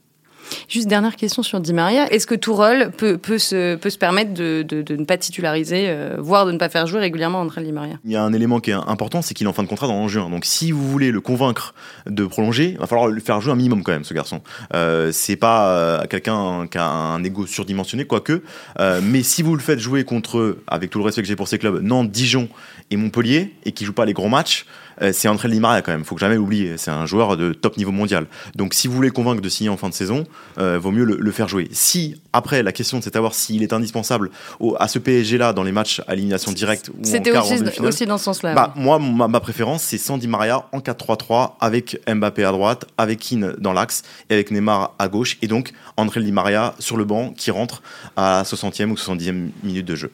Juste 0.68 0.88
dernière 0.88 1.16
question 1.16 1.42
sur 1.42 1.60
Di 1.60 1.72
Maria. 1.72 2.10
Est-ce 2.12 2.26
que 2.26 2.34
Tourol 2.34 2.90
peut, 2.96 3.18
peut, 3.18 3.38
se, 3.38 3.76
peut 3.76 3.90
se 3.90 3.98
permettre 3.98 4.34
de, 4.34 4.62
de, 4.62 4.96
ne 4.96 5.04
pas 5.04 5.16
titulariser, 5.16 5.86
euh, 5.88 6.16
voire 6.18 6.46
de 6.46 6.52
ne 6.52 6.58
pas 6.58 6.68
faire 6.68 6.86
jouer 6.86 7.00
régulièrement 7.00 7.40
André 7.40 7.62
Di 7.62 7.72
Maria? 7.72 7.94
Il 8.04 8.10
y 8.10 8.16
a 8.16 8.22
un 8.22 8.32
élément 8.32 8.60
qui 8.60 8.70
est 8.70 8.74
important, 8.74 9.22
c'est 9.22 9.34
qu'il 9.34 9.46
est 9.46 9.50
en 9.50 9.52
fin 9.52 9.62
de 9.62 9.68
contrat 9.68 9.86
dans 9.86 10.08
juin. 10.08 10.30
Donc 10.30 10.44
si 10.44 10.72
vous 10.72 10.88
voulez 10.88 11.10
le 11.10 11.20
convaincre 11.20 11.74
de 12.06 12.24
prolonger, 12.24 12.70
il 12.72 12.78
va 12.78 12.86
falloir 12.86 13.08
le 13.08 13.20
faire 13.20 13.40
jouer 13.40 13.52
un 13.52 13.56
minimum 13.56 13.82
quand 13.82 13.92
même, 13.92 14.04
ce 14.04 14.14
garçon. 14.14 14.40
Euh, 14.74 15.10
c'est 15.12 15.36
pas 15.36 15.70
euh, 15.70 16.06
quelqu'un 16.06 16.66
qui 16.70 16.78
a 16.78 16.88
un 16.88 17.22
ego 17.22 17.46
surdimensionné, 17.46 18.04
quoique. 18.04 18.42
Euh, 18.78 19.00
mais 19.02 19.22
si 19.22 19.42
vous 19.42 19.54
le 19.54 19.60
faites 19.60 19.78
jouer 19.78 20.04
contre, 20.04 20.58
avec 20.66 20.90
tout 20.90 20.98
le 20.98 21.04
respect 21.04 21.22
que 21.22 21.28
j'ai 21.28 21.36
pour 21.36 21.48
ces 21.48 21.58
clubs, 21.58 21.80
Nantes, 21.82 22.10
Dijon 22.10 22.48
et 22.90 22.96
Montpellier, 22.96 23.54
et 23.64 23.72
qui 23.72 23.84
joue 23.84 23.92
pas 23.92 24.06
les 24.06 24.14
gros 24.14 24.28
matchs, 24.28 24.66
c'est 25.12 25.28
André 25.28 25.48
Di 25.48 25.60
Maria 25.60 25.82
quand 25.82 25.92
même. 25.92 26.04
Faut 26.04 26.14
que 26.14 26.20
jamais 26.20 26.36
l'oublier. 26.36 26.76
C'est 26.76 26.90
un 26.90 27.06
joueur 27.06 27.36
de 27.36 27.52
top 27.52 27.76
niveau 27.76 27.92
mondial. 27.92 28.26
Donc 28.54 28.74
si 28.74 28.88
vous 28.88 28.94
voulez 28.94 29.10
convaincre 29.10 29.40
de 29.40 29.48
signer 29.48 29.70
en 29.70 29.76
fin 29.76 29.88
de 29.88 29.94
saison, 29.94 30.24
euh, 30.58 30.78
vaut 30.78 30.90
mieux 30.90 31.04
le, 31.04 31.32
faire 31.32 31.48
jouer. 31.48 31.68
Si 31.72 32.20
après 32.32 32.62
la 32.62 32.72
question 32.72 33.00
c'est 33.00 33.10
de 33.10 33.14
savoir 33.14 33.34
s'il 33.34 33.62
est 33.62 33.72
indispensable 33.72 34.30
à 34.78 34.88
ce 34.88 34.98
PSG 34.98 35.38
là 35.38 35.52
dans 35.52 35.62
les 35.62 35.72
matchs 35.72 36.00
à 36.06 36.14
élimination 36.14 36.52
directe 36.52 36.88
ou 36.88 37.06
en 37.06 37.20
quart 37.20 37.50
aussi, 37.50 37.80
aussi 37.80 38.06
dans 38.06 38.18
ce 38.18 38.24
sens-là. 38.24 38.54
Bah, 38.54 38.72
moi 38.76 38.98
ma, 38.98 39.40
préférence 39.40 39.82
c'est 39.82 39.98
Sandy 39.98 40.26
Maria 40.26 40.64
en 40.72 40.78
4-3-3 40.78 41.52
avec 41.60 42.00
Mbappé 42.08 42.44
à 42.44 42.52
droite, 42.52 42.86
avec 42.96 43.20
Keane 43.20 43.54
dans 43.58 43.72
l'axe 43.72 44.02
et 44.30 44.34
avec 44.34 44.50
Neymar 44.50 44.94
à 44.98 45.08
gauche 45.08 45.38
et 45.42 45.46
donc 45.46 45.72
André 45.96 46.22
Di 46.22 46.32
Maria 46.32 46.74
sur 46.78 46.96
le 46.96 47.04
banc 47.04 47.32
qui 47.36 47.50
rentre 47.50 47.82
à 48.16 48.42
60e 48.44 48.90
ou 48.90 48.94
70e 48.94 49.50
minute 49.62 49.86
de 49.86 49.94
jeu. 49.94 50.10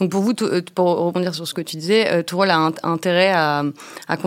Donc 0.00 0.10
pour 0.10 0.22
vous, 0.22 0.32
euh, 0.42 0.62
pour 0.74 0.86
rebondir 0.86 1.34
sur 1.34 1.46
ce 1.46 1.54
que 1.54 1.60
tu 1.60 1.76
disais, 1.76 2.10
euh, 2.10 2.22
Tourelle 2.22 2.50
a 2.50 2.70
intérêt 2.82 3.32
à, 3.32 3.62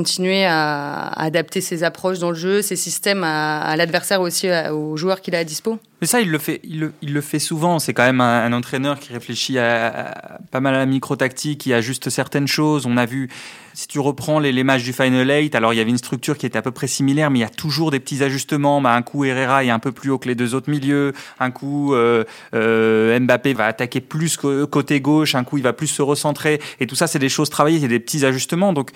continuer 0.01 0.45
à, 0.45 1.09
adapter 1.09 1.61
ses 1.61 1.83
approches 1.83 2.17
dans 2.17 2.31
le 2.31 2.35
jeu, 2.35 2.63
ses 2.63 2.75
systèmes 2.75 3.23
à, 3.23 3.75
l'adversaire 3.77 4.21
aussi, 4.21 4.49
aux 4.71 4.97
joueurs 4.97 5.21
qu'il 5.21 5.35
a 5.35 5.39
à 5.39 5.43
dispo? 5.43 5.77
Mais 6.01 6.07
ça, 6.07 6.19
il 6.19 6.31
le 6.31 6.39
fait, 6.39 6.59
il 6.63 6.91
le, 7.01 7.21
fait 7.21 7.37
souvent. 7.37 7.77
C'est 7.77 7.93
quand 7.93 8.03
même 8.03 8.21
un, 8.21 8.51
entraîneur 8.53 8.99
qui 8.99 9.13
réfléchit 9.13 9.59
à, 9.59 10.39
pas 10.49 10.59
mal 10.59 10.73
à 10.73 10.79
la 10.79 10.87
micro-tactique, 10.87 11.61
qui 11.61 11.73
ajuste 11.73 12.09
certaines 12.09 12.47
choses. 12.47 12.87
On 12.87 12.97
a 12.97 13.05
vu, 13.05 13.29
si 13.75 13.87
tu 13.87 13.99
reprends 13.99 14.39
les, 14.39 14.51
les, 14.51 14.63
matchs 14.63 14.81
du 14.81 14.93
Final 14.93 15.29
Eight, 15.29 15.53
alors 15.53 15.75
il 15.75 15.77
y 15.77 15.79
avait 15.79 15.91
une 15.91 15.99
structure 15.99 16.39
qui 16.39 16.47
était 16.47 16.57
à 16.57 16.63
peu 16.63 16.71
près 16.71 16.87
similaire, 16.87 17.29
mais 17.29 17.37
il 17.37 17.41
y 17.43 17.45
a 17.45 17.49
toujours 17.49 17.91
des 17.91 17.99
petits 17.99 18.23
ajustements. 18.23 18.81
Bah, 18.81 18.95
un 18.95 19.03
coup, 19.03 19.25
Herrera 19.25 19.63
est 19.63 19.69
un 19.69 19.77
peu 19.77 19.91
plus 19.91 20.09
haut 20.09 20.17
que 20.17 20.27
les 20.27 20.33
deux 20.33 20.55
autres 20.55 20.71
milieux. 20.71 21.13
Un 21.39 21.51
coup, 21.51 21.93
euh, 21.93 22.23
euh, 22.55 23.19
Mbappé 23.19 23.53
va 23.53 23.67
attaquer 23.67 24.01
plus 24.01 24.37
côté 24.37 25.01
gauche. 25.01 25.35
Un 25.35 25.43
coup, 25.43 25.57
il 25.57 25.63
va 25.63 25.73
plus 25.73 25.85
se 25.85 26.01
recentrer. 26.01 26.59
Et 26.79 26.87
tout 26.87 26.95
ça, 26.95 27.05
c'est 27.05 27.19
des 27.19 27.29
choses 27.29 27.51
travaillées, 27.51 27.79
c'est 27.79 27.87
des 27.87 27.99
petits 27.99 28.25
ajustements. 28.25 28.73
Donc, 28.73 28.89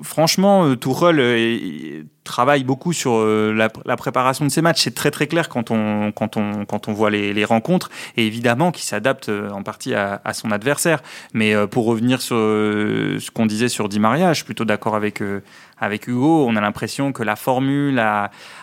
franchement, 0.00 0.64
euh, 0.64 0.76
Tourelle 0.76 2.06
travaille 2.24 2.64
beaucoup 2.64 2.92
sur 2.92 3.24
la, 3.24 3.68
la 3.84 3.96
préparation 3.96 4.44
de 4.44 4.50
ces 4.50 4.62
matchs. 4.62 4.82
C'est 4.82 4.94
très 4.94 5.10
très 5.10 5.26
clair 5.26 5.48
quand 5.48 5.70
on 5.70 6.00
quand 6.12 6.36
on, 6.36 6.64
quand 6.64 6.88
on 6.88 6.92
voit 6.92 7.10
les, 7.10 7.44
rencontres, 7.44 7.90
et 8.16 8.26
évidemment 8.26 8.70
qu'il 8.70 8.84
s'adapte 8.84 9.28
euh, 9.28 9.50
en 9.50 9.62
partie 9.62 9.94
à, 9.94 10.20
son 10.32 10.50
adversaire. 10.50 11.02
Mais 11.32 11.54
euh, 11.54 11.66
pour 11.66 11.86
revenir 11.86 12.20
sur 12.20 12.36
euh, 12.36 13.18
ce 13.18 13.30
qu'on 13.30 13.46
disait 13.46 13.68
sur 13.68 13.88
Di 13.88 13.98
Maria, 13.98 14.32
je 14.32 14.36
suis 14.36 14.44
plutôt 14.44 14.64
d'accord 14.64 14.94
avec, 14.94 15.22
avec 15.78 16.06
Hugo. 16.06 16.46
On 16.46 16.56
a 16.56 16.60
l'impression 16.60 17.12
que 17.12 17.22
la 17.22 17.36
formule 17.36 18.02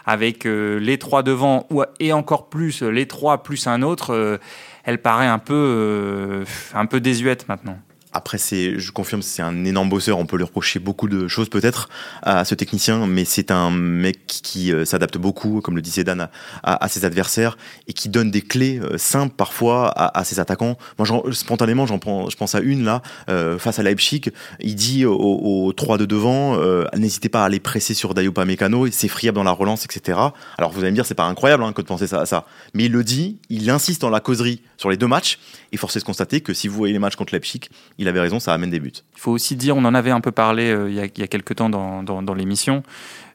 avec 0.05 0.45
les 0.45 0.97
trois 0.97 1.23
devant, 1.23 1.67
et 1.99 2.13
encore 2.13 2.49
plus 2.49 2.81
les 2.81 3.07
trois 3.07 3.43
plus 3.43 3.67
un 3.67 3.81
autre, 3.81 4.39
elle 4.83 5.01
paraît 5.01 5.27
un 5.27 5.39
peu, 5.39 6.43
un 6.73 6.85
peu 6.85 6.99
désuète 6.99 7.47
maintenant. 7.47 7.77
Après, 8.13 8.37
c'est, 8.37 8.79
je 8.79 8.91
confirme, 8.91 9.21
c'est 9.21 9.41
un 9.41 9.65
énorme 9.65 9.89
bosseur. 9.89 10.17
On 10.17 10.25
peut 10.25 10.37
lui 10.37 10.43
reprocher 10.43 10.79
beaucoup 10.79 11.09
de 11.09 11.27
choses 11.27 11.49
peut-être 11.49 11.89
à 12.23 12.45
ce 12.45 12.55
technicien, 12.55 13.05
mais 13.05 13.25
c'est 13.25 13.51
un 13.51 13.69
mec 13.69 14.25
qui 14.27 14.71
euh, 14.71 14.85
s'adapte 14.85 15.17
beaucoup, 15.17 15.61
comme 15.61 15.75
le 15.75 15.81
disait 15.81 16.03
Dan, 16.03 16.29
à, 16.63 16.87
ses 16.87 17.05
adversaires 17.05 17.57
et 17.87 17.93
qui 17.93 18.09
donne 18.09 18.31
des 18.31 18.41
clés 18.41 18.79
euh, 18.79 18.97
simples 18.97 19.35
parfois 19.35 19.89
à, 19.89 20.23
ses 20.23 20.39
attaquants. 20.39 20.77
Moi, 20.97 21.07
spontanément, 21.31 21.85
j'en 21.85 21.99
je 22.29 22.35
pense 22.35 22.55
à 22.55 22.59
une 22.59 22.85
là 22.85 23.01
euh, 23.29 23.59
face 23.59 23.79
à 23.79 23.83
Leipzig. 23.83 24.31
Il 24.61 24.75
dit 24.75 25.05
aux, 25.05 25.73
trois 25.75 25.97
de 25.97 26.05
devant, 26.05 26.57
n'hésitez 26.95 27.29
pas 27.29 27.43
à 27.43 27.45
aller 27.45 27.59
presser 27.59 27.93
sur 27.93 28.13
Dayopa 28.13 28.45
Mécano, 28.45 28.87
c'est 28.89 29.07
friable 29.07 29.35
dans 29.35 29.43
la 29.43 29.51
relance, 29.51 29.85
etc. 29.85 30.17
Alors 30.57 30.71
vous 30.71 30.79
allez 30.79 30.91
me 30.91 30.95
dire, 30.95 31.05
c'est 31.05 31.13
pas 31.13 31.25
incroyable 31.25 31.63
hein, 31.63 31.73
que 31.73 31.81
de 31.81 31.87
penser 31.87 32.07
ça 32.07 32.21
à 32.21 32.25
ça, 32.25 32.45
mais 32.73 32.85
il 32.85 32.91
le 32.91 33.03
dit, 33.03 33.37
il 33.49 33.69
insiste 33.69 34.01
dans 34.01 34.09
la 34.09 34.19
causerie 34.19 34.61
sur 34.77 34.89
les 34.89 34.97
deux 34.97 35.07
matchs. 35.07 35.39
Et 35.71 35.77
force 35.77 35.95
est 35.97 35.99
de 35.99 36.05
constater 36.05 36.41
que 36.41 36.53
si 36.53 36.67
vous 36.67 36.77
voyez 36.77 36.93
les 36.93 36.99
matchs 36.99 37.15
contre 37.15 37.33
Leipzig, 37.33 37.61
avait 38.09 38.19
raison, 38.19 38.39
ça 38.39 38.53
amène 38.53 38.69
des 38.69 38.79
buts. 38.79 38.91
Il 39.15 39.19
faut 39.19 39.31
aussi 39.31 39.55
dire, 39.55 39.75
on 39.77 39.85
en 39.85 39.93
avait 39.93 40.11
un 40.11 40.21
peu 40.21 40.31
parlé 40.31 40.71
euh, 40.71 40.89
il, 40.89 40.95
y 40.95 40.99
a, 40.99 41.05
il, 41.05 41.27
quelques 41.27 41.55
temps 41.55 41.69
dans, 41.69 42.03
dans 42.03 42.33
l'émission, 42.33 42.83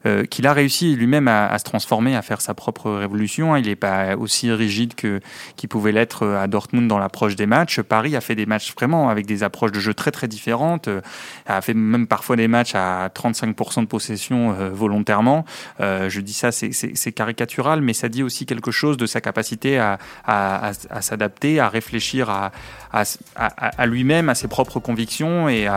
euh, 0.07 0.25
qu'il 0.25 0.47
a 0.47 0.53
réussi 0.53 0.97
lui-même 0.97 1.29
à, 1.29 1.57
se 1.59 1.65
transformer, 1.65 2.17
à 2.17 2.23
faire 2.23 2.41
sa 2.41 2.55
propre 2.55 2.91
révolution. 2.91 3.57
Il 3.57 3.67
n'est 3.67 3.77
pas 3.77 4.17
aussi 4.17 4.51
rigide 4.51 4.95
que 4.95 5.21
qu'il 5.57 5.69
pouvait 5.69 5.93
l'être 5.93 6.25
euh, 6.25 6.43
à 6.43 6.47
Dortmund 6.49 6.89
dans 6.89 6.99
l'approche 6.99 7.37
des 7.37 7.47
matchs. 7.47 7.81
Paris 7.81 8.17
a 8.17 8.21
fait 8.21 8.35
des 8.35 8.47
matchs 8.47 8.75
vraiment 8.75 9.09
avec 9.09 9.27
des 9.27 9.43
approches 9.43 9.73
de 9.73 9.81
jeu 9.81 9.95
très 9.95 10.11
très 10.11 10.29
différentes. 10.29 10.89
Euh, 10.89 11.01
a 11.47 11.61
fait 11.61 11.75
même 11.75 12.07
parfois 12.07 12.37
des 12.37 12.49
matchs 12.49 12.75
à 12.75 13.09
35% 13.09 13.83
de 13.83 13.87
possession 13.87 14.53
volontairement. 14.73 15.45
je 15.81 16.21
dis 16.21 16.33
ça, 16.33 16.51
c'est 16.53 17.13
caricatural, 17.13 17.81
mais 17.81 17.93
ça 17.93 18.09
dit 18.09 18.23
aussi 18.23 18.47
quelque 18.47 18.71
chose 18.71 18.97
de 18.97 19.07
sa 19.07 19.21
capacité 19.21 19.79
à, 19.79 19.99
à, 20.25 20.73
s'adapter, 21.01 21.61
à 21.61 21.69
réfléchir 21.69 22.31
à, 22.31 22.53
à 22.93 23.87
lui-même, 23.87 24.29
à 24.29 24.35
ses 24.35 24.49
propres 24.49 24.81
convictions 24.81 25.49
et 25.49 25.69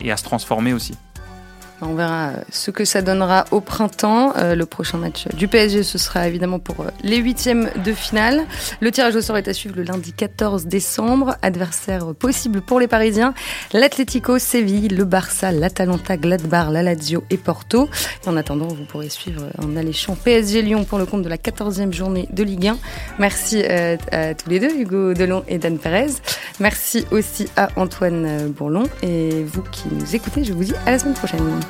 et 0.00 0.10
à 0.10 0.16
se 0.16 0.24
transformer 0.24 0.72
aussi. 0.72 0.96
On 1.82 1.94
verra 1.94 2.32
ce 2.50 2.70
que 2.70 2.84
ça 2.84 3.02
donnera 3.02 3.44
au 3.50 3.60
printemps. 3.60 4.32
Euh, 4.36 4.54
le 4.54 4.64
prochain 4.64 4.96
match 4.96 5.28
du 5.34 5.46
PSG, 5.46 5.82
ce 5.82 5.98
sera 5.98 6.26
évidemment 6.26 6.58
pour 6.58 6.80
euh, 6.80 6.88
les 7.02 7.18
huitièmes 7.18 7.70
de 7.84 7.92
finale. 7.92 8.46
Le 8.80 8.90
tirage 8.90 9.14
au 9.14 9.20
sort 9.20 9.36
est 9.36 9.48
à 9.48 9.52
suivre 9.52 9.76
le 9.76 9.82
lundi 9.82 10.12
14 10.12 10.66
décembre. 10.66 11.36
Adversaire 11.42 12.14
possible 12.14 12.62
pour 12.62 12.80
les 12.80 12.88
Parisiens 12.88 13.34
l'Atlético, 13.72 14.38
Séville, 14.38 14.88
le 14.88 15.04
Barça, 15.04 15.52
l'Atalanta, 15.52 16.16
Gladbach, 16.16 16.70
la 16.70 16.82
Lazio 16.82 17.24
et 17.28 17.36
Porto. 17.36 17.90
En 18.26 18.36
attendant, 18.36 18.68
vous 18.68 18.84
pourrez 18.84 19.10
suivre 19.10 19.42
en 19.62 19.76
alléchant 19.76 20.16
PSG 20.16 20.62
Lyon 20.62 20.84
pour 20.84 20.98
le 20.98 21.04
compte 21.04 21.22
de 21.22 21.28
la 21.28 21.36
14e 21.36 21.92
journée 21.92 22.26
de 22.32 22.42
Ligue 22.42 22.68
1. 22.68 22.78
Merci 23.18 23.62
euh, 23.64 23.96
à 24.12 24.34
tous 24.34 24.48
les 24.48 24.60
deux, 24.60 24.74
Hugo 24.74 25.12
Delon 25.12 25.44
et 25.46 25.58
Dan 25.58 25.78
Perez. 25.78 26.12
Merci 26.58 27.04
aussi 27.10 27.48
à 27.56 27.68
Antoine 27.76 28.48
Bourlon. 28.48 28.84
Et 29.02 29.44
vous 29.44 29.62
qui 29.62 29.88
nous 29.92 30.14
écoutez, 30.16 30.42
je 30.42 30.54
vous 30.54 30.64
dis 30.64 30.74
à 30.86 30.90
la 30.90 30.98
semaine 30.98 31.14
prochaine. 31.14 31.65